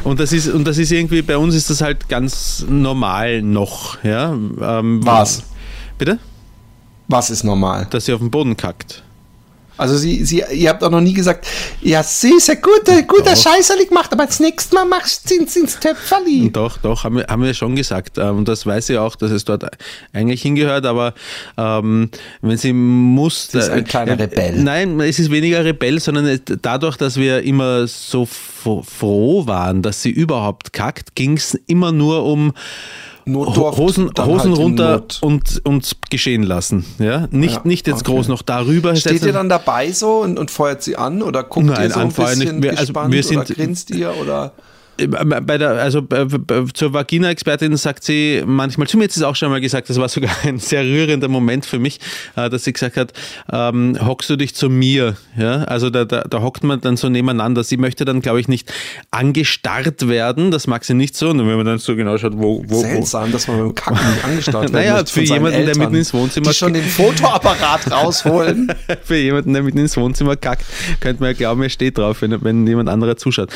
[0.04, 4.04] Und das ist und das ist irgendwie bei uns ist das halt ganz normal noch,
[4.04, 4.32] ja.
[4.34, 5.44] Ähm, Was?
[5.98, 6.20] Bitte?
[7.08, 7.88] Was ist normal?
[7.90, 9.04] Dass sie auf den Boden kackt.
[9.80, 11.48] Also sie, sie, ihr habt auch noch nie gesagt,
[11.82, 16.50] ja, süße, gute, guter Scheißerli gemacht, aber das nächste Mal machst du ins, ins Töpferli.
[16.52, 18.18] Doch, doch, haben wir, haben wir schon gesagt.
[18.18, 19.66] Ähm, Und das weiß sie auch, dass es dort
[20.14, 21.14] eigentlich hingehört, aber
[21.58, 22.10] ähm,
[22.42, 23.50] wenn sie muss.
[23.52, 24.62] Sie ist ein kleiner äh, Rebell.
[24.62, 30.02] Nein, es ist weniger Rebell, sondern dadurch, dass wir immer so fro- froh waren, dass
[30.02, 32.54] sie überhaupt kackt, ging es immer nur um
[33.32, 36.86] Notdurft, Hosen, Hosen halt runter und, und geschehen lassen.
[37.00, 37.28] Ja?
[37.32, 38.12] Nicht, Ja, nicht jetzt okay.
[38.14, 41.66] groß noch darüber Steht ihr dann dabei so und, und feuert sie an oder guckt
[41.68, 42.64] Nein, ihr so ein bisschen nicht.
[42.64, 44.52] Wir- also gespannt wir oder sind- grinst ihr oder?
[45.08, 49.24] Bei der, also bei, bei, zur Vagina-Expertin sagt sie manchmal, zu mir hat sie es
[49.24, 52.00] auch schon mal gesagt, das war sogar ein sehr rührender Moment für mich,
[52.36, 53.14] äh, dass sie gesagt hat,
[53.52, 55.18] ähm, hockst du dich zu mir?
[55.38, 57.64] Ja, also da, da, da hockt man dann so nebeneinander.
[57.64, 58.72] Sie möchte dann, glaube ich, nicht
[59.12, 61.30] angestarrt werden, das mag sie nicht so.
[61.30, 64.10] Und wenn man dann so genau schaut, wo, wo, wo Seltsam, dass man beim Kacken
[64.12, 67.92] nicht angestarrt werden Naja, für jemanden, der Eltern, mitten ins Wohnzimmer Die schon den Fotoapparat
[67.92, 68.74] rausholen.
[69.04, 70.66] für jemanden, der mitten ins Wohnzimmer kackt,
[71.00, 73.50] könnte man ja glauben, er steht drauf, wenn, wenn jemand anderer zuschaut.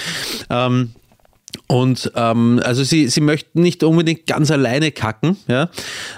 [0.50, 0.92] Ähm,
[1.68, 5.70] und ähm, also sie, sie möchte nicht unbedingt ganz alleine kacken, ja,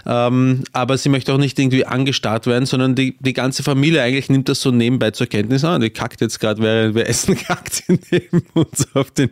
[0.05, 4.27] ähm, aber sie möchte auch nicht irgendwie angestarrt werden, sondern die, die ganze Familie eigentlich
[4.27, 5.81] nimmt das so nebenbei zur Kenntnis an.
[5.81, 9.29] Die kackt jetzt gerade, während wir essen, kackt sie neben uns auf den,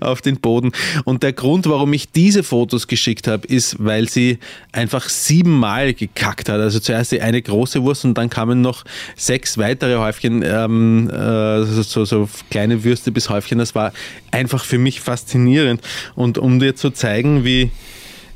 [0.00, 0.70] auf den Boden.
[1.04, 6.50] Und der Grund, warum ich diese Fotos geschickt habe, ist, weil sie einfach siebenmal gekackt
[6.50, 6.60] hat.
[6.60, 8.84] Also zuerst die eine große Wurst und dann kamen noch
[9.16, 13.58] sechs weitere Häufchen, ähm, äh, so, so kleine Würste bis Häufchen.
[13.58, 13.94] Das war
[14.30, 15.53] einfach für mich faszinierend.
[16.14, 17.70] Und um dir zu zeigen, wie,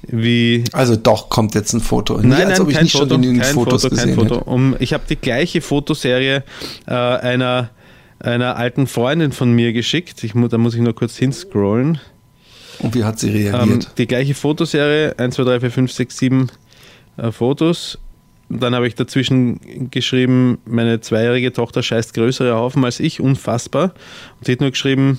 [0.03, 2.19] wie Also doch, kommt jetzt ein Foto.
[2.19, 4.35] Nie, Nein, als nein, ob ich nicht Foto, schon kein Fotos Foto, kein gesehen Foto.
[4.37, 4.45] hätte.
[4.51, 6.45] Um, ich habe die gleiche Fotoserie
[6.87, 7.71] äh, einer,
[8.21, 10.23] einer alten Freundin von mir geschickt.
[10.25, 11.99] Ich, da muss ich nur kurz hinscrollen.
[12.81, 13.91] Und wie hat sie Ähm, reagiert?
[13.99, 16.51] die gleiche Fotoserie, 1, 2, 3, 4, 5, 6, 7
[17.17, 17.99] äh, Fotos.
[18.51, 23.93] Dann habe ich dazwischen geschrieben, meine zweijährige Tochter scheißt größere Haufen als ich, unfassbar.
[24.39, 25.19] Und sie hat nur geschrieben,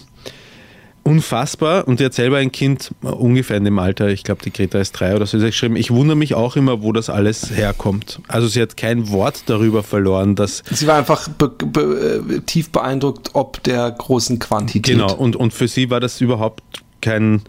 [1.10, 1.88] unfassbar.
[1.88, 4.80] Und die hat selber ein Kind äh, ungefähr in dem Alter, ich glaube, die Greta
[4.80, 7.52] ist drei oder so, sie hat geschrieben, ich wundere mich auch immer, wo das alles
[7.52, 8.20] herkommt.
[8.28, 12.70] Also sie hat kein Wort darüber verloren, dass sie war einfach be be äh, tief
[12.72, 14.94] beeindruckt, ob der großen Quantität.
[14.96, 16.62] Genau, und, und für sie war das überhaupt
[17.02, 17.42] kein,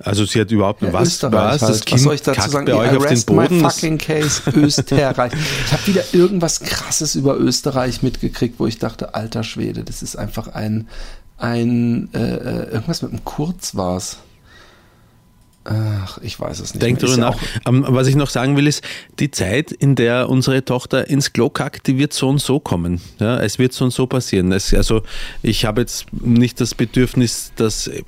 [0.00, 1.70] also sie hat überhaupt, Ja, was, Österreich was, halt.
[1.70, 2.66] das Kind Was soll ich dazu sagen?
[2.66, 3.62] bei euch auf den my Boden.
[3.62, 5.32] Das- fucking case Österreich.
[5.66, 10.16] ich habe wieder irgendwas krasses über Österreich mitgekriegt, wo ich dachte, alter Schwede, das ist
[10.16, 10.88] einfach ein,
[11.38, 14.18] ein, äh, äh, irgendwas mit einem Kurz war's.
[15.68, 16.82] Ach, ich weiß es nicht.
[16.82, 17.36] Denk ja nach.
[17.66, 18.82] Ähm, was ich noch sagen will, ist,
[19.18, 23.00] die Zeit, in der unsere Tochter ins Klo kackt, die wird so und so kommen.
[23.18, 24.52] Ja, es wird so und so passieren.
[24.52, 25.02] Es, also
[25.42, 28.02] ich habe jetzt nicht das Bedürfnis, dass, äh,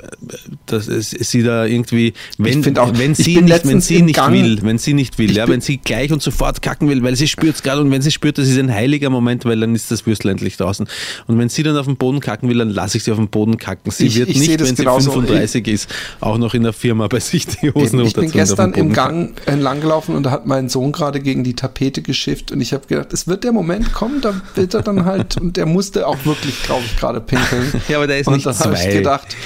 [0.66, 4.58] dass es, sie da irgendwie, wenn, auch, wenn sie nicht, wenn sie nicht Gang- will,
[4.62, 7.56] wenn sie nicht will, ja, wenn sie gleich und sofort kacken will, weil sie spürt
[7.56, 10.06] es gerade und wenn sie spürt, das ist ein heiliger Moment, weil dann ist das
[10.06, 10.86] Würstel endlich draußen.
[11.26, 13.28] Und wenn sie dann auf den Boden kacken will, dann lasse ich sie auf den
[13.28, 13.90] Boden kacken.
[13.90, 15.10] Sie Ich- wird ich nicht, wenn sie genauso.
[15.10, 15.88] 35 ist,
[16.20, 18.92] auch noch in der Firma bei sich die Hosen ich bin und gestern im.
[18.92, 22.72] Gang entlang gelaufen und da hat mein Sohn gerade gegen die Tapete geschifft und ich
[22.72, 26.06] habe gedacht, es wird der Moment kommen, da wird er dann halt und der musste
[26.06, 27.72] auch wirklich, glaube ich, gerade pinkeln.
[27.88, 29.36] Ja, aber der ist und nicht dann habe ich gedacht,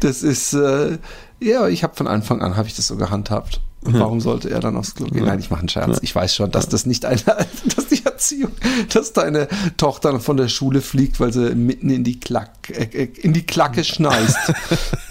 [0.00, 0.98] das ist äh,
[1.40, 3.60] ja, ich habe von Anfang an habe ich das so gehandhabt.
[3.84, 5.24] Und warum sollte er dann aufs Klo gehen?
[5.24, 6.00] Nein, ich mache einen Scherz.
[6.02, 7.20] Ich weiß schon, dass das nicht eine,
[7.76, 8.50] dass die Erziehung,
[8.92, 13.08] dass deine Tochter von der Schule fliegt, weil sie mitten in die Klack, äh, äh,
[13.22, 14.36] in die Klacke schneist.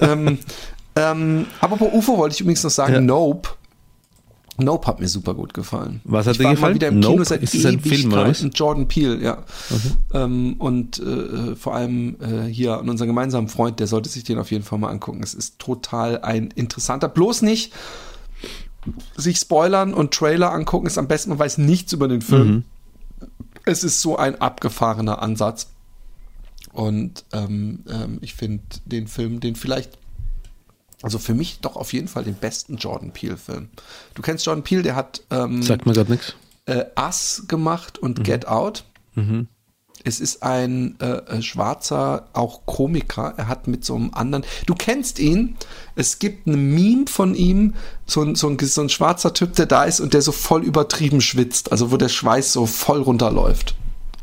[0.01, 0.39] ähm,
[0.97, 3.01] ähm, aber bei UFO wollte ich übrigens noch sagen, Ja.
[3.01, 3.49] Nope.
[4.59, 6.01] Nope hat mir super gut gefallen.
[6.03, 6.71] Was hat ich dir war gefallen?
[6.71, 7.13] Mal wieder im Nope?
[7.13, 8.41] Kino seit Ist das ein Film, was?
[8.41, 8.51] Ewigkeiten.
[8.55, 9.43] Jordan Peele, ja.
[10.13, 14.39] Ähm, und äh, vor allem äh, hier an unseren gemeinsamen Freund, der sollte sich den
[14.39, 15.21] auf jeden Fall mal angucken.
[15.21, 17.07] Es ist total ein interessanter.
[17.07, 17.71] Bloß nicht
[19.15, 22.47] sich spoilern und Trailer angucken, ist am besten, man weiß nichts über den Film.
[22.47, 22.63] Mhm.
[23.65, 25.67] Es ist so ein abgefahrener Ansatz.
[26.71, 29.97] Und ähm, ähm, ich finde den Film, den vielleicht,
[31.01, 33.69] also für mich doch auf jeden Fall den besten Jordan Peele-Film.
[34.15, 36.35] Du kennst Jordan Peele, der hat ähm, Sagt mir gerade nichts.
[36.65, 38.83] äh, Us gemacht und Get Out.
[40.03, 43.33] Es ist ein äh, äh, schwarzer, auch Komiker.
[43.35, 44.45] Er hat mit so einem anderen.
[44.67, 45.55] Du kennst ihn.
[45.95, 47.73] Es gibt ein Meme von ihm,
[48.05, 50.63] so ein, so, ein, so ein schwarzer Typ, der da ist und der so voll
[50.63, 51.71] übertrieben schwitzt.
[51.71, 53.75] Also wo der Schweiß so voll runterläuft.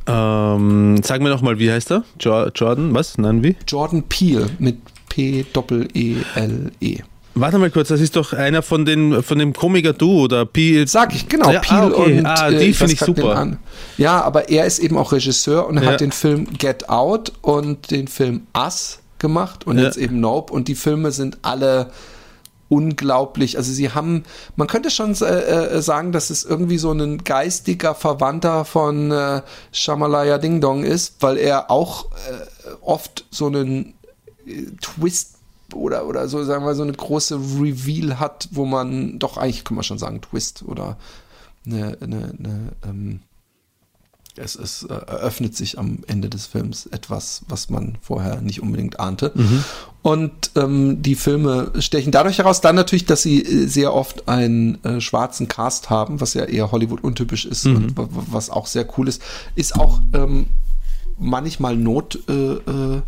[0.06, 2.04] Ähm, sag mir noch mal, wie heißt er?
[2.20, 3.18] Jo Jordan, was?
[3.18, 3.56] Nein, wie?
[3.66, 4.78] Jordan Peele mit
[5.14, 6.98] P-E-E-L-E.
[7.36, 10.84] Warte mal kurz, das ist doch einer von den von dem Komiker-Duo oder P.
[10.86, 12.18] Sag ich, genau, Ja, Peele ah, okay.
[12.18, 13.56] und Ah, äh, die weiß finde ich super.
[13.96, 15.86] Ja, aber er ist eben auch Regisseur und Ja.
[15.86, 19.84] hat den Film Get Out und den Film Us gemacht und Ja.
[19.84, 21.90] jetzt eben Nope und die Filme sind alle
[22.68, 23.56] unglaublich.
[23.56, 24.22] Also sie haben,
[24.56, 29.42] man könnte schon äh, äh, sagen, dass es irgendwie so ein geistiger Verwandter von äh,
[29.72, 34.03] Shamalaya Ding Dong ist, weil er auch äh, oft so einen äh,
[34.80, 35.36] Twist
[35.72, 39.74] oder, oder so, sagen wir, so eine große Reveal hat, wo man doch eigentlich, kann
[39.76, 40.96] man schon sagen, Twist oder
[41.66, 43.20] eine, eine, eine ähm,
[44.36, 48.98] es, es äh, eröffnet sich am Ende des Films etwas, was man vorher nicht unbedingt
[48.98, 49.32] ahnte.
[50.02, 54.82] Und ähm, die Filme stechen dadurch heraus, dann natürlich, dass sie äh, sehr oft einen
[54.84, 58.66] äh, schwarzen Cast haben, was ja eher Hollywood untypisch ist und wa- wa- was auch
[58.66, 59.22] sehr cool ist,
[59.54, 60.46] ist auch ähm,
[61.16, 63.02] manchmal notwendig, äh,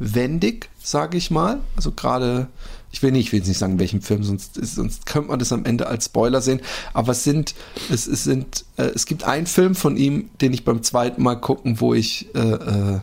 [0.00, 1.60] wendig, sage ich mal.
[1.76, 2.48] Also gerade,
[2.90, 5.28] ich will nicht, ich will jetzt nicht sagen, in welchem Film, sonst, ist, sonst könnte
[5.28, 6.60] man das am Ende als Spoiler sehen.
[6.94, 7.54] Aber es sind,
[7.90, 11.36] es, es sind, äh, es gibt einen Film von ihm, den ich beim zweiten Mal
[11.36, 13.00] gucken, wo ich äh, äh,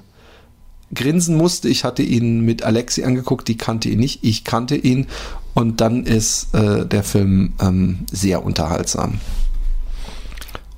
[0.94, 1.70] grinsen musste.
[1.70, 5.08] Ich hatte ihn mit Alexi angeguckt, die kannte ihn nicht, ich kannte ihn.
[5.54, 9.20] Und dann ist äh, der Film ähm, sehr unterhaltsam.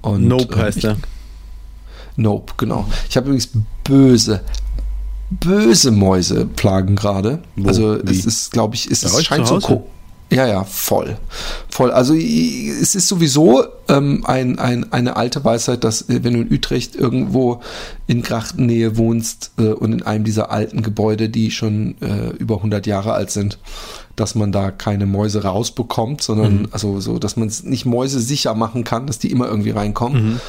[0.01, 0.97] Und, Nope äh, heißt er.
[2.15, 2.85] Nope, genau.
[3.09, 3.49] Ich habe übrigens
[3.83, 4.41] böse,
[5.29, 7.39] böse Mäuse plagen gerade.
[7.63, 8.11] Also Wie?
[8.11, 9.59] es ist, glaube ich, es ist, scheint so
[10.31, 11.17] ja, ja, voll.
[11.69, 11.89] Voll.
[11.91, 16.53] Also es ist sowieso ähm, ein, ein, eine alte Weisheit, dass äh, wenn du in
[16.53, 17.61] Utrecht irgendwo
[18.05, 22.85] in Grachtennähe wohnst äh, und in einem dieser alten Gebäude, die schon äh, über 100
[22.85, 23.57] Jahre alt sind,
[24.15, 28.53] dass man da keine Mäuse rausbekommt, sondern also so, dass man es nicht Mäuse sicher
[28.53, 30.39] machen kann, dass die immer irgendwie reinkommen.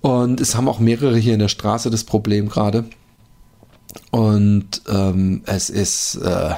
[0.00, 2.84] Und es haben auch mehrere hier in der Straße das Problem gerade.
[4.10, 6.54] Und ähm, es ist, äh,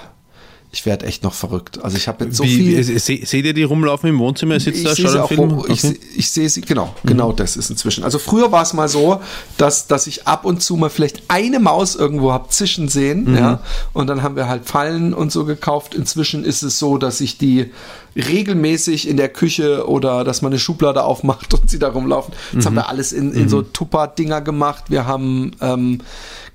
[0.74, 1.80] ich werde echt noch verrückt.
[1.84, 2.82] Also ich habe jetzt so Wie, viel.
[2.82, 4.54] se- seht ihr die rumlaufen im Wohnzimmer?
[4.54, 5.40] Er sitzt Ich da, sehe schaut Film?
[5.50, 5.58] rum.
[5.68, 5.88] ich, Okay.
[5.88, 8.04] se- ich sehe sie, genau, genau das ist inzwischen.
[8.04, 9.20] Also früher war es mal so,
[9.58, 13.60] dass, dass ich ab und zu mal vielleicht eine Maus irgendwo hab zischen sehen, ja,
[13.92, 15.94] und dann haben wir halt Fallen und so gekauft.
[15.94, 17.70] Inzwischen ist es so, dass ich die
[18.16, 22.32] regelmäßig in der Küche oder dass man eine Schublade aufmacht und sie da rumlaufen.
[22.54, 24.84] Das haben wir alles in, in so Tupper-Dinger gemacht.
[24.88, 26.00] Wir haben ähm,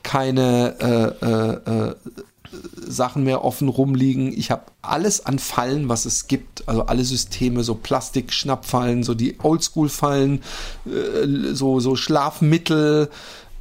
[0.07, 1.95] keine äh, äh, äh,
[2.87, 4.31] Sachen mehr offen rumliegen.
[4.31, 6.65] Ich habe alles an Fallen, was es gibt.
[6.69, 10.41] Also alle Systeme, so Plastik-Schnappfallen, so die Oldschool-Fallen,
[10.85, 13.09] äh, so, so Schlafmittel.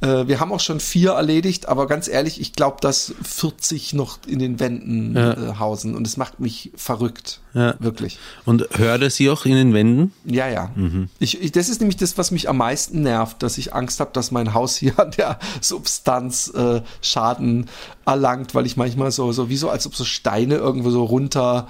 [0.01, 4.19] Äh, wir haben auch schon vier erledigt, aber ganz ehrlich, ich glaube, dass 40 noch
[4.27, 5.33] in den Wänden Ja.
[5.33, 7.41] äh, hausen und es macht mich verrückt.
[7.53, 7.73] Ja.
[7.79, 8.19] Wirklich.
[8.45, 10.13] Und hört sie auch in den Wänden?
[10.25, 10.69] Ja, ja.
[11.17, 14.11] Ich, ich, das ist nämlich das, was mich am meisten nervt, dass ich Angst habe,
[14.13, 17.67] dass mein Haus hier an der Substanz äh, Schaden
[18.05, 21.67] erlangt, weil ich manchmal so, so wie so, als ob so Steine irgendwo so runter,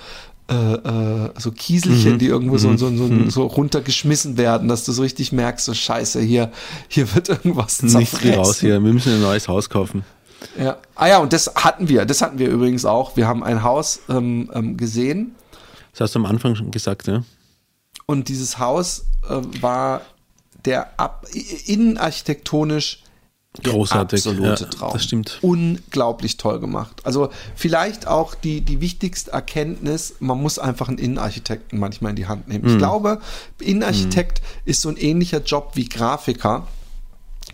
[0.49, 5.01] äh, äh, so Kieselchen, die irgendwo so, so, so, so runtergeschmissen werden, dass du so
[5.01, 6.51] richtig merkst, so scheiße, hier,
[6.87, 8.67] hier wird irgendwas Nicht geh raus zerfressen.
[8.67, 10.03] hier, wir müssen ein neues Haus kaufen.
[10.57, 10.77] Ja.
[10.95, 13.17] Ah ja, und das hatten wir, das hatten wir übrigens auch.
[13.17, 15.35] Wir haben ein Haus ähm, ähm, gesehen,
[15.93, 17.23] Das hast du am Anfang schon gesagt, ja?
[18.05, 20.01] Und dieses Haus äh, war
[20.65, 21.71] der ab, i-
[23.57, 24.93] innenarchitektonisch der Großartig, absolute ja, Traum.
[24.93, 25.39] das stimmt.
[25.41, 27.01] Unglaublich toll gemacht.
[27.03, 32.27] Also vielleicht auch die, die wichtigste Erkenntnis, man muss einfach einen Innenarchitekten manchmal in die
[32.27, 32.65] Hand nehmen.
[32.65, 32.71] Hm.
[32.71, 33.19] Ich glaube,
[33.59, 36.67] Innenarchitekt ist so ein ähnlicher Job wie Grafiker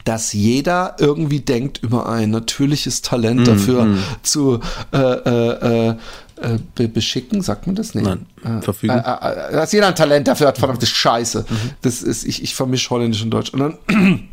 [0.05, 4.59] dass jeder irgendwie denkt, über ein natürliches Hm, Talent dafür zu
[4.91, 5.95] äh, äh, äh,
[6.41, 7.93] äh, be beschicken, sagt man das?
[7.93, 8.01] Nee.
[8.01, 8.93] Nein, Äh, verfügen.
[8.97, 11.45] Äh, dass jeder ein Talent dafür hat, verdammte Scheiße.
[11.47, 11.55] Mhm.
[11.81, 13.51] Das ist, ich, ich vermische Holländisch und Deutsch.
[13.53, 14.29] Und dann,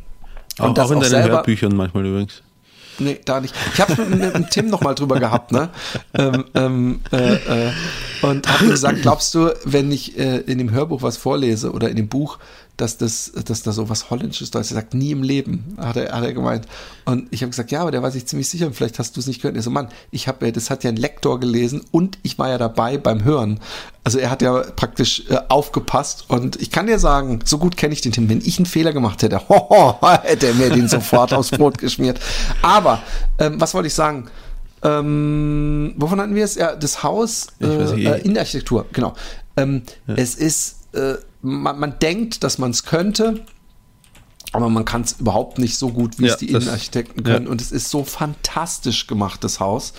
[0.60, 2.42] Auch, das auch in auch deinen Hörbüchern manchmal übrigens.
[3.00, 3.54] Nee, da nicht.
[3.72, 5.70] Ich habe mit, mit, mit Tim noch mal drüber gehabt, ne?
[6.12, 7.72] Ähm, ähm, äh, äh,
[8.20, 11.96] und habe gesagt, glaubst du, wenn ich äh, in dem Hörbuch was vorlese oder in
[11.96, 12.38] dem Buch,
[12.80, 14.50] dass das, dass da so was Holländisches?
[14.50, 16.66] Er sagt, nie im Leben, hat er, hat er gemeint.
[17.04, 19.20] Und ich habe gesagt, ja, aber der war sich ziemlich sicher und vielleicht hast du
[19.20, 19.56] es nicht gehört.
[19.56, 22.48] Er so, Mann, ich habe ja, das hat ja ein Lektor gelesen und ich war
[22.48, 23.60] ja dabei beim Hören.
[24.04, 27.92] Also er hat ja praktisch äh, aufgepasst und ich kann dir sagen, so gut kenne
[27.92, 31.32] ich den Tim, wenn ich einen Fehler gemacht hätte, hoho, hätte er mir den sofort
[31.32, 32.18] aufs Brot geschmiert.
[32.62, 33.02] Aber,
[33.38, 34.28] ähm, was wollte ich sagen?
[34.82, 36.54] Ähm, wovon hatten wir es?
[36.54, 38.06] Ja, das Haus äh, nicht.
[38.06, 39.14] äh, in der Architektur, genau.
[39.56, 43.44] Ähm, Es ist, äh, man, man denkt, dass man es könnte,
[44.52, 47.34] aber man kann es überhaupt nicht so gut, wie Ja, es die das- Innenarchitekten ja.
[47.34, 47.46] können.
[47.46, 49.92] Und es ist so fantastisch gemacht, das Haus.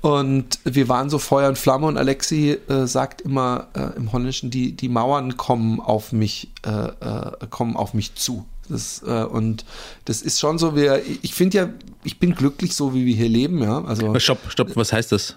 [0.00, 4.50] Und wir waren so Feuer und Flamme und Alexi äh, sagt immer äh, im Holländischen,
[4.50, 8.44] die, die Mauern kommen auf mich, äh, äh, kommen auf mich zu.
[8.68, 9.64] Das, äh, und
[10.04, 11.68] das ist schon so, wir, ich finde ja,
[12.04, 13.82] ich bin glücklich so, wie wir hier leben, ja.
[13.84, 15.36] Also Aber Stopp, stopp, was heißt das?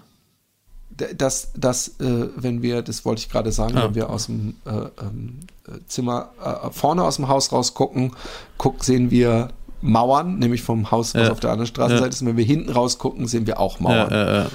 [1.16, 3.84] Dass, dass äh, wenn wir, das wollte ich gerade sagen, Ah.
[3.84, 4.70] wenn wir aus dem äh,
[5.00, 8.12] ähm, äh, Zimmer äh, vorne aus dem Haus rausgucken,
[8.58, 9.48] guck, sehen wir
[9.80, 11.32] Mauern, nämlich vom Haus, was Ja.
[11.32, 12.10] auf der anderen Straßenseite Ja.
[12.10, 12.20] ist.
[12.22, 14.10] Und wenn wir hinten rausgucken, sehen wir auch Mauern.
[14.12, 14.46] Ja.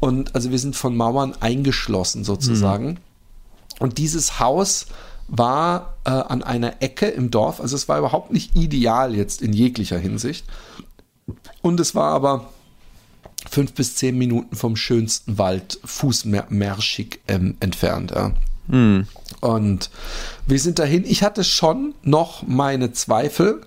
[0.00, 3.00] Und also wir sind von Mauern eingeschlossen sozusagen.
[3.80, 4.86] Und dieses Haus
[5.26, 7.60] war äh, an einer Ecke im Dorf.
[7.60, 10.44] Also es war überhaupt nicht ideal jetzt in jeglicher Hinsicht.
[11.62, 12.46] Und es war aber
[13.50, 18.12] fünf bis zehn Minuten vom schönsten Wald fußmärschig ähm, entfernt.
[18.12, 18.32] Ja.
[19.40, 19.90] Und
[20.46, 21.04] wir sind dahin.
[21.06, 23.62] Ich hatte schon noch meine Zweifel,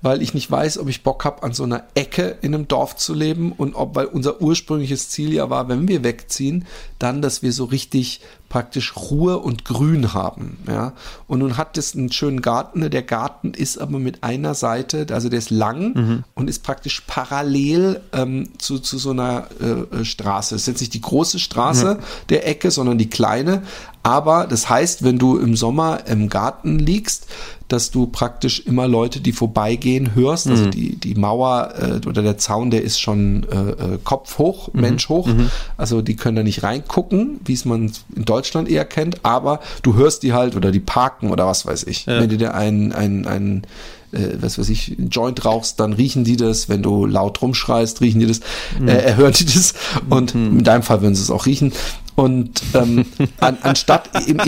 [0.00, 2.96] weil ich nicht weiß, ob ich Bock habe, an so einer Ecke in einem Dorf
[2.96, 6.66] zu leben und ob, weil unser ursprüngliches Ziel ja war, wenn wir wegziehen,
[6.98, 10.58] dann, dass wir so richtig praktisch Ruhe und Grün haben.
[10.66, 10.92] Ja.
[11.26, 12.88] Und nun hat es einen schönen Garten.
[12.90, 18.00] Der Garten ist aber mit einer Seite, also der ist lang und ist praktisch parallel
[18.12, 20.54] ähm, zu, zu so einer äh, äh, Straße.
[20.54, 21.98] Es ist jetzt nicht die große Straße
[22.30, 23.62] der Ecke, sondern die kleine.
[24.02, 27.26] Aber das heißt, wenn du im Sommer im Garten liegst,
[27.68, 30.46] dass du praktisch immer Leute, die vorbeigehen, hörst.
[30.48, 34.70] Also die, die Mauer äh, oder der Zaun, der ist schon äh, äh, Kopf hoch,
[34.72, 35.28] Mensch hoch.
[35.76, 39.94] Also die können da nicht reingucken, wie es man in Deutschland eher kennt, aber du
[39.94, 42.06] hörst die halt oder die parken oder was weiß ich.
[42.06, 43.66] Wenn du dir ein, ein, ein
[44.12, 46.68] äh, was weiß ich, einen Joint rauchst, dann riechen die das.
[46.68, 48.40] Wenn du laut rumschreist, riechen die das,
[48.80, 49.74] äh, äh, hören die das.
[50.08, 51.72] Und in deinem Fall würden sie es auch riechen.
[52.18, 53.06] Und ähm,
[53.38, 54.38] an, anstatt im,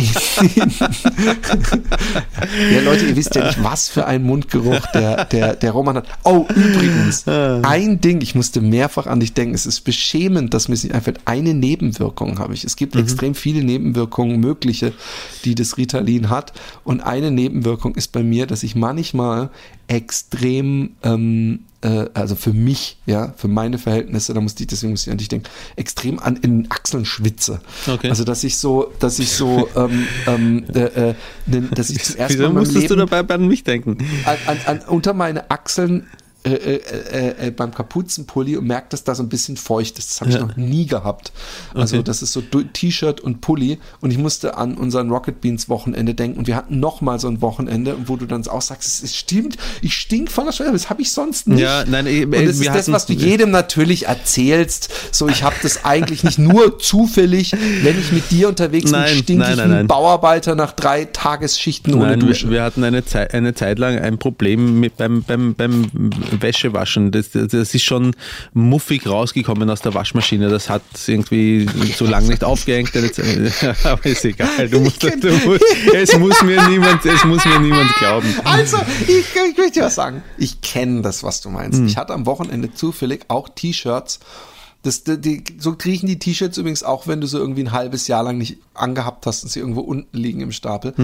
[2.73, 6.09] ja, Leute, ihr wisst ja nicht, was für ein Mundgeruch der, der, der Roman hat.
[6.25, 9.55] Oh, übrigens, ein Ding, ich musste mehrfach an dich denken.
[9.55, 11.21] Es ist beschämend, dass mir es nicht einfällt.
[11.27, 12.65] Eine Nebenwirkung habe ich.
[12.65, 14.93] Es gibt extrem viele Nebenwirkungen mögliche,
[15.45, 16.53] die das Ritalin hat.
[16.83, 19.49] Und eine Nebenwirkung ist bei mir, dass ich manchmal
[19.91, 25.05] extrem, ähm, äh, also für mich, ja, für meine Verhältnisse, da musste ich, deswegen muss
[25.05, 27.61] ich an dich denken, extrem an in den Achseln schwitze.
[27.89, 28.09] Okay.
[28.09, 31.15] Also dass ich so, dass ich so, ähm, ähm, äh, äh,
[31.47, 33.99] ne- dass ich zum ersten Wieso Mal musstest du Leben dabei an mich denken?
[34.27, 36.07] an, an, an, unter meine Achseln
[36.43, 40.11] äh, äh, äh, äh, beim Kapuzenpulli und merkt, dass da so ein bisschen feucht ist.
[40.11, 40.43] Das habe ich Ja.
[40.47, 41.33] noch nie gehabt.
[41.75, 42.05] Also Okay.
[42.05, 46.39] das ist so T-Shirt und Pulli und ich musste an unseren Rocket Beans Wochenende denken
[46.39, 49.17] und wir hatten noch mal so ein Wochenende, wo du dann auch sagst, es, es
[49.17, 51.61] stimmt, ich stink von der Schwelle, das habe ich sonst nicht.
[51.61, 54.91] Ja, nein, eh, und das ist das, was du jedem natürlich erzählst.
[55.13, 57.53] So, ich habe das eigentlich nicht nur zufällig,
[57.83, 59.87] wenn ich mit dir unterwegs bin, Nein, stink nein, ich nein, wie ein.
[59.89, 62.47] Bauarbeiter nach drei Tagesschichten ohne Dusche.
[62.47, 65.91] wir, wir hatten eine Zeit, eine Zeit lang ein Problem mit beim, beim, beim
[66.41, 67.11] Wäschewaschen.
[67.11, 68.15] Das, das ist schon
[68.53, 70.49] muffig rausgekommen aus der Waschmaschine.
[70.49, 71.67] Das hat irgendwie
[71.97, 72.93] so lange nicht aufgehängt.
[73.85, 74.69] Aber ist egal.
[74.69, 78.35] Du musst, du musst, es, muss mir niemand, es muss mir niemand glauben.
[78.45, 80.23] Also, ich, ich möchte dir was sagen.
[80.39, 81.81] Ich kenne das, was du meinst.
[81.83, 84.21] Ich hatte am Wochenende zufällig auch T-Shirts.
[84.83, 88.09] Das, die, die, so riechen die T-Shirts übrigens auch, wenn du so irgendwie ein halbes
[88.09, 90.95] Jahr lang nicht angehabt hast und sie irgendwo unten liegen im Stapel.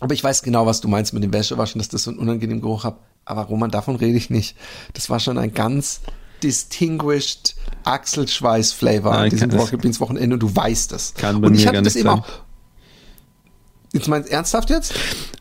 [0.00, 2.62] Aber ich weiß genau, was du meinst mit dem Wäschewaschen, dass das so einen unangenehmen
[2.62, 2.98] Geruch hat.
[3.24, 4.56] Aber Roman, davon rede ich nicht.
[4.94, 6.00] Das war schon ein ganz
[6.42, 11.14] distinguished Achselschweiß-Flavor an diesem das- Rocket Beans Wochenende und du weißt es.
[11.14, 12.20] Kann bei und ich mir gar das nicht eben sein.
[12.20, 12.47] auch.
[13.92, 14.92] Jetzt meinst du ernsthaft jetzt?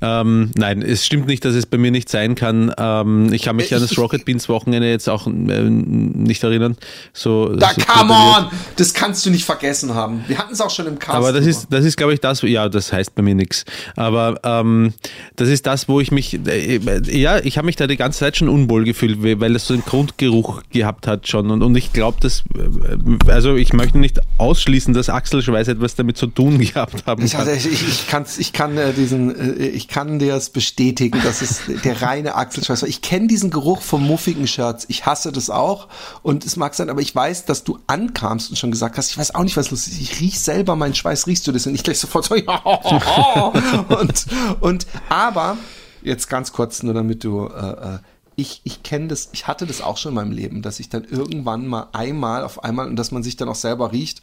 [0.01, 2.71] Ähm, nein, es stimmt nicht, dass es bei mir nicht sein kann.
[2.77, 6.43] Ähm, ich kann mich Äh, an ich- das Rocket Beans Wochenende jetzt auch äh, nicht
[6.43, 6.77] erinnern.
[7.13, 8.45] So, Da, so come on!
[8.77, 10.23] Das kannst du nicht vergessen haben.
[10.27, 11.15] Wir hatten es auch schon im Cast.
[11.17, 13.65] Aber das ist, das ist, glaube ich, das, ja, das heißt bei mir nichts.
[13.95, 14.93] Aber ähm,
[15.35, 16.79] das ist das, wo ich mich, äh,
[17.11, 19.83] ja, ich habe mich da die ganze Zeit schon unwohl gefühlt, weil es so einen
[19.83, 21.51] Grundgeruch gehabt hat schon.
[21.51, 26.15] Und, und ich glaube, dass, äh, also ich möchte nicht ausschließen, dass Achselschweiß etwas damit
[26.17, 27.47] zu tun gehabt haben Ich, kann.
[27.53, 28.07] ich, ich,
[28.37, 32.81] ich kann äh, diesen, äh, ich kann dir es bestätigen, dass es der reine Achselschweiß
[32.81, 32.89] war.
[32.89, 34.85] Ich kenne diesen Geruch vom muffigen Shirts.
[34.87, 35.87] Ich hasse das auch
[36.21, 39.17] und es mag sein, aber ich weiß, dass du ankamst und schon gesagt hast, ich
[39.17, 39.99] weiß auch nicht, was los ist.
[39.99, 41.27] Ich riech selber meinen Schweiß.
[41.27, 41.67] Riechst du das?
[41.67, 43.53] Und ich gleich sofort so, ja.
[43.99, 44.25] und
[44.59, 45.57] und aber
[46.01, 47.99] jetzt ganz kurz nur, damit du äh, äh,
[48.39, 51.03] ich, ich kenne das, ich hatte das auch schon in meinem Leben, dass ich dann
[51.03, 54.21] irgendwann mal einmal auf einmal und dass man sich dann auch selber riecht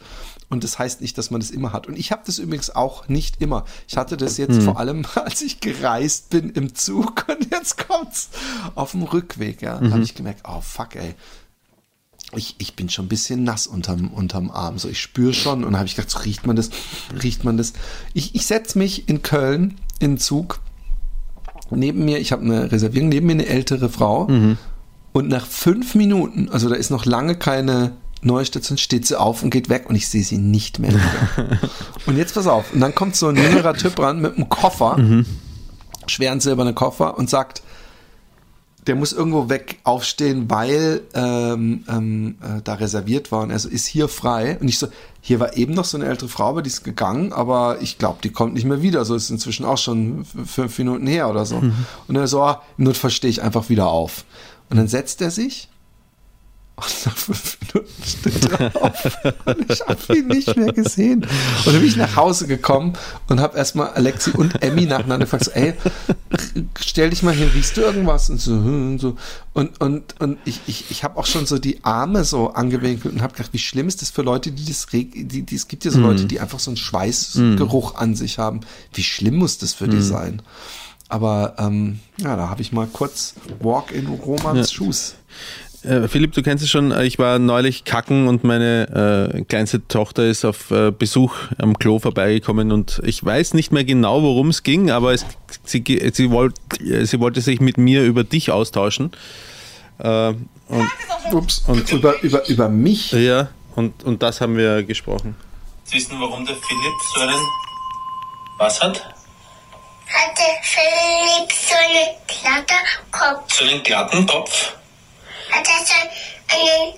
[0.49, 1.89] und das heißt nicht, dass man das immer hat.
[1.89, 3.65] Und ich habe das übrigens auch nicht immer.
[3.89, 8.31] Ich hatte das jetzt vor allem, als ich gereist bin im Zug und jetzt kommt's
[8.77, 11.16] auf dem Rückweg, ja, habe ich gemerkt, oh fuck, ey.
[12.36, 14.78] Ich, ich bin schon ein bisschen nass unterm, unterm Arm.
[14.78, 16.70] So, ich spüre schon und habe ich gedacht, so riecht man das,
[17.20, 17.73] riecht man das.
[18.12, 20.61] Ich, ich setze mich in Köln in den Zug
[21.70, 24.28] neben mir, ich habe eine Reservierung, neben mir eine ältere Frau.
[25.12, 27.93] Und nach fünf Minuten, also da ist noch lange keine
[28.23, 31.59] neue Station, steht sie auf und geht weg und ich sehe sie nicht mehr wieder.
[32.07, 34.97] und jetzt pass auf, und dann kommt so ein jüngerer Typ ran mit einem Koffer,
[36.07, 37.62] schweren silbernen Koffer und sagt,
[38.86, 43.69] der muss irgendwo weg aufstehen, weil ähm, ähm, äh, da reserviert war und er so,
[43.69, 44.59] ist hier frei.
[44.61, 44.89] Und ich so,
[45.20, 48.19] hier war eben noch so eine ältere Frau, aber die ist gegangen, aber ich glaube,
[48.23, 49.05] die kommt nicht mehr wieder.
[49.05, 51.62] So ist inzwischen auch schon fünf Minuten her oder so.
[52.09, 54.24] Und er so, ah, im Notfall stehe ich einfach wieder auf.
[54.69, 55.69] Und dann setzt er sich
[56.77, 61.23] und nach fünf Minuten steht er auf und ich habe ihn nicht mehr gesehen.
[61.23, 62.95] Und dann bin ich nach Hause gekommen
[63.29, 65.75] und habe erstmal Alexi und Emmy nacheinander gefragt, so, ey,
[66.81, 68.29] stell dich mal hin, riechst du irgendwas?
[68.29, 69.17] Und so, hm, und so.
[69.53, 73.23] Und, und, und ich, ich, ich habe auch schon so die Arme so angewinkelt und
[73.23, 75.93] habe gedacht, wie schlimm ist das für Leute, die das die, die Es gibt ja
[75.93, 78.61] so Leute, die einfach so einen Schweißgeruch an sich haben.
[78.93, 80.43] Wie schlimm muss das für die sein?
[81.09, 85.15] Aber ähm, ja, da habe ich mal kurz Walk in Romans Shoes.
[85.85, 89.86] Äh, Philipp, du kennst es schon, äh, ich war neulich kacken und meine äh, kleinste
[89.86, 94.48] Tochter ist auf äh, Besuch am Klo vorbeigekommen und ich weiß nicht mehr genau, worum
[94.48, 95.27] es ging, aber es,
[95.65, 99.12] sie, sie, wollt, äh, sie wollte sich mit mir über dich austauschen.
[99.98, 100.28] Äh,
[100.69, 100.89] und,
[101.32, 101.65] Ups.
[101.66, 103.12] Und über, über, über mich.
[103.12, 105.36] ja, und, und das haben wir gesprochen.
[105.90, 107.40] wissen, warum der Philipp so einen.
[108.59, 109.15] Was hat?
[110.15, 113.52] hatte Philipp so einen Kletterkopf.
[113.52, 114.74] So einen glatten Kopf.
[115.55, 115.94] Hat er so
[116.48, 116.94] einen,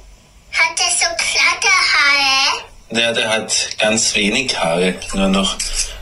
[0.51, 2.63] hat er so Kletterhaare.
[2.91, 5.59] Der, der hat ganz wenig Haare nur noch.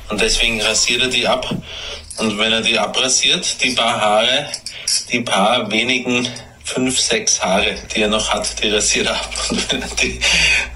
[0.09, 1.53] Und deswegen rasiert er die ab.
[2.19, 4.49] Und wenn er die abrasiert, die paar Haare,
[5.11, 6.29] die paar wenigen
[6.63, 9.35] fünf, sechs Haare, die er noch hat, die rasiert er ab.
[9.51, 10.21] Und wenn er die,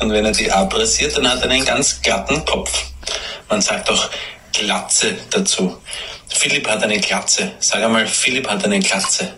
[0.01, 2.87] und wenn er die abrasiert, dann hat er einen ganz glatten Kopf.
[3.49, 4.11] Man sagt auch
[4.53, 5.81] Glatze dazu.
[6.29, 7.53] Philipp hat eine Glatze.
[7.61, 9.33] Sag einmal, Philipp hat eine Glatze.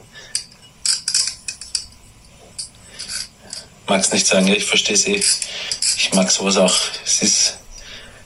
[3.91, 5.17] Mag's nicht sagen, ich verstehe sie.
[5.17, 6.77] Ich mag sowas auch.
[7.05, 7.59] Es ist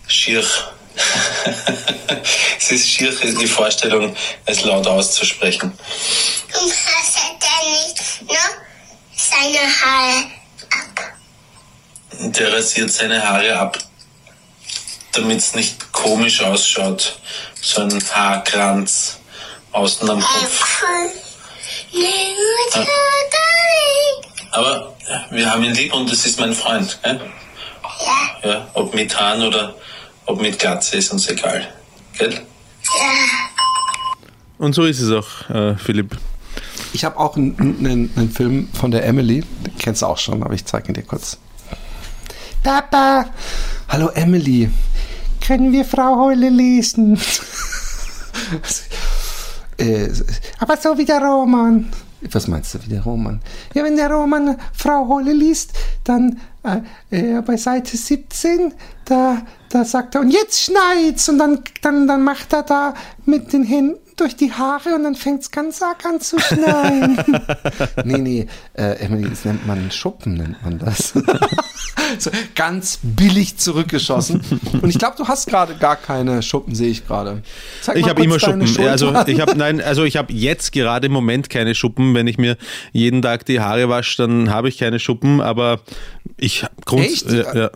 [0.06, 0.44] schier.
[2.58, 4.14] es ist schier, die Vorstellung,
[4.44, 5.72] es laut auszusprechen.
[5.72, 8.36] und rasiert er nicht nur
[9.16, 10.24] seine Haare
[10.70, 11.14] ab.
[12.12, 13.78] Der rasiert seine Haare ab,
[15.12, 17.18] damit es nicht komisch ausschaut.
[17.62, 19.16] So ein Haarkranz
[19.72, 20.82] außen am Kopf.
[21.90, 22.86] Gut,
[24.54, 24.94] Aber
[25.30, 26.98] wir haben ihn lieb und es ist mein Freund.
[27.02, 27.20] Gell?
[28.42, 29.74] Ja, Ja, ob mit Haaren oder
[30.26, 31.66] ob mit Glatze ist uns egal.
[32.16, 32.32] Gell?
[32.32, 32.40] ja.
[34.58, 36.16] Und so ist es auch, äh, Philipp.
[36.92, 40.42] Ich habe auch einen, einen, einen Film von der Emily, den kennst du auch schon,
[40.44, 41.36] aber ich zeige ihn dir kurz.
[42.62, 43.26] Papa!
[43.88, 44.70] Hallo Emily,
[45.44, 47.18] können wir Frau Heule lesen?
[49.78, 50.08] äh,
[50.60, 51.90] aber so wie der Roman.
[52.32, 53.40] Was meinst du, wie der Roman?
[53.74, 55.72] Ja, wenn der Roman Frau Heule liest,
[56.04, 56.80] dann äh,
[57.10, 58.72] äh, bei Seite 17,
[59.04, 62.94] da, da sagt er, und jetzt schneit's, und dann, dann, dann macht er da
[63.24, 67.18] mit den Händen durch die Haare und dann fängt's ganz arg an zu schneien.
[68.04, 71.14] nee, nee, äh, Emily, das nennt man Schuppen, nennt man das.
[72.18, 74.42] so, ganz billig zurückgeschossen.
[74.80, 77.42] Und ich glaube, du hast gerade gar keine Schuppen, sehe ich gerade.
[77.94, 78.62] Ich habe immer Schuppen.
[78.88, 82.14] Also ich habe nein, also ich habe jetzt gerade im Moment keine Schuppen.
[82.14, 82.56] Wenn ich mir
[82.92, 85.40] jeden Tag die Haare wasche, dann habe ich keine Schuppen.
[85.40, 85.80] Aber
[86.36, 87.30] ich grund, Echt?
[87.30, 87.70] Ja.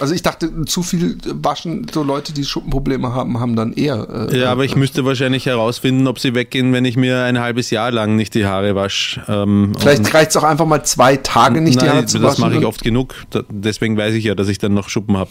[0.00, 4.28] Also ich dachte, zu viel waschen, so Leute, die Schuppenprobleme haben, haben dann eher.
[4.30, 7.70] Äh, ja, aber ich müsste wahrscheinlich herausfinden, ob sie weggehen, wenn ich mir ein halbes
[7.70, 9.22] Jahr lang nicht die Haare wasche.
[9.28, 12.32] Ähm, Vielleicht reicht es auch einfach mal zwei Tage nicht die Nein, Haare zu das
[12.32, 12.40] waschen.
[12.42, 13.14] mache ich oft genug.
[13.48, 15.30] Deswegen weiß ich ja, dass ich dann noch Schuppen habe.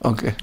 [0.00, 0.34] Okay.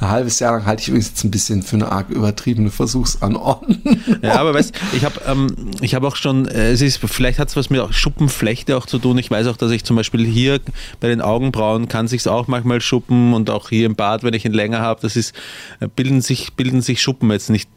[0.00, 3.78] Ein halbes Jahr lang halte ich übrigens jetzt ein bisschen für eine arg übertriebene Versuchsanordnung.
[4.22, 5.48] Ja, aber weißt, ich habe ähm,
[5.80, 8.86] ich habe auch schon, äh, es ist, vielleicht hat es was mit auch Schuppenflechte auch
[8.86, 9.18] zu tun.
[9.18, 10.60] Ich weiß auch, dass ich zum Beispiel hier
[11.00, 14.44] bei den Augenbrauen kann sich's auch manchmal schuppen und auch hier im Bad, wenn ich
[14.44, 15.34] ihn länger habe, das ist
[15.80, 17.68] äh, bilden sich bilden sich Schuppen jetzt nicht.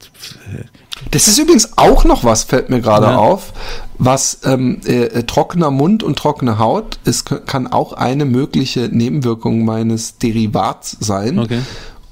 [1.11, 3.15] Das ist übrigens auch noch was, fällt mir gerade Ja.
[3.17, 3.53] auf,
[3.99, 9.65] was ähm, äh, äh, trockener Mund und trockene Haut ist, kann auch eine mögliche Nebenwirkung
[9.65, 11.37] meines Derivats sein.
[11.37, 11.61] Okay.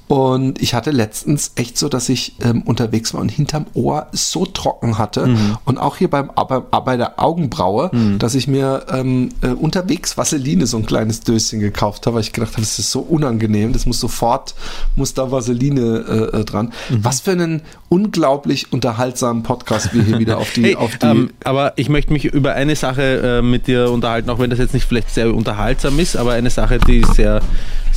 [0.08, 4.46] Und ich hatte letztens echt so, dass ich ähm, unterwegs war und hinterm Ohr so
[4.46, 5.58] trocken hatte Mhm.
[5.66, 10.66] und auch hier beim aber, bei der Augenbraue, dass ich mir ähm, äh, unterwegs Vaseline
[10.66, 13.84] so ein kleines Döschen gekauft habe, weil ich gedacht habe, das ist so unangenehm, das
[13.84, 14.54] muss sofort,
[14.96, 16.72] muss da Vaseline äh, äh, dran.
[16.88, 17.04] Mhm.
[17.04, 21.30] Was für einen unglaublich unterhaltsamen Podcast wir hier wieder auf die, Hey, auf die ähm,
[21.44, 24.72] aber ich möchte mich über eine Sache äh, mit dir unterhalten, auch wenn das jetzt
[24.74, 27.40] nicht vielleicht sehr unterhaltsam ist, aber eine Sache, die sehr,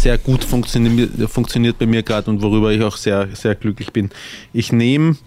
[0.02, 4.10] sehr gut funktioniert, funktioniert bei mir gerade und worüber ich auch sehr, sehr glücklich bin.
[4.52, 5.18] Ich nehme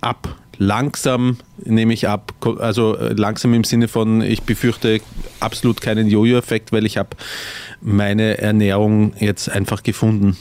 [0.00, 0.36] ab.
[0.58, 5.00] Langsam nehme ich ab, also äh, langsam im Sinne von, ich befürchte
[5.40, 7.10] absolut keinen Jojo-Effekt, weil ich habe
[7.80, 10.36] meine Ernährung jetzt einfach gefunden.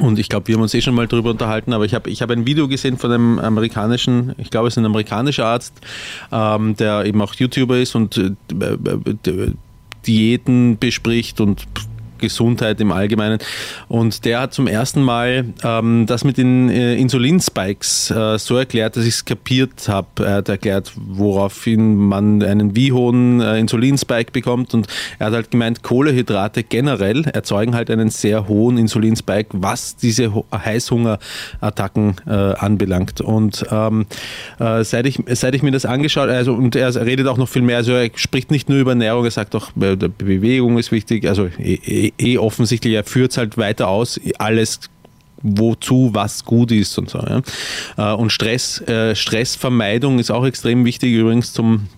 [0.00, 2.22] Und ich glaube, wir haben uns eh schon mal drüber unterhalten, aber ich habe ich
[2.22, 5.74] hab ein Video gesehen von einem amerikanischen, ich glaube, es ist ein amerikanischer Arzt,
[6.32, 9.52] ähm, der eben auch YouTuber ist und äh, äh,
[10.06, 11.66] Diäten bespricht und
[12.22, 13.38] Gesundheit im Allgemeinen.
[13.88, 18.96] Und der hat zum ersten Mal ähm, das mit den äh, Insulinspikes äh, so erklärt,
[18.96, 20.24] dass ich es kapiert habe.
[20.24, 24.72] Er hat erklärt, woraufhin man einen wie hohen äh, Insulinspike bekommt.
[24.72, 24.86] Und
[25.18, 32.16] er hat halt gemeint, Kohlehydrate generell erzeugen halt einen sehr hohen Insulinspike, was diese Heißhungerattacken
[32.26, 33.20] äh, anbelangt.
[33.20, 34.06] Und ähm,
[34.58, 37.62] äh, seit, ich, seit ich mir das angeschaut also und er redet auch noch viel
[37.62, 41.26] mehr, also er spricht nicht nur über Ernährung, er sagt auch, äh, Bewegung ist wichtig,
[41.26, 44.80] also eh, eh, offensichtlich, er führt es halt weiter aus, alles
[45.42, 47.18] wozu was gut ist und so.
[47.18, 47.42] Ja.
[47.96, 51.88] Äh, Und Stress, äh, Stressvermeidung ist auch extrem wichtig übrigens zum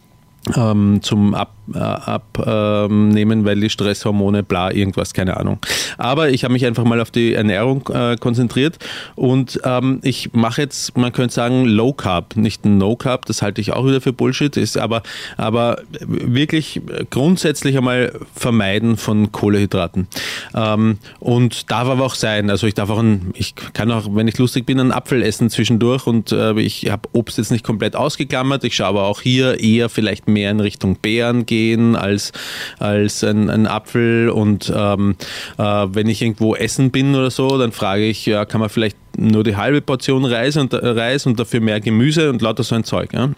[0.57, 5.59] ähm, zum Ab, äh, Abnehmen, weil die Stresshormone, bla, irgendwas, keine Ahnung.
[5.97, 8.79] Aber ich habe mich einfach mal auf die Ernährung äh, konzentriert
[9.15, 13.61] und ähm, ich mache jetzt, man könnte sagen, Low Carb, nicht No Carb, das halte
[13.61, 15.03] ich auch wieder für Bullshit, ist aber,
[15.37, 20.09] aber wirklich grundsätzlich einmal vermeiden von Kohlehydraten.
[20.55, 24.29] Ähm, und darf aber auch sein, also ich darf auch, ein, ich kann auch, wenn
[24.29, 27.97] ich lustig bin, einen Apfel essen zwischendurch und äh, ich habe Obst jetzt nicht komplett
[27.97, 31.54] ausgeklammert, ich schaue aber auch hier eher vielleicht mehr in Richtung Beeren gehen
[31.97, 32.33] als,
[32.79, 35.17] als ein, ein Apfel und ähm,
[35.59, 38.97] äh, wenn ich irgendwo essen bin oder so, dann frage ich, ja, kann man vielleicht
[39.17, 42.75] nur die halbe Portion Reis und, äh, Reis und dafür mehr Gemüse und lauter so
[42.75, 43.13] ein Zeug.
[43.13, 43.31] Ja?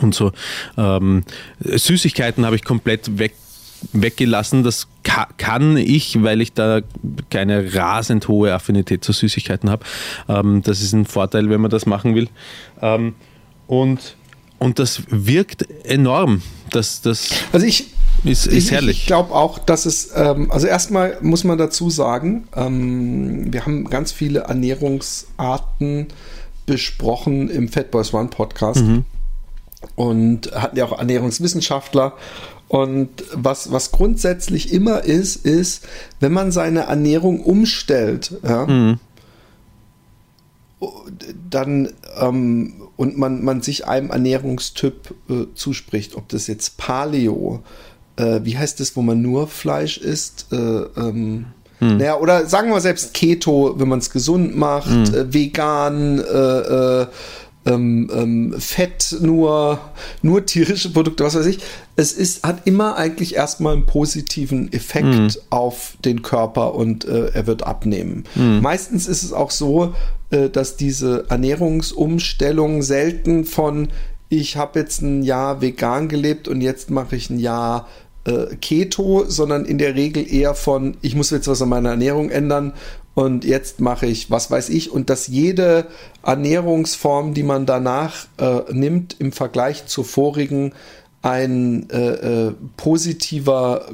[0.00, 0.32] Und so
[0.76, 1.24] ähm,
[1.60, 3.34] Süßigkeiten habe ich komplett weg
[3.92, 4.62] weggelassen.
[4.62, 6.80] Das ka kann ich, weil ich da
[7.30, 9.84] keine rasend hohe Affinität zu Süßigkeiten habe.
[10.28, 12.28] Ähm, das ist ein Vorteil, wenn man das machen will.
[12.80, 13.14] Ähm,
[13.66, 14.16] und,
[14.64, 16.40] und das wirkt enorm.
[16.70, 17.92] Das, das Also ich,
[18.24, 19.00] ist, ist ich, herrlich.
[19.00, 23.84] Ich glaube auch, dass es, ähm, also erstmal muss man dazu sagen, ähm, wir haben
[23.90, 26.06] ganz viele Ernährungsarten
[26.64, 28.82] besprochen im Fat Boys One Podcast.
[28.82, 29.04] Mhm.
[29.96, 32.14] und hatten ja auch Ernährungswissenschaftler.
[32.68, 35.86] Und was, was grundsätzlich immer ist, ist,
[36.20, 38.96] wenn man seine Ernährung umstellt, ja,
[41.50, 47.62] dann ähm, und man, man sich einem Ernährungstyp äh, zuspricht, ob das jetzt Paleo,
[48.16, 51.46] äh, wie heißt das, wo man nur Fleisch isst, äh, ähm,
[51.80, 57.06] naja, oder sagen wir selbst Keto, wenn man es gesund macht, äh, vegan, äh, äh,
[57.66, 59.78] ähm, ähm, Fett, nur,
[60.22, 61.58] nur tierische Produkte, was weiß ich.
[61.96, 67.46] Es ist, hat immer eigentlich erstmal einen positiven Effekt auf den Körper und äh, er
[67.46, 68.24] wird abnehmen.
[68.34, 69.94] Meistens ist es auch so,
[70.50, 73.88] dass diese Ernährungsumstellung selten von
[74.28, 77.88] ich habe jetzt ein Jahr vegan gelebt und jetzt mache ich ein Jahr
[78.24, 82.30] äh, Keto, sondern in der Regel eher von, ich muss jetzt was an meiner Ernährung
[82.30, 82.72] ändern
[83.14, 85.86] und jetzt mache ich, was weiß ich, und dass jede
[86.24, 90.72] Ernährungsform, die man danach äh, nimmt, im Vergleich zur vorigen
[91.24, 93.86] ein äh, äh, positiver,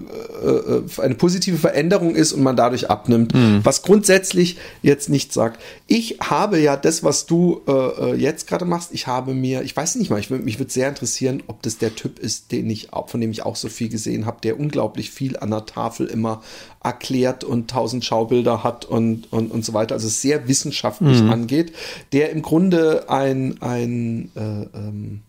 [0.42, 3.32] äh, äh, eine positive Veränderung ist und man dadurch abnimmt,
[3.62, 5.60] was grundsätzlich jetzt nicht sagt.
[5.86, 9.76] Ich habe ja das, was du äh, äh, jetzt gerade machst, ich habe mir, ich
[9.76, 12.68] weiß nicht mal, ich, würd- mich würde sehr interessieren, ob das der Typ ist, den
[12.68, 15.66] ich, auch- von dem ich auch so viel gesehen habe, der unglaublich viel an der
[15.66, 16.42] Tafel immer
[16.82, 21.72] erklärt und tausend Schaubilder hat und, und, und so weiter, also sehr wissenschaftlich angeht,
[22.12, 24.40] der im Grunde ein, ein äh,
[24.76, 25.20] ähm,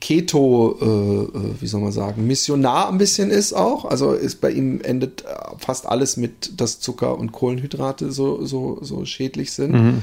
[0.00, 3.84] Keto, äh, äh, wie soll man sagen, Missionar ein bisschen ist auch.
[3.84, 5.26] Also ist bei ihm endet äh,
[5.58, 10.02] fast alles mit, dass Zucker und Kohlenhydrate so, so, so schädlich sind.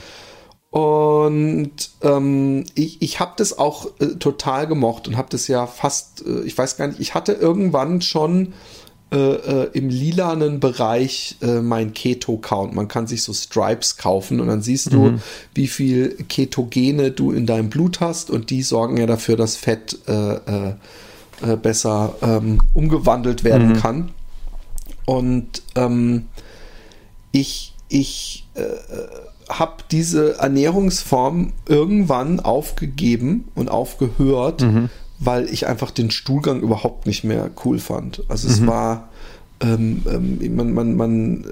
[0.73, 6.25] Und ähm, ich, ich habe das auch äh, total gemocht und habe das ja fast,
[6.25, 8.53] äh, ich weiß gar nicht, ich hatte irgendwann schon
[9.13, 12.73] äh, äh, im lilanen Bereich äh, mein Keto-Count.
[12.73, 15.19] Man kann sich so Stripes kaufen und dann siehst du,
[15.53, 19.99] wie viel Ketogene du in deinem Blut hast und die sorgen ja dafür, dass Fett
[20.07, 20.73] äh, äh,
[21.43, 24.09] äh, besser ähm, umgewandelt werden kann.
[25.05, 26.25] Und ähm,
[27.31, 28.45] ich, ich
[29.49, 34.65] habe diese Ernährungsform irgendwann aufgegeben und aufgehört,
[35.25, 38.23] weil ich einfach den Stuhlgang überhaupt nicht mehr cool fand.
[38.27, 39.09] Also es war,
[39.61, 41.47] ähm, ähm, man, man, man, äh,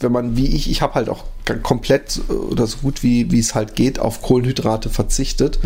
[0.00, 1.24] wenn man wie ich, ich habe halt auch
[1.62, 5.58] komplett oder so gut wie wie es halt geht auf Kohlenhydrate verzichtet.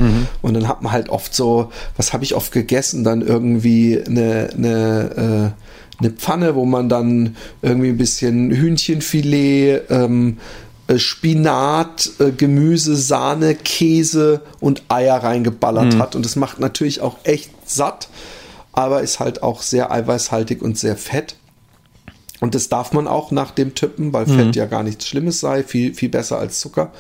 [0.43, 4.51] Und dann hat man halt oft so, was habe ich oft gegessen, dann irgendwie eine,
[4.55, 5.61] eine äh,
[6.01, 13.55] eine Pfanne, wo man dann irgendwie ein bisschen Hühnchenfilet, ähm, äh, Spinat, äh, Gemüse, Sahne,
[13.55, 16.17] Käse und Eier reingeballert hat.
[16.17, 18.09] Und das macht natürlich auch echt satt,
[18.73, 21.37] aber ist halt auch sehr eiweißhaltig und sehr fett.
[22.41, 25.63] Und das darf man auch nach dem Tippen, weil Fett ja gar nichts Schlimmes sei,
[25.63, 26.91] viel, viel besser als Zucker.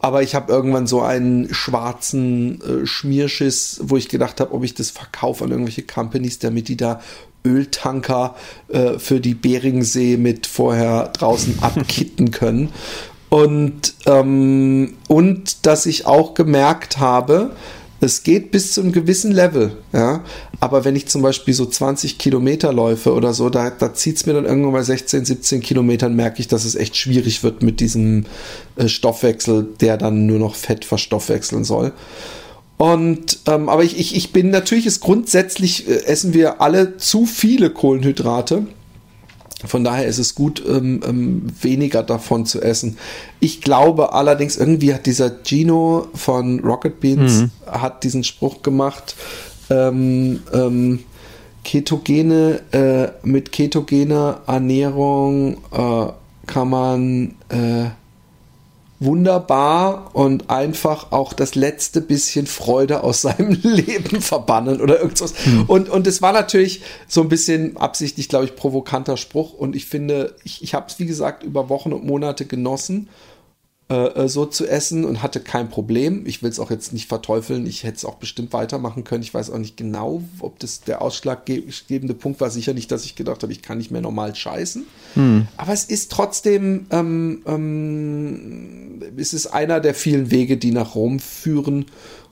[0.00, 4.74] Aber ich habe irgendwann so einen schwarzen äh, Schmierschiss, wo ich gedacht habe, ob ich
[4.74, 7.00] das verkaufe an irgendwelche Companies, damit die da
[7.44, 8.34] Öltanker
[8.68, 12.70] äh, für die Beringsee mit vorher draußen abkitten können.
[13.30, 17.52] Und, ähm, und dass ich auch gemerkt habe,
[18.00, 20.24] es geht bis zu einem gewissen Level, ja.
[20.58, 24.26] Aber wenn ich zum Beispiel so 20 Kilometer läufe oder so, da, da zieht es
[24.26, 27.80] mir dann irgendwann bei 16, 17 Kilometern, merke ich, dass es echt schwierig wird mit
[27.80, 28.24] diesem
[28.76, 31.92] äh, Stoffwechsel, der dann nur noch Fett verstoffwechseln soll.
[32.78, 37.26] Und ähm, aber ich, ich, ich bin natürlich ist grundsätzlich äh, essen wir alle zu
[37.26, 38.66] viele Kohlenhydrate.
[39.66, 42.96] Von daher ist es gut, ähm, ähm, weniger davon zu essen.
[43.40, 49.16] Ich glaube allerdings, irgendwie hat dieser Gino von Rocket Beans hat diesen Spruch gemacht,
[49.68, 51.00] ähm, ähm,
[51.64, 56.06] ketogene, äh, mit ketogener Ernährung äh,
[56.46, 57.90] kann man äh,
[59.00, 65.34] wunderbar und einfach auch das letzte bisschen Freude aus seinem Leben verbannen oder irgendwas.
[65.66, 69.54] Und, und es war natürlich so ein bisschen absichtlich, glaube ich, provokanter Spruch.
[69.54, 73.08] Und ich finde, ich, ich habe es, wie gesagt, über Wochen und Monate genossen,
[73.90, 76.24] äh, so zu essen und hatte kein Problem.
[76.24, 77.66] Ich will es auch jetzt nicht verteufeln.
[77.66, 79.24] Ich hätte es auch bestimmt weitermachen können.
[79.24, 82.50] Ich weiß auch nicht genau, ob das der ausschlaggebende Punkt war.
[82.50, 84.86] Sicher nicht, dass ich gedacht habe, ich kann nicht mehr normal scheißen.
[85.56, 91.18] Aber es ist trotzdem, ähm, ähm, es ist einer der vielen Wege, die nach Rom
[91.18, 91.86] führen.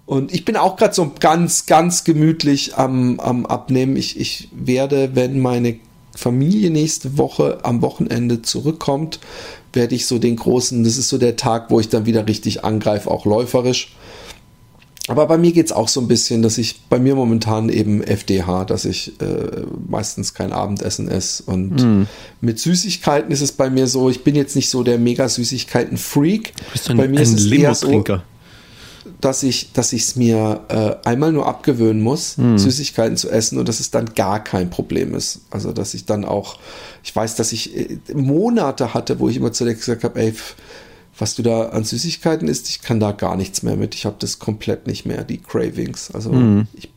[0.07, 3.97] Und ich bin auch gerade so ganz, ganz gemütlich am, am Abnehmen.
[3.97, 5.81] Ich, ich werde, wenn meine
[6.15, 9.21] Familie nächste Woche am Wochenende zurückkommt,
[9.73, 12.65] werde ich so den großen, das ist so der Tag, wo ich dann wieder richtig
[12.65, 13.93] angreife, auch läuferisch.
[15.09, 18.67] Aber bei mir geht's auch so ein bisschen, dass ich bei mir momentan eben FDH,
[18.67, 21.45] dass ich äh, meistens kein Abendessen esse.
[21.45, 22.07] Und
[22.43, 26.53] mit Süßigkeiten ist es bei mir so, ich bin jetzt nicht so der mega Süßigkeiten-Freak.
[26.73, 28.05] Bist du ein, bei mir ein ist es eher so?
[29.21, 33.69] Dass ich dass ich es mir äh, einmal nur abgewöhnen muss, Süßigkeiten zu essen und
[33.69, 35.41] dass es dann gar kein Problem ist.
[35.51, 36.59] Also dass ich dann auch,
[37.03, 40.35] ich weiß, dass ich äh, Monate hatte, wo ich immer zu dir gesagt habe, ey,
[41.19, 43.97] was du da an Süßigkeiten isst, ich kann da gar nichts mehr mit.
[43.97, 46.13] Ich habe das komplett nicht mehr, die Cravings.
[46.13, 46.31] Also
[46.75, 46.91] ich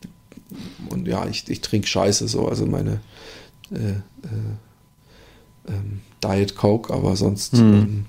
[0.89, 2.99] und ja, ich, ich trinke Scheiße so, also meine
[3.71, 4.01] äh, äh,
[5.67, 8.05] ähm, Diet Coke, aber sonst ähm,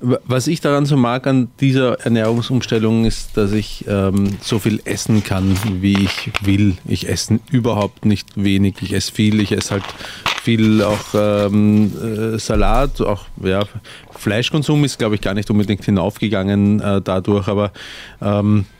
[0.00, 5.24] Was ich daran so mag an dieser Ernährungsumstellung ist, dass ich ähm, so viel essen
[5.24, 6.76] kann, wie ich will.
[6.86, 9.84] Ich esse überhaupt nicht wenig, ich esse viel, ich esse halt
[10.42, 11.92] viel auch ähm,
[12.34, 13.62] äh, Salat, auch ja,
[14.12, 17.72] Fleischkonsum ist, glaube ich, gar nicht unbedingt hinaufgegangen äh, dadurch, aber
[18.22, 18.75] ähm, äh,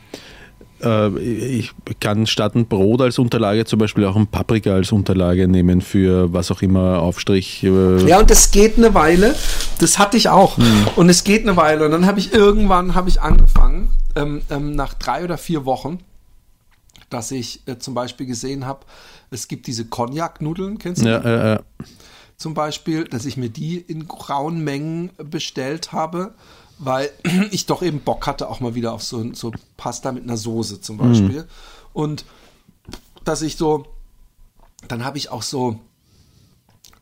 [0.78, 5.80] ich kann statt ein Brot als Unterlage zum Beispiel auch ein Paprika als Unterlage nehmen
[5.80, 7.62] für was auch immer, Aufstrich.
[7.64, 9.34] Äh, Ja, und das geht eine Weile.
[9.78, 10.58] Das hatte ich auch.
[10.96, 11.86] Und es geht eine Weile.
[11.86, 15.98] Und dann habe ich irgendwann habe ich angefangen, ähm, ähm, nach drei oder vier Wochen,
[17.10, 18.80] dass ich äh, zum Beispiel gesehen habe,
[19.30, 21.08] es gibt diese Cognac-Nudeln, kennst du?
[21.08, 21.28] ja, die?
[21.28, 21.58] äh, äh,
[22.36, 26.34] zum Beispiel, dass ich mir die in grauen Mengen bestellt habe,
[26.78, 27.10] weil
[27.50, 30.80] ich doch eben Bock hatte, auch mal wieder auf so, so Pasta mit einer Soße
[30.80, 31.46] zum Beispiel.
[31.92, 32.24] Und
[33.24, 33.86] dass ich so,
[34.88, 35.80] dann habe ich auch so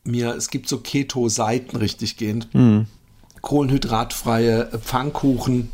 [0.05, 2.49] mir, es gibt so Keto-Seiten richtig gehend,
[3.41, 5.71] kohlenhydratfreie äh, Pfannkuchen,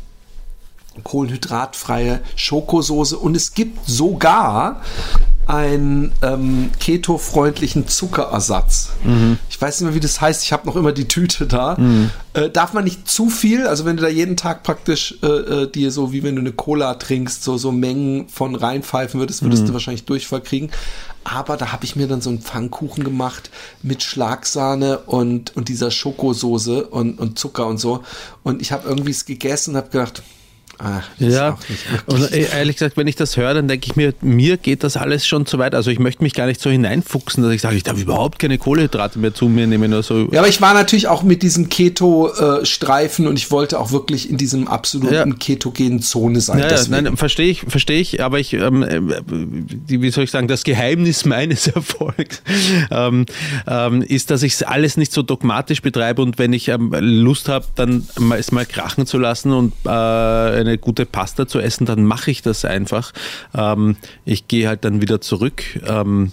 [1.03, 4.81] kohlenhydratfreie Schokosoße und es gibt sogar
[5.51, 8.91] einen ähm, keto-freundlichen Zuckerersatz.
[9.49, 10.43] Ich weiß nicht mehr, wie das heißt.
[10.43, 11.75] Ich habe noch immer die Tüte da.
[12.33, 15.67] Äh, darf man nicht zu viel, also wenn du da jeden Tag praktisch äh, äh,
[15.69, 19.67] dir so, wie wenn du eine Cola trinkst, so, so Mengen von reinpfeifen würdest, würdest
[19.67, 20.69] du wahrscheinlich Durchfall kriegen.
[21.25, 23.51] Aber da habe ich mir dann so einen Pfannkuchen gemacht
[23.83, 28.03] mit Schlagsahne und, und dieser Schokosoße und, und Zucker und so.
[28.43, 30.23] Und ich habe irgendwie es gegessen und habe gedacht,
[31.19, 31.57] ist Ja,
[32.05, 34.97] und äh, ehrlich gesagt, wenn ich das höre, dann denke ich mir, mir geht das
[34.97, 35.75] alles schon zu weit.
[35.75, 38.57] Also ich möchte mich gar nicht so hineinfuchsen, dass ich sage, ich darf überhaupt keine
[38.57, 40.27] Kohlenhydrate mehr zu mir nehmen oder so.
[40.31, 44.37] Ja, aber ich war natürlich auch mit diesem Keto-Streifen und ich wollte auch wirklich in
[44.37, 45.35] diesem absoluten Ja.
[45.37, 46.59] ketogenen Zone sein.
[46.59, 47.03] Ja, deswegen.
[47.03, 49.01] nein, verstehe ich, verstehe ich, aber ich, ähm, äh,
[49.87, 52.41] wie soll ich sagen, das Geheimnis meines Erfolgs
[52.89, 53.25] ähm,
[53.67, 57.49] ähm, ist, dass ich es alles nicht so dogmatisch betreibe und wenn ich ähm, Lust
[57.49, 62.03] habe, dann es mal krachen zu lassen und äh, eine gute Pasta zu essen, dann
[62.03, 63.13] mache ich das einfach.
[63.55, 63.95] Ähm,
[64.25, 65.63] ich gehe halt dann wieder zurück.
[65.87, 66.31] Ähm,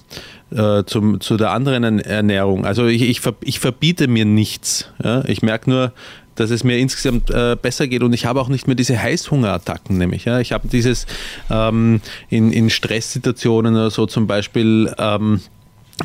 [0.51, 2.65] äh, zum, zu der anderen Ern- Ernährung.
[2.65, 4.89] Also ich, ich, ich verbiete mir nichts.
[5.03, 5.23] Ja?
[5.27, 5.93] Ich merke nur,
[6.37, 9.99] dass es mir insgesamt äh, besser geht und ich habe auch nicht mehr diese Heißhungerattacken
[9.99, 10.25] nämlich.
[10.25, 10.41] Ja?
[10.41, 11.07] Ich habe dieses
[11.51, 12.01] ähm,
[12.31, 15.41] in, in Stresssituationen oder so zum Beispiel ähm,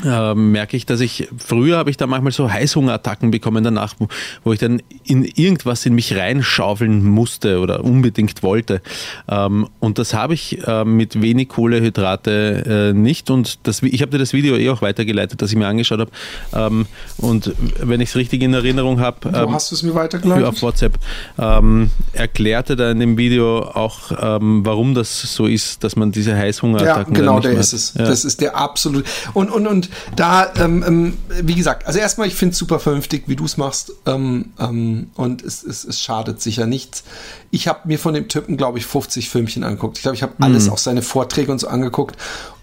[0.04, 4.08] ähm, merke ich, dass ich früher habe ich da manchmal so Heißhungerattacken bekommen danach, wo,
[4.42, 8.82] wo ich dann in irgendwas in mich reinschaufeln musste oder unbedingt wollte.
[9.28, 13.30] Ähm, und das habe ich ähm, mit wenig Kohlehydrate äh, nicht.
[13.30, 16.10] Und das, ich habe dir das Video eh auch weitergeleitet, das ich mir angeschaut habe.
[16.52, 16.86] Ähm,
[17.18, 20.44] und wenn ich es richtig in Erinnerung habe, ähm, hast du es mir weitergeleitet?
[20.44, 20.98] auf WhatsApp,
[21.38, 26.32] ähm, erklärte da in dem Video auch, ähm, warum das so ist, dass man diese
[26.32, 27.78] Ja, Heißhungerattacken genau, dann nicht der mehr ist hat.
[27.78, 27.94] es.
[27.94, 28.04] Ja.
[28.06, 29.04] Das ist der absolut.
[29.34, 29.83] Und, und, und
[30.16, 33.56] da, ähm, ähm, wie gesagt, also erstmal, ich finde es super vernünftig, wie du es
[33.56, 33.92] machst.
[34.06, 37.04] Ähm, ähm, und es, es, es schadet sicher nichts.
[37.50, 39.98] Ich habe mir von dem Typen, glaube ich, 50 Filmchen angeguckt.
[39.98, 42.16] Ich glaube, ich habe alles, auch seine Vorträge und so angeguckt.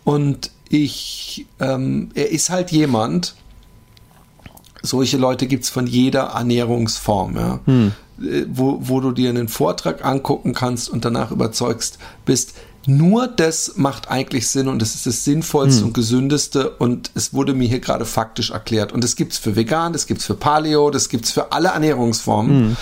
[0.04, 3.36] Und ich, ähm, er ist halt jemand,
[4.82, 7.60] solche Leute gibt's von jeder Ernährungsform, ja.
[7.68, 12.54] Äh, Wo, wo du dir einen Vortrag angucken kannst und danach überzeugst bist,
[12.88, 17.54] nur das macht eigentlich Sinn und das ist das Sinnvollste und Gesündeste und es wurde
[17.54, 18.92] mir hier gerade faktisch erklärt.
[18.92, 22.78] Und das gibt's für vegan, das gibt's für Paleo, das gibt's für alle Ernährungsformen.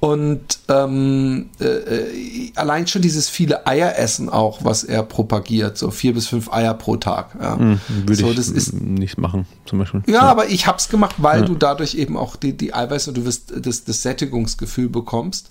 [0.00, 6.14] Und ähm, äh, allein schon dieses viele Eier essen auch, was er propagiert, so vier
[6.14, 7.34] bis fünf Eier pro Tag.
[7.40, 7.58] Ja.
[7.58, 10.02] Würde so, ich das ist nicht machen, zum Beispiel.
[10.06, 13.24] ja, aber ich hab's gemacht, weil du dadurch eben auch die, die Eiweiß und du
[13.24, 15.50] wirst das, das Sättigungsgefühl bekommst.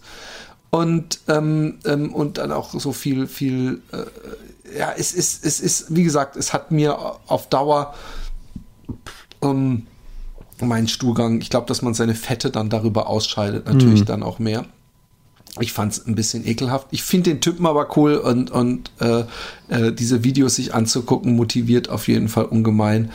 [0.70, 5.96] Und, ähm, ähm, und dann auch so viel, viel, äh, ja, es ist, es ist,
[5.96, 7.94] wie gesagt, es hat mir auf Dauer
[9.42, 9.88] ähm,
[10.62, 14.66] meinen Stuhlgang, ich glaube, dass man seine Fette dann darüber ausscheidet, natürlich dann auch mehr.
[15.60, 16.88] Ich fand's ein bisschen ekelhaft.
[16.92, 19.24] Ich finde den Typen aber cool und, und äh,
[19.70, 23.12] äh, diese Videos sich anzugucken, motiviert auf jeden Fall ungemein.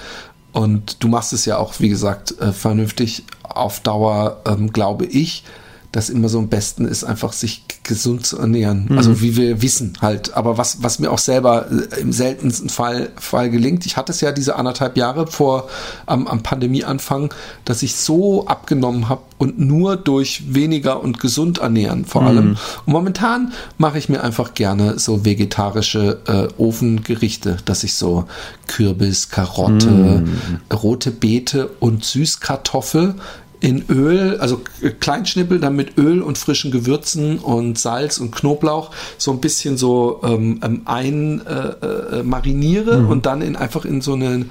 [0.53, 5.45] Und du machst es ja auch, wie gesagt, äh, vernünftig auf Dauer, ähm, glaube ich,
[5.93, 8.87] dass immer so am besten ist, einfach sich gesund zu ernähren.
[8.97, 10.35] Also wie wir wissen halt.
[10.35, 14.21] Aber was, was mir auch selber äh, im seltensten Fall, Fall gelingt, ich hatte es
[14.23, 15.69] ja diese anderthalb Jahre vor
[16.07, 17.35] am, am Pandemieanfang,
[17.67, 22.57] dass ich so abgenommen habe und nur durch weniger und gesund ernähren vor allem.
[22.87, 28.25] Und momentan mache ich mir einfach gerne so vegetarische äh, Ofengerichte, dass ich so
[28.67, 30.25] Kürbis, Karotte,
[30.73, 33.17] rote Beete und Süßkartoffel
[33.63, 34.61] in Öl, also
[34.99, 40.21] Kleinschnippel, dann mit Öl und frischen Gewürzen und Salz und Knoblauch so ein bisschen so
[40.25, 44.47] ähm, ähm, ein äh, äh, mariniere und dann in, einfach in so eine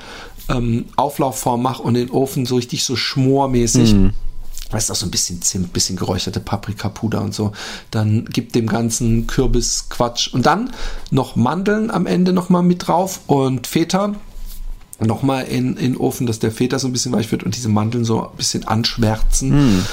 [0.50, 3.96] ähm, Auflaufform mache und in den Ofen so richtig so schmormäßig.
[4.72, 7.52] Weißt du, auch so ein bisschen Zimt, bisschen geräucherte Paprikapuder und so.
[7.92, 10.34] Dann gibt dem ganzen Kürbis Quatsch.
[10.34, 10.72] Und dann
[11.10, 14.16] noch Mandeln am Ende nochmal mit drauf und Feta
[15.06, 17.70] nochmal in, in den Ofen, dass der Feta so ein bisschen weich wird und diese
[17.70, 19.84] Mandeln so ein bisschen anschwärzen.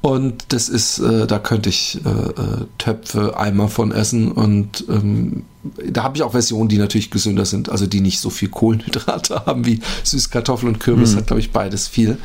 [0.00, 5.44] Und das ist, äh, da könnte ich äh, äh, Töpfe, Eimer von essen und ähm,
[5.84, 9.42] da habe ich auch Versionen, die natürlich gesünder sind, also die nicht so viel Kohlenhydrate
[9.46, 12.18] haben wie Süßkartoffel und Kürbis, hat glaube ich beides viel.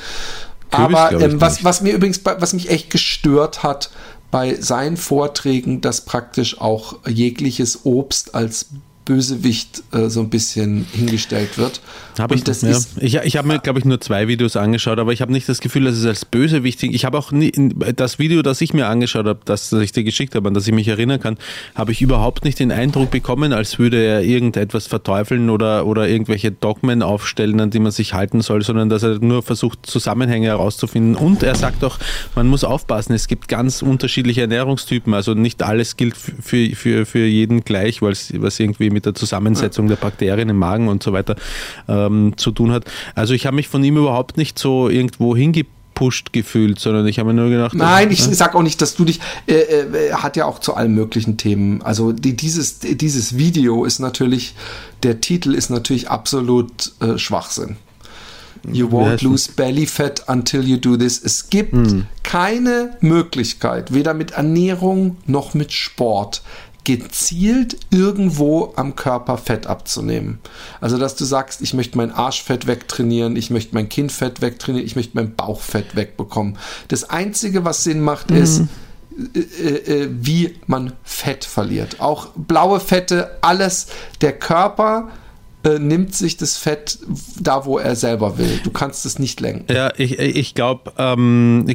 [0.70, 3.90] Kürbis Aber ähm, was, was mir übrigens, was mich echt gestört hat
[4.30, 8.68] bei seinen Vorträgen, dass praktisch auch jegliches Obst als
[9.06, 11.82] Bösewicht äh, so ein bisschen hingestellt wird.
[12.18, 12.70] Habe ich das ja.
[12.70, 15.50] ist Ich, ich habe mir, glaube ich, nur zwei Videos angeschaut, aber ich habe nicht
[15.50, 16.82] das Gefühl, dass es als Bösewicht.
[16.84, 17.52] Ich habe auch nie,
[17.96, 20.68] das Video, das ich mir angeschaut habe, das, das ich dir geschickt habe, an das
[20.68, 21.38] ich mich erinnern kann,
[21.76, 26.52] habe ich überhaupt nicht den Eindruck bekommen, als würde er irgendetwas verteufeln oder, oder irgendwelche
[26.52, 31.16] Dogmen aufstellen, an die man sich halten soll, sondern dass er nur versucht, Zusammenhänge herauszufinden.
[31.16, 32.00] Und er sagt auch,
[32.36, 35.14] man muss aufpassen, es gibt ganz unterschiedliche Ernährungstypen.
[35.14, 39.16] Also nicht alles gilt für, für, für jeden gleich, weil es was irgendwie mit der
[39.16, 41.36] Zusammensetzung der Bakterien im Magen und so weiter
[41.88, 42.86] ähm, zu tun hat.
[43.16, 47.34] Also ich habe mich von ihm überhaupt nicht so irgendwo hingepusht gefühlt, sondern ich habe
[47.34, 50.38] mir nur gedacht, Nein, ich äh, sag auch nicht, dass du dich, äh, äh, hat
[50.38, 51.82] ja auch zu allen möglichen Themen.
[51.82, 54.56] Also die, dieses, dieses Video ist natürlich,
[55.04, 57.78] der Titel ist natürlich absolut äh, Schwachsinn.
[58.72, 61.22] You won't lose belly fat until you do this.
[61.22, 61.76] Es gibt
[62.24, 66.42] keine Möglichkeit, weder mit Ernährung noch mit Sport,
[66.84, 70.40] gezielt irgendwo am Körper Fett abzunehmen.
[70.82, 74.96] Also, dass du sagst, ich möchte mein Arschfett wegtrainieren, ich möchte mein Kinnfett wegtrainieren, ich
[74.96, 76.58] möchte mein Bauchfett wegbekommen.
[76.88, 78.64] Das Einzige, was Sinn macht, ist,
[79.36, 82.00] äh, äh, wie man Fett verliert.
[82.00, 83.88] Auch blaue Fette, alles.
[84.22, 85.10] Der Körper
[85.64, 87.00] äh, nimmt sich das Fett
[87.40, 88.60] da, wo er selber will.
[88.64, 89.72] Du kannst es nicht lenken.
[89.74, 91.66] Ja, ich, ich glaube, ähm,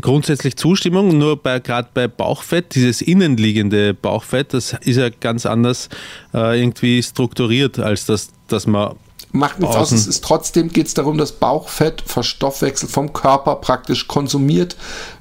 [0.00, 5.88] grundsätzlich Zustimmung, nur bei gerade bei Bauchfett, dieses innenliegende Bauchfett, das ist ja ganz anders
[6.32, 8.94] äh, irgendwie strukturiert, als das, dass man
[9.32, 14.06] Macht nichts aus, es ist trotzdem geht es darum, dass Bauchfett verstoffwechselt vom Körper praktisch
[14.06, 14.76] konsumiert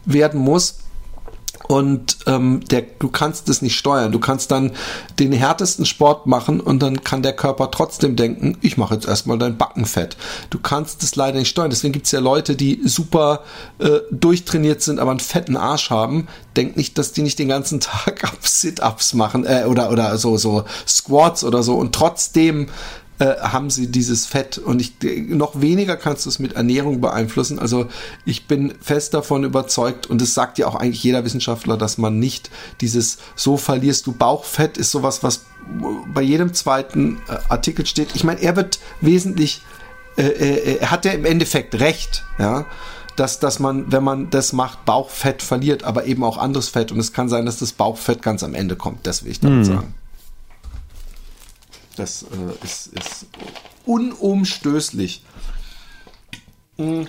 [0.05, 0.75] werden muss.
[1.73, 4.11] Und ähm, der, du kannst es nicht steuern.
[4.11, 4.73] Du kannst dann
[5.17, 9.39] den härtesten Sport machen und dann kann der Körper trotzdem denken, ich mache jetzt erstmal
[9.39, 10.15] dein Backenfett.
[10.51, 11.71] Du kannst es leider nicht steuern.
[11.71, 13.41] Deswegen gibt es ja Leute, die super
[13.79, 16.27] äh, durchtrainiert sind, aber einen fetten Arsch haben.
[16.55, 20.65] Denk nicht, dass die nicht den ganzen Tag Sit-Ups machen äh, oder, oder so, so
[20.87, 22.67] Squats oder so und trotzdem
[23.23, 24.95] äh, haben sie dieses Fett und ich
[25.29, 27.57] noch weniger kannst du es mit Ernährung beeinflussen.
[27.57, 27.87] Also
[28.25, 32.19] ich bin fest davon überzeugt und es sagt ja auch eigentlich jeder Wissenschaftler, dass man
[32.19, 32.49] nicht
[32.81, 35.45] dieses so verlierst du Bauchfett ist sowas, was
[36.13, 38.09] bei jedem zweiten äh, Artikel steht.
[38.13, 39.61] Ich meine, er wird wesentlich
[40.17, 42.65] äh, äh, er hat ja im Endeffekt recht, ja,
[43.15, 46.91] dass, dass man, wenn man das macht, Bauchfett verliert, aber eben auch anderes Fett.
[46.91, 49.07] Und es kann sein, dass das Bauchfett ganz am Ende kommt.
[49.07, 49.93] Das will ich damit sagen.
[51.95, 53.27] Das äh, ist, ist
[53.85, 55.23] unumstößlich.
[56.77, 57.03] Mm.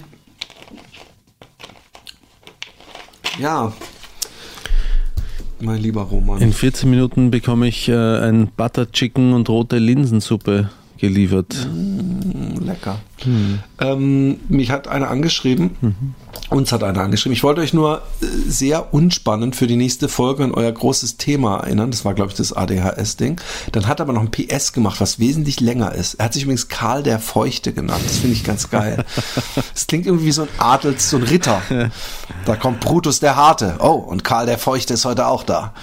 [3.39, 3.73] Ja.
[5.61, 6.40] Mein lieber Roman.
[6.43, 10.70] in 14 Minuten bekomme ich äh, ein Butter Chicken und rote Linsensuppe
[11.09, 11.55] geliefert.
[12.61, 12.99] Lecker.
[13.81, 16.15] Ähm, mich hat einer angeschrieben,
[16.51, 17.33] uns hat einer angeschrieben.
[17.33, 21.59] Ich wollte euch nur äh, sehr unspannend für die nächste Folge an euer großes Thema
[21.59, 21.91] erinnern.
[21.91, 23.41] Das war, glaube ich, das ADHS-Ding.
[23.73, 26.15] Dann hat er aber noch ein PS gemacht, was wesentlich länger ist.
[26.15, 28.03] Er hat sich übrigens Karl der Feuchte genannt.
[28.05, 29.05] Das finde ich ganz geil.
[29.75, 31.61] Das klingt irgendwie wie so ein Adels, so ein Ritter.
[32.45, 33.77] Da kommt Brutus der Harte.
[33.81, 35.75] Oh, und Karl der Feuchte ist heute auch da.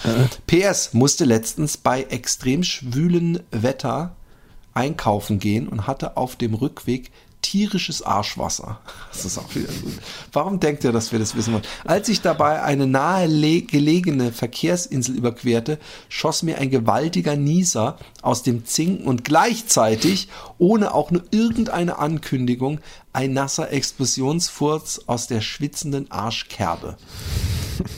[0.47, 4.15] PS musste letztens bei extrem schwülen Wetter
[4.73, 7.11] einkaufen gehen und hatte auf dem Rückweg
[7.41, 8.79] tierisches Arschwasser.
[9.11, 9.93] Das ist auch wieder gut.
[10.31, 11.65] Warum denkt ihr, dass wir das wissen wollen?
[11.83, 18.41] Als ich dabei eine nahe le- gelegene Verkehrsinsel überquerte, schoss mir ein gewaltiger Nieser aus
[18.43, 20.29] dem Zinken und gleichzeitig,
[20.59, 22.79] ohne auch nur irgendeine Ankündigung,
[23.11, 26.95] ein nasser Explosionsfurz aus der schwitzenden Arschkerbe.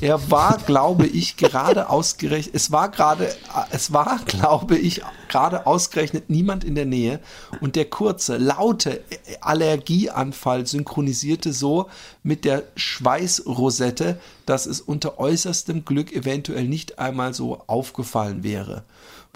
[0.01, 3.33] Er war, glaube ich, gerade ausgerechnet, es war gerade,
[3.71, 7.19] es war, glaube ich, gerade ausgerechnet niemand in der Nähe.
[7.61, 9.01] Und der kurze, laute
[9.41, 11.89] Allergieanfall synchronisierte so
[12.23, 18.83] mit der Schweißrosette, dass es unter äußerstem Glück eventuell nicht einmal so aufgefallen wäre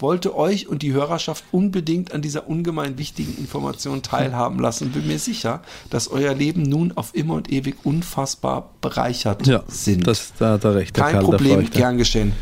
[0.00, 5.08] wollte euch und die Hörerschaft unbedingt an dieser ungemein wichtigen Information teilhaben lassen und bin
[5.08, 5.60] mir sicher,
[5.90, 10.06] dass euer Leben nun auf immer und ewig unfassbar bereichert Ja, sind.
[10.06, 10.94] das, da hat er recht.
[10.94, 12.32] Kein Problem, gern geschehen.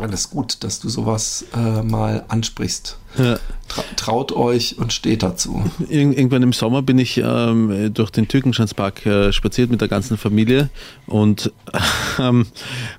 [0.00, 2.98] Alles gut, dass du sowas äh, mal ansprichst.
[3.16, 3.38] Ja.
[3.68, 5.64] Tra traut euch und steht dazu.
[5.88, 10.18] Irgend, irgendwann im Sommer bin ich ähm, durch den Türkenschanzpark äh, spaziert mit der ganzen
[10.18, 10.68] Familie
[11.06, 11.52] und
[12.18, 12.46] ähm,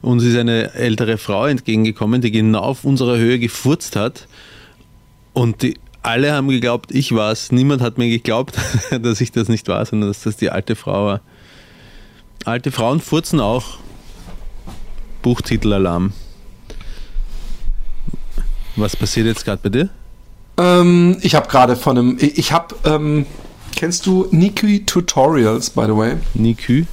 [0.02, 4.28] uns ist eine ältere Frau entgegengekommen, die genau auf unserer Höhe gefurzt hat
[5.34, 7.52] und die alle haben geglaubt, ich war's.
[7.52, 8.58] Niemand hat mir geglaubt,
[9.02, 11.22] dass ich das nicht war, sondern dass das die alte Frau war.
[12.46, 13.78] Alte Frauen furzen auch.
[15.22, 16.12] Buchtitelalarm.
[18.76, 19.90] Was passiert jetzt gerade bei dir?
[20.58, 23.26] Ähm, ich habe gerade von einem, ich, ich habe, ähm,
[23.76, 26.14] kennst du Niki Tutorials, by the way?
[26.34, 26.86] Nikü?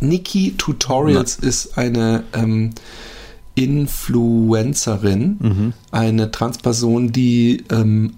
[0.00, 2.70] Niki Tutorials ist eine ähm,
[3.54, 8.14] Influencerin, eine Transperson, die ähm,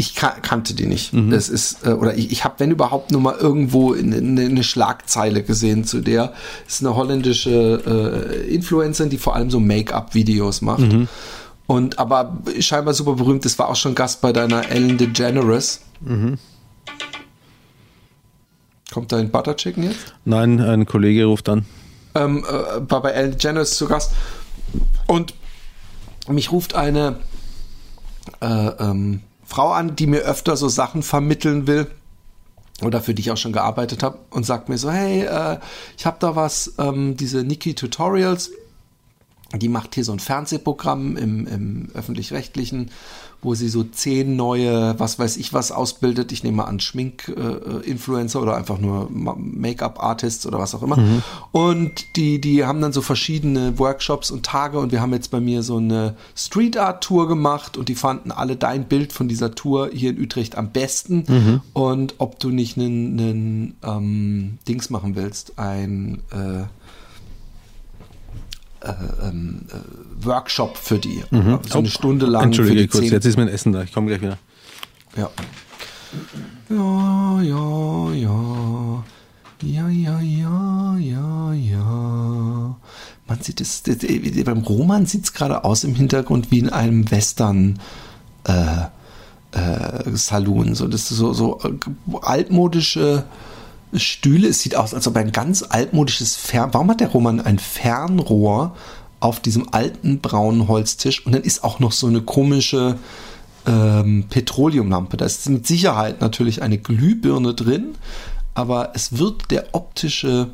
[0.00, 1.12] ich ka kannte die nicht.
[1.30, 4.64] Das ist, äh, oder ich, ich habe, wenn überhaupt, nur mal irgendwo in, in, eine
[4.64, 6.32] Schlagzeile gesehen zu der.
[6.64, 10.80] Das ist eine holländische äh, Influencerin, die vor allem so Make-up-Videos macht.
[11.70, 13.44] Und aber scheinbar super berühmt.
[13.44, 15.82] Das war auch schon Gast bei deiner Ellen DeGeneres.
[18.92, 20.12] Kommt da ein Butter Chicken jetzt?
[20.24, 21.64] Nein, ein Kollege ruft an.
[22.16, 24.14] ähm, äh, war bei Ellen DeGeneres zu Gast
[25.06, 25.32] und
[26.26, 27.20] mich ruft eine
[28.40, 31.86] äh, ähm, Frau an, die mir öfter so Sachen vermitteln will
[32.82, 35.58] oder für die ich auch schon gearbeitet habe und sagt mir so, hey, äh,
[35.96, 38.50] ich habe da was, ähm, diese Niki Tutorials,
[39.56, 42.90] die macht hier so ein Fernsehprogramm im, im öffentlich-rechtlichen,
[43.42, 46.30] wo sie so zehn neue, was weiß ich was ausbildet.
[46.30, 50.98] Ich nehme mal an Schmink-Influencer oder einfach nur Ma- Make-up-Artists oder was auch immer.
[51.50, 55.40] Und die, die haben dann so verschiedene Workshops und Tage und wir haben jetzt bei
[55.40, 60.10] mir so eine Street-Art-Tour gemacht und die fanden alle dein Bild von dieser Tour hier
[60.10, 61.62] in Utrecht am besten.
[61.72, 66.64] Und ob du nicht einen, einen ähm, Dings machen willst, ein äh, äh,
[70.22, 71.22] Workshop für die.
[71.68, 72.42] So eine Stunde lang.
[72.42, 72.46] Mhm.
[72.48, 73.82] Entschuldige kurz, zehn- jetzt ist mein Essen da.
[73.82, 74.38] Ich komme gleich wieder.
[75.16, 75.30] Ja.
[76.68, 79.04] Ja, ja, ja.
[79.62, 82.76] Ja, ja, ja, ja, ja.
[83.26, 86.70] Man sieht es, das- das- beim Roman sieht es gerade aus im Hintergrund wie in
[86.70, 87.78] einem Western
[88.44, 88.86] äh,
[89.52, 90.74] äh, Saloon.
[90.74, 91.72] So, das ist so, so äh,
[92.22, 93.24] altmodische
[93.94, 94.48] Stühle.
[94.48, 96.70] Es sieht aus, als ob ein ganz altmodisches Fern.
[96.72, 98.76] Warum hat der Roman ein Fernrohr
[99.20, 101.24] auf diesem alten braunen Holztisch?
[101.26, 102.98] Und dann ist auch noch so eine komische
[103.66, 105.16] ähm, Petroleumlampe.
[105.16, 107.94] Da ist mit Sicherheit natürlich eine Glühbirne drin,
[108.54, 110.50] aber es wird der optische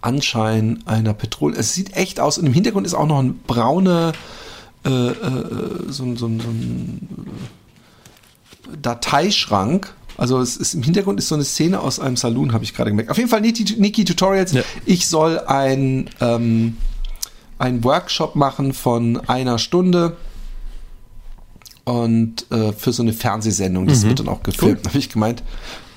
[0.00, 1.54] Anschein einer Petrol.
[1.54, 2.38] Es sieht echt aus.
[2.38, 4.12] Und im Hintergrund ist auch noch ein brauner
[4.84, 5.14] äh, äh,
[5.88, 7.08] so, ein- so, ein- so ein
[8.80, 9.94] Dateischrank.
[10.18, 12.90] Also es ist im Hintergrund ist so eine Szene aus einem Saloon, habe ich gerade
[12.90, 13.10] gemerkt.
[13.10, 14.52] Auf jeden Fall Niki, Niki Tutorials.
[14.52, 14.62] Ja.
[14.84, 16.76] Ich soll ein ähm,
[17.58, 20.16] einen Workshop machen von einer Stunde
[21.84, 24.84] und äh, für so eine Fernsehsendung, das wird dann auch gefilmt.
[24.84, 25.42] Da habe ich gemeint,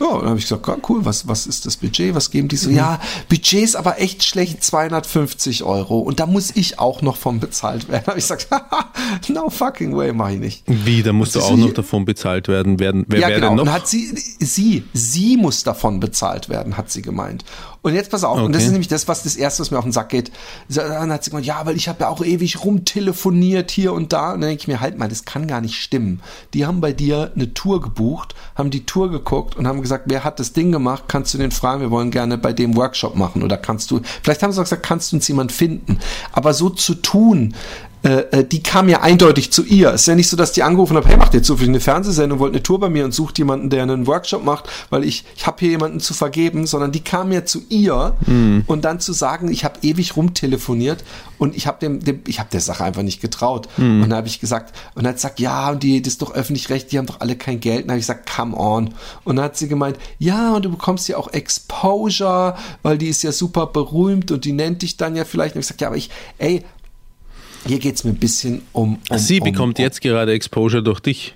[0.02, 2.16] ja, und dann habe ich gesagt, ja, cool, was, was ist das Budget?
[2.16, 2.70] Was geben die so?
[2.70, 3.00] Ja,
[3.30, 6.00] Budget ist aber echt schlecht, 250 Euro.
[6.00, 8.02] Und da muss ich auch noch von bezahlt werden.
[8.02, 8.48] Da habe ich gesagt,
[9.30, 10.64] no fucking way, mach ich nicht.
[10.66, 12.80] Wie, da musst du Das auch ist noch davon bezahlt werden.
[12.80, 13.50] werden wer ja, genau.
[13.50, 13.64] denn noch?
[13.64, 17.46] Und hat sie, sie, sie muss davon bezahlt werden, hat sie gemeint.
[17.84, 18.66] Und jetzt pass auf, und das Okay.
[18.68, 20.32] ist nämlich das, was das erste, was mir auf den Sack geht.
[20.70, 24.34] Dann hat sie gemeint, ja, weil ich habe ja auch ewig rumtelefoniert hier und da.
[24.34, 26.22] Und dann denke ich mir, halt mal, das kann gar nicht stimmen.
[26.54, 30.24] Die haben bei dir eine Tour gebucht, haben die Tour geguckt und haben gesagt, wer
[30.24, 31.06] hat das Ding gemacht?
[31.08, 33.42] Kannst du den fragen, wir wollen gerne bei dem Workshop machen.
[33.42, 35.98] Oder kannst du, vielleicht haben sie auch gesagt, kannst du uns jemand finden.
[36.34, 37.56] Aber so zu tun,
[38.04, 39.90] äh, äh, die kam ja eindeutig zu ihr.
[39.90, 42.40] Es ist ja nicht so, dass die angerufen hat, hey, macht ihr zufällig eine Fernsehsendung,
[42.40, 45.46] wollt eine Tour bei mir und sucht jemanden, der einen Workshop macht, weil ich, ich
[45.46, 48.16] habe hier jemanden zu vergeben, sondern die kam ja zu ihr
[48.66, 51.04] und dann zu sagen, ich habe ewig rumtelefoniert
[51.38, 53.68] und ich habe dem, dem, ich habe der Sache einfach nicht getraut.
[53.78, 56.22] Und dann habe ich gesagt, und dann hat sie gesagt, ja, und die, das ist
[56.22, 57.82] doch öffentlich recht, die haben doch alle kein Geld.
[57.82, 58.94] Und dann habe ich gesagt, come on.
[59.24, 63.24] Und dann hat sie gemeint, ja, und du bekommst ja auch Exposure, weil die ist
[63.24, 65.56] ja super berühmt und die nennt dich dann ja vielleicht.
[65.56, 66.64] Und ich gesagt, ja, aber ich, ey,
[67.68, 68.98] hier geht's mir ein bisschen um.
[69.10, 71.36] um Sie um, bekommt um, jetzt gerade Exposure durch dich.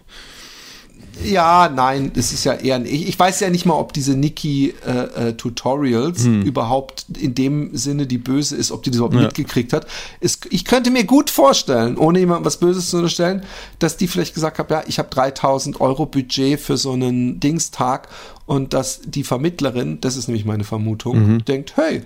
[1.24, 2.84] Ja, nein, das ist ja eher.
[2.86, 6.42] Ich, ich weiß ja nicht mal, ob diese Niki-Tutorials Hm.
[6.42, 9.88] überhaupt in dem Sinne die böse ist, ob die das überhaupt mitgekriegt hat.
[10.20, 13.44] Es, ich könnte mir gut vorstellen, ohne jemandem was Böses zu unterstellen,
[13.80, 18.10] dass die vielleicht gesagt hat, ja, ich habe 3000 Euro Budget für so einen Dingstag
[18.46, 21.46] und dass die Vermittlerin, das ist nämlich meine Vermutung, Mhm.
[21.46, 22.02] denkt, hey,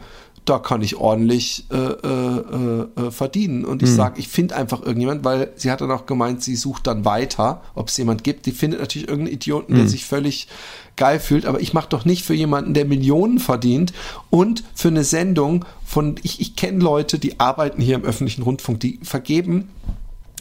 [0.50, 3.66] da kann ich ordentlich äh, äh, äh, verdienen.
[3.66, 3.88] Und Mhm.
[3.88, 7.06] ich sage, ich finde einfach irgendjemand, weil sie hat dann auch gemeint, sie sucht dann
[7.06, 8.46] weiter, ob es jemand gibt.
[8.48, 9.78] Die findet natürlich irgendeinen Idioten, Mhm.
[9.78, 10.48] der sich völlig
[10.96, 13.94] geil fühlt, aber ich mache doch nicht für jemanden, der Millionen verdient
[14.30, 18.80] und für eine Sendung von, ich, ich kenne Leute, die arbeiten hier im öffentlichen Rundfunk,
[18.82, 19.70] die vergeben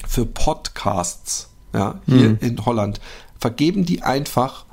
[0.07, 2.39] für Podcasts, ja, hier Mhm.
[2.41, 3.01] in Holland,
[3.39, 4.65] vergeben die einfach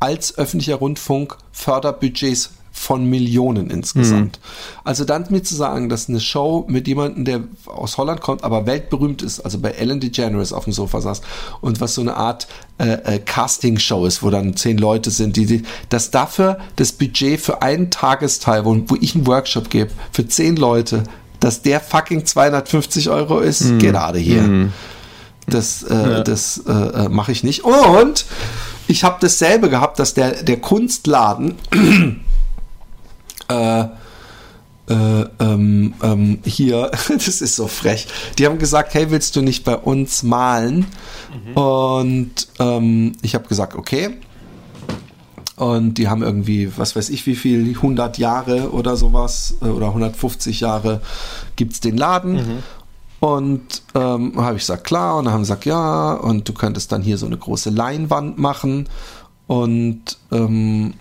[0.00, 2.50] als öffentlicher Rundfunk Förderbudgets
[2.82, 4.40] von Millionen insgesamt.
[4.82, 8.66] Also dann mir zu sagen, dass eine Show mit jemandem, der aus Holland kommt, aber
[8.66, 11.20] weltberühmt ist, also bei Ellen DeGeneres auf dem Sofa saß
[11.60, 12.48] und was so eine Art
[12.78, 17.40] äh, äh, Casting-Show ist, wo dann zehn Leute sind, die, die dass dafür das Budget
[17.40, 21.04] für einen Tagesteil, wo, wo ich einen Workshop gebe, für zehn Leute,
[21.38, 24.70] dass der fucking 250 Euro ist, gerade hier.
[25.46, 27.64] Das, äh, das äh, äh, mache ich nicht.
[27.64, 28.26] Und
[28.88, 31.54] ich habe dasselbe gehabt, dass der, der Kunstladen
[33.48, 33.84] äh,
[34.88, 38.06] äh, ähm, ähm, hier, das ist so frech,
[38.38, 40.86] die haben gesagt, hey, willst du nicht bei uns malen?
[41.54, 44.10] Und ähm, ich habe gesagt, okay.
[45.56, 49.88] Und die haben irgendwie, was weiß ich, wie viel, 100 Jahre oder sowas, äh, oder
[49.88, 51.00] 150 Jahre
[51.56, 52.62] gibt's den Laden.
[53.20, 55.16] Und ähm, habe ich gesagt, klar.
[55.16, 58.38] Und dann haben sie gesagt, ja, und du könntest dann hier so eine große Leinwand
[58.38, 58.88] machen.
[59.46, 60.94] Und ähm,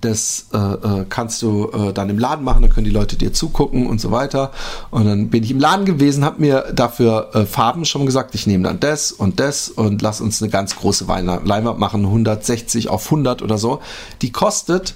[0.00, 3.32] das äh, äh, kannst du äh, dann im Laden machen, dann können die Leute dir
[3.32, 4.50] zugucken und so weiter.
[4.90, 8.46] Und dann bin ich im Laden gewesen, habe mir dafür äh, Farben schon gesagt, ich
[8.46, 13.04] nehme dann das und das und lass uns eine ganz große Leinwand machen, 160 auf
[13.06, 13.80] 100 oder so.
[14.22, 14.94] Die kostet,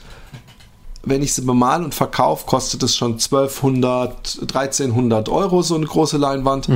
[1.05, 6.17] wenn ich sie bemal und verkaufe, kostet es schon 1200, 1300 Euro, so eine große
[6.17, 6.69] Leinwand.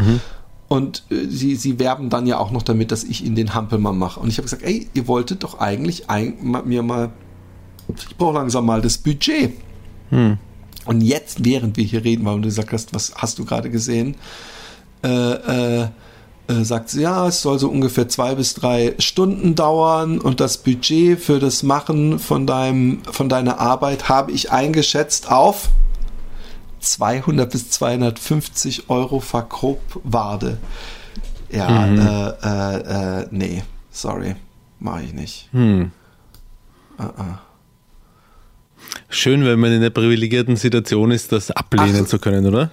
[0.68, 3.98] Und äh, sie, sie werben dann ja auch noch damit, dass ich ihnen den Hampelmann
[3.98, 4.20] mache.
[4.20, 6.34] Und ich habe gesagt, ey, ihr wolltet doch eigentlich ein,
[6.64, 7.10] mir mal,
[7.88, 9.54] ich brauche langsam mal das Budget.
[10.86, 14.16] Und jetzt, während wir hier reden, weil du gesagt hast, was hast du gerade gesehen,
[15.02, 15.88] äh, äh,
[16.48, 20.58] äh, sagt sie, ja, es soll so ungefähr zwei bis drei Stunden dauern und das
[20.58, 25.70] Budget für das Machen von deinem, von deiner Arbeit habe ich eingeschätzt auf
[26.80, 30.58] 200 bis 250 Euro Verkaufwade.
[31.50, 34.36] Ja, äh, äh, äh, nee, sorry,
[34.78, 35.48] mache ich nicht.
[39.08, 42.08] Schön, wenn man in einer privilegierten Situation ist, das ablehnen Ach.
[42.08, 42.70] zu können, oder?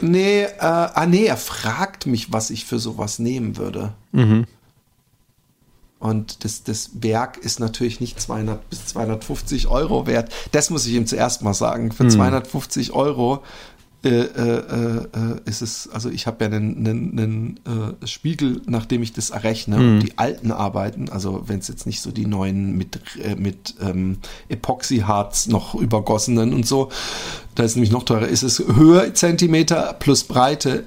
[0.00, 3.92] Nee, äh, ah nee, er fragt mich, was ich für sowas nehmen würde.
[6.00, 10.32] Und das, das Werk ist natürlich nicht 200 bis 250 Euro wert.
[10.52, 11.92] Das muss ich ihm zuerst mal sagen.
[11.92, 13.42] Für 250 Euro
[14.02, 19.02] äh, äh, äh, ist es, also ich habe ja einen, einen, einen äh, Spiegel, nachdem
[19.02, 19.76] ich das errechne.
[19.76, 23.74] Und die alten Arbeiten, also wenn es jetzt nicht so die neuen mit, äh, mit
[23.82, 24.16] ähm,
[24.48, 26.88] Epoxyharz noch übergossenen und so,
[27.54, 30.84] da ist nämlich noch teurer, ist es Höhe Zentimeter plus Breite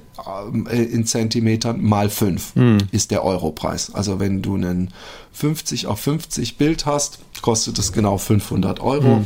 [0.72, 2.54] äh, in Zentimetern mal 5
[2.92, 3.94] ist der Europreis.
[3.94, 4.92] Also wenn du einen
[5.34, 9.24] 50 auf 50 Bild hast, kostet es genau 500 Euro,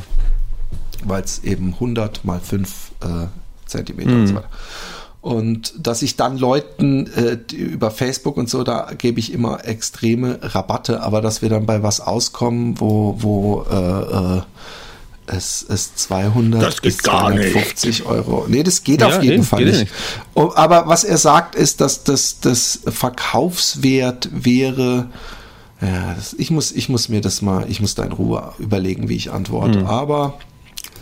[1.05, 3.27] weil es eben 100 mal 5 äh,
[3.68, 4.49] Zentimeter und so weiter.
[5.22, 10.39] Und dass ich dann Leuten äh, über Facebook und so, da gebe ich immer extreme
[10.41, 14.41] Rabatte, aber dass wir dann bei was auskommen, wo, wo äh, äh,
[15.27, 17.52] es, es 200 Das geht bis gar nicht.
[17.52, 18.45] 250 Euro.
[18.48, 19.80] Nee, das geht Ja, auf jeden eben, Fall nicht.
[19.81, 19.91] nicht.
[20.34, 25.07] Oh, Aber was er sagt, ist, dass das, das Verkaufswert wäre,
[25.81, 29.10] ja, das, ich, muss, ich muss mir das mal, ich muss da in Ruhe überlegen,
[29.10, 29.80] wie ich antworte.
[29.80, 29.88] Hm.
[29.88, 30.38] Aber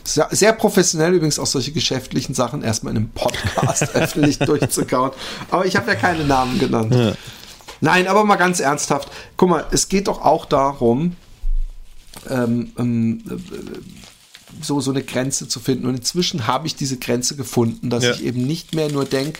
[0.06, 5.11] sehr, sehr professionell übrigens auch solche geschäftlichen Sachen erstmal in einem Podcast öffentlich durchzukauen.
[5.49, 7.18] Aber ich habe ja keine Namen genannt.
[7.82, 9.10] Nein, aber mal ganz ernsthaft.
[9.36, 11.15] Guck mal, es geht doch auch darum,
[12.30, 13.34] ähm, ähm, äh,
[14.61, 15.86] so, so eine Grenze zu finden.
[15.86, 18.11] Und inzwischen habe ich diese Grenze gefunden, dass Ja.
[18.11, 19.40] ich eben nicht mehr nur denke,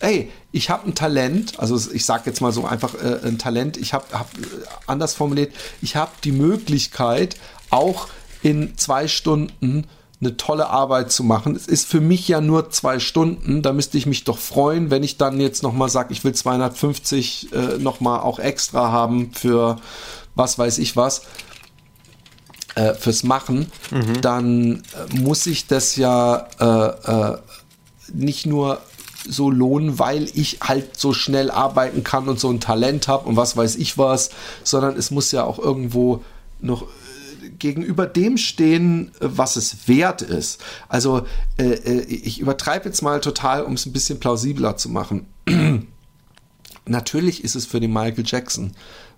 [0.00, 3.76] ey, ich habe ein Talent, also ich sage jetzt mal so einfach äh, ein Talent,
[3.76, 4.40] ich habe hab, äh,
[4.86, 5.52] anders formuliert,
[5.82, 7.36] ich habe die Möglichkeit,
[7.70, 8.08] auch
[8.42, 9.84] in zwei Stunden
[10.20, 11.54] eine tolle Arbeit zu machen.
[11.54, 15.02] Es ist für mich ja nur zwei Stunden, da müsste ich mich doch freuen, wenn
[15.02, 19.76] ich dann jetzt nochmal sage, ich will 250 äh, nochmal auch extra haben für
[20.34, 21.22] was weiß ich was
[22.76, 23.70] äh, fürs Machen,
[24.22, 27.38] dann äh, muss ich das ja äh, äh,
[28.12, 28.80] nicht nur
[29.28, 33.36] so lohnen, weil ich halt so schnell arbeiten kann und so ein Talent habe und
[33.36, 34.30] was weiß ich was,
[34.62, 36.22] sondern es muss ja auch irgendwo
[36.60, 36.86] noch
[37.58, 40.62] gegenüber dem stehen, äh, was es wert ist.
[40.88, 41.26] Also
[41.58, 45.26] äh, äh, ich übertreibe jetzt mal total, um es ein bisschen plausibler zu machen.
[46.86, 48.72] Natürlich ist es für den Michael Jackson,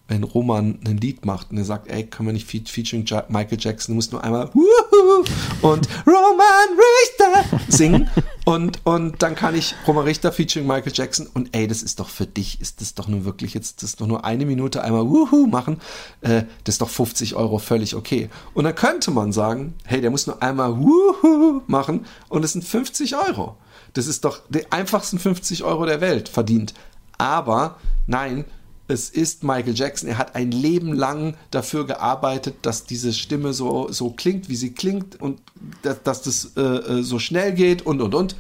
[0.09, 3.25] wenn Roman ein Lied macht und er sagt, ey, können wir nicht fe featuring ja
[3.29, 5.25] Michael Jackson, du musst nur einmal Wuhu
[5.63, 8.11] und Roman Richter singen
[8.47, 12.09] und, und dann kann ich Roman Richter featuring Michael Jackson und ey, das ist doch
[12.09, 15.07] für dich, ist das doch nur wirklich jetzt, das ist doch nur eine Minute einmal
[15.07, 15.81] Wuhu machen,
[16.23, 18.31] äh, das ist doch 50 Euro völlig okay.
[18.55, 22.65] Und dann könnte man sagen, hey, der muss nur einmal Wuhu machen und es sind
[22.65, 23.57] 50 Euro.
[23.93, 26.75] Das ist doch die einfachsten 50 Euro der Welt verdient.
[27.19, 27.77] Aber
[28.07, 28.45] nein,
[28.89, 30.09] es ist Michael Jackson.
[30.09, 34.73] Er hat ein Leben lang dafür gearbeitet, dass diese Stimme so, so klingt, wie sie
[34.73, 35.41] klingt und
[35.83, 38.37] dass, dass das äh, äh, so schnell geht und und und.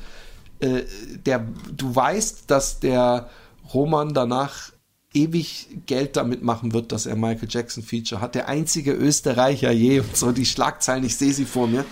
[0.60, 0.82] Äh,
[1.26, 1.46] der,
[1.76, 3.28] du weißt, dass der
[3.72, 4.72] Roman danach
[5.12, 8.34] ewig Geld damit machen wird, dass er Michael Jackson Feature hat.
[8.34, 11.84] Der einzige Österreicher je und so die Schlagzeilen, ich sehe sie vor mir.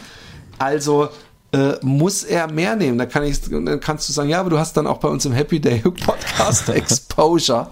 [0.58, 1.10] Also
[1.56, 2.98] äh, muss er mehr nehmen.
[2.98, 5.24] Da kann ich, dann kannst du sagen, ja, aber du hast dann auch bei uns
[5.24, 7.68] im Happy Day Podcast Exposure.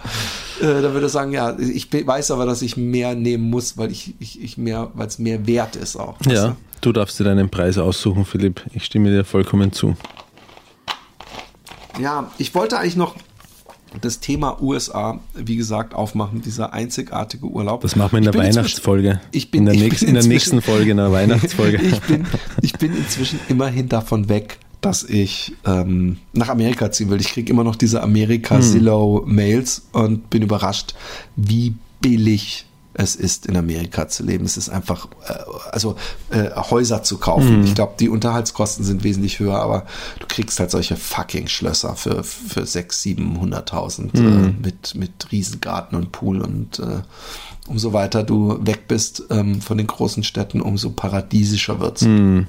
[0.61, 3.91] Äh, da würde er sagen, ja, ich weiß aber, dass ich mehr nehmen muss, weil
[3.91, 6.17] ich, ich, ich mehr, weil es mehr wert ist auch.
[6.27, 8.63] Ja, du darfst dir deinen Preis aussuchen, Philipp.
[8.73, 9.97] Ich stimme dir vollkommen zu.
[12.01, 13.17] Ja, ich wollte eigentlich noch
[14.01, 17.83] das Thema USA, wie gesagt, aufmachen, dieser einzigartige Urlaub.
[17.83, 19.21] Das machen wir in der Weihnachtsfolge.
[19.33, 21.81] Ich bin, in der, ich nächsten, bin in der nächsten Folge, in der Weihnachtsfolge.
[21.81, 22.27] ich, bin,
[22.63, 27.21] ich bin inzwischen immerhin davon weg, dass ich ähm, nach Amerika ziehen will.
[27.21, 28.03] Ich kriege immer noch diese.
[28.03, 30.95] Amerika-Zillow-Mails und bin überrascht,
[31.37, 34.45] wie billig es ist, in Amerika zu leben.
[34.45, 35.35] Es ist einfach, äh,
[35.71, 35.97] also
[36.31, 37.57] äh, Häuser zu kaufen.
[37.57, 37.65] Hm.
[37.65, 39.85] Ich glaube, die Unterhaltskosten sind wesentlich höher, aber
[40.21, 44.45] du kriegst halt solche fucking Schlösser für, für 600.000, 700.000 Hm.
[44.45, 47.03] äh, mit, mit Riesengarten und Pool und äh,
[47.67, 52.03] umso weiter du weg bist ähm, von den großen Städten, umso paradiesischer wird's.
[52.03, 52.47] Hm.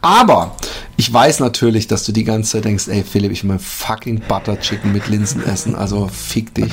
[0.00, 0.54] Aber
[0.96, 4.20] ich weiß natürlich, dass du die ganze Zeit denkst, ey Philipp, ich will mein fucking
[4.28, 6.72] Butter Chicken mit Linsen essen, also fick dich.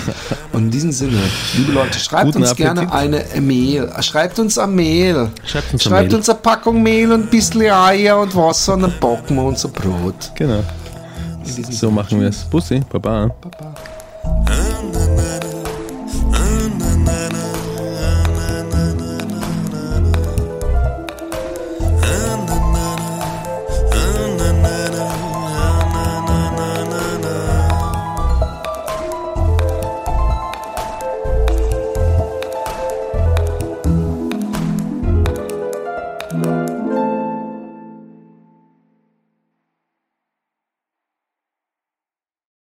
[0.53, 1.19] Und in diesem Sinne,
[1.55, 3.33] liebe Leute, schreibt Guten uns gerne Appetit.
[3.35, 3.91] eine Mail.
[4.01, 5.29] Schreibt uns eine Mail.
[5.45, 6.17] Schreibt uns eine Schreibt Mail.
[6.17, 9.69] uns eine Packung Mehl und ein bisschen Eier und Wasser und dann backen wir unser
[9.69, 10.31] Brot.
[10.35, 10.63] Genau.
[11.69, 12.43] So machen wir es.
[12.43, 13.29] Bussi, Baba.
[13.41, 13.73] Baba.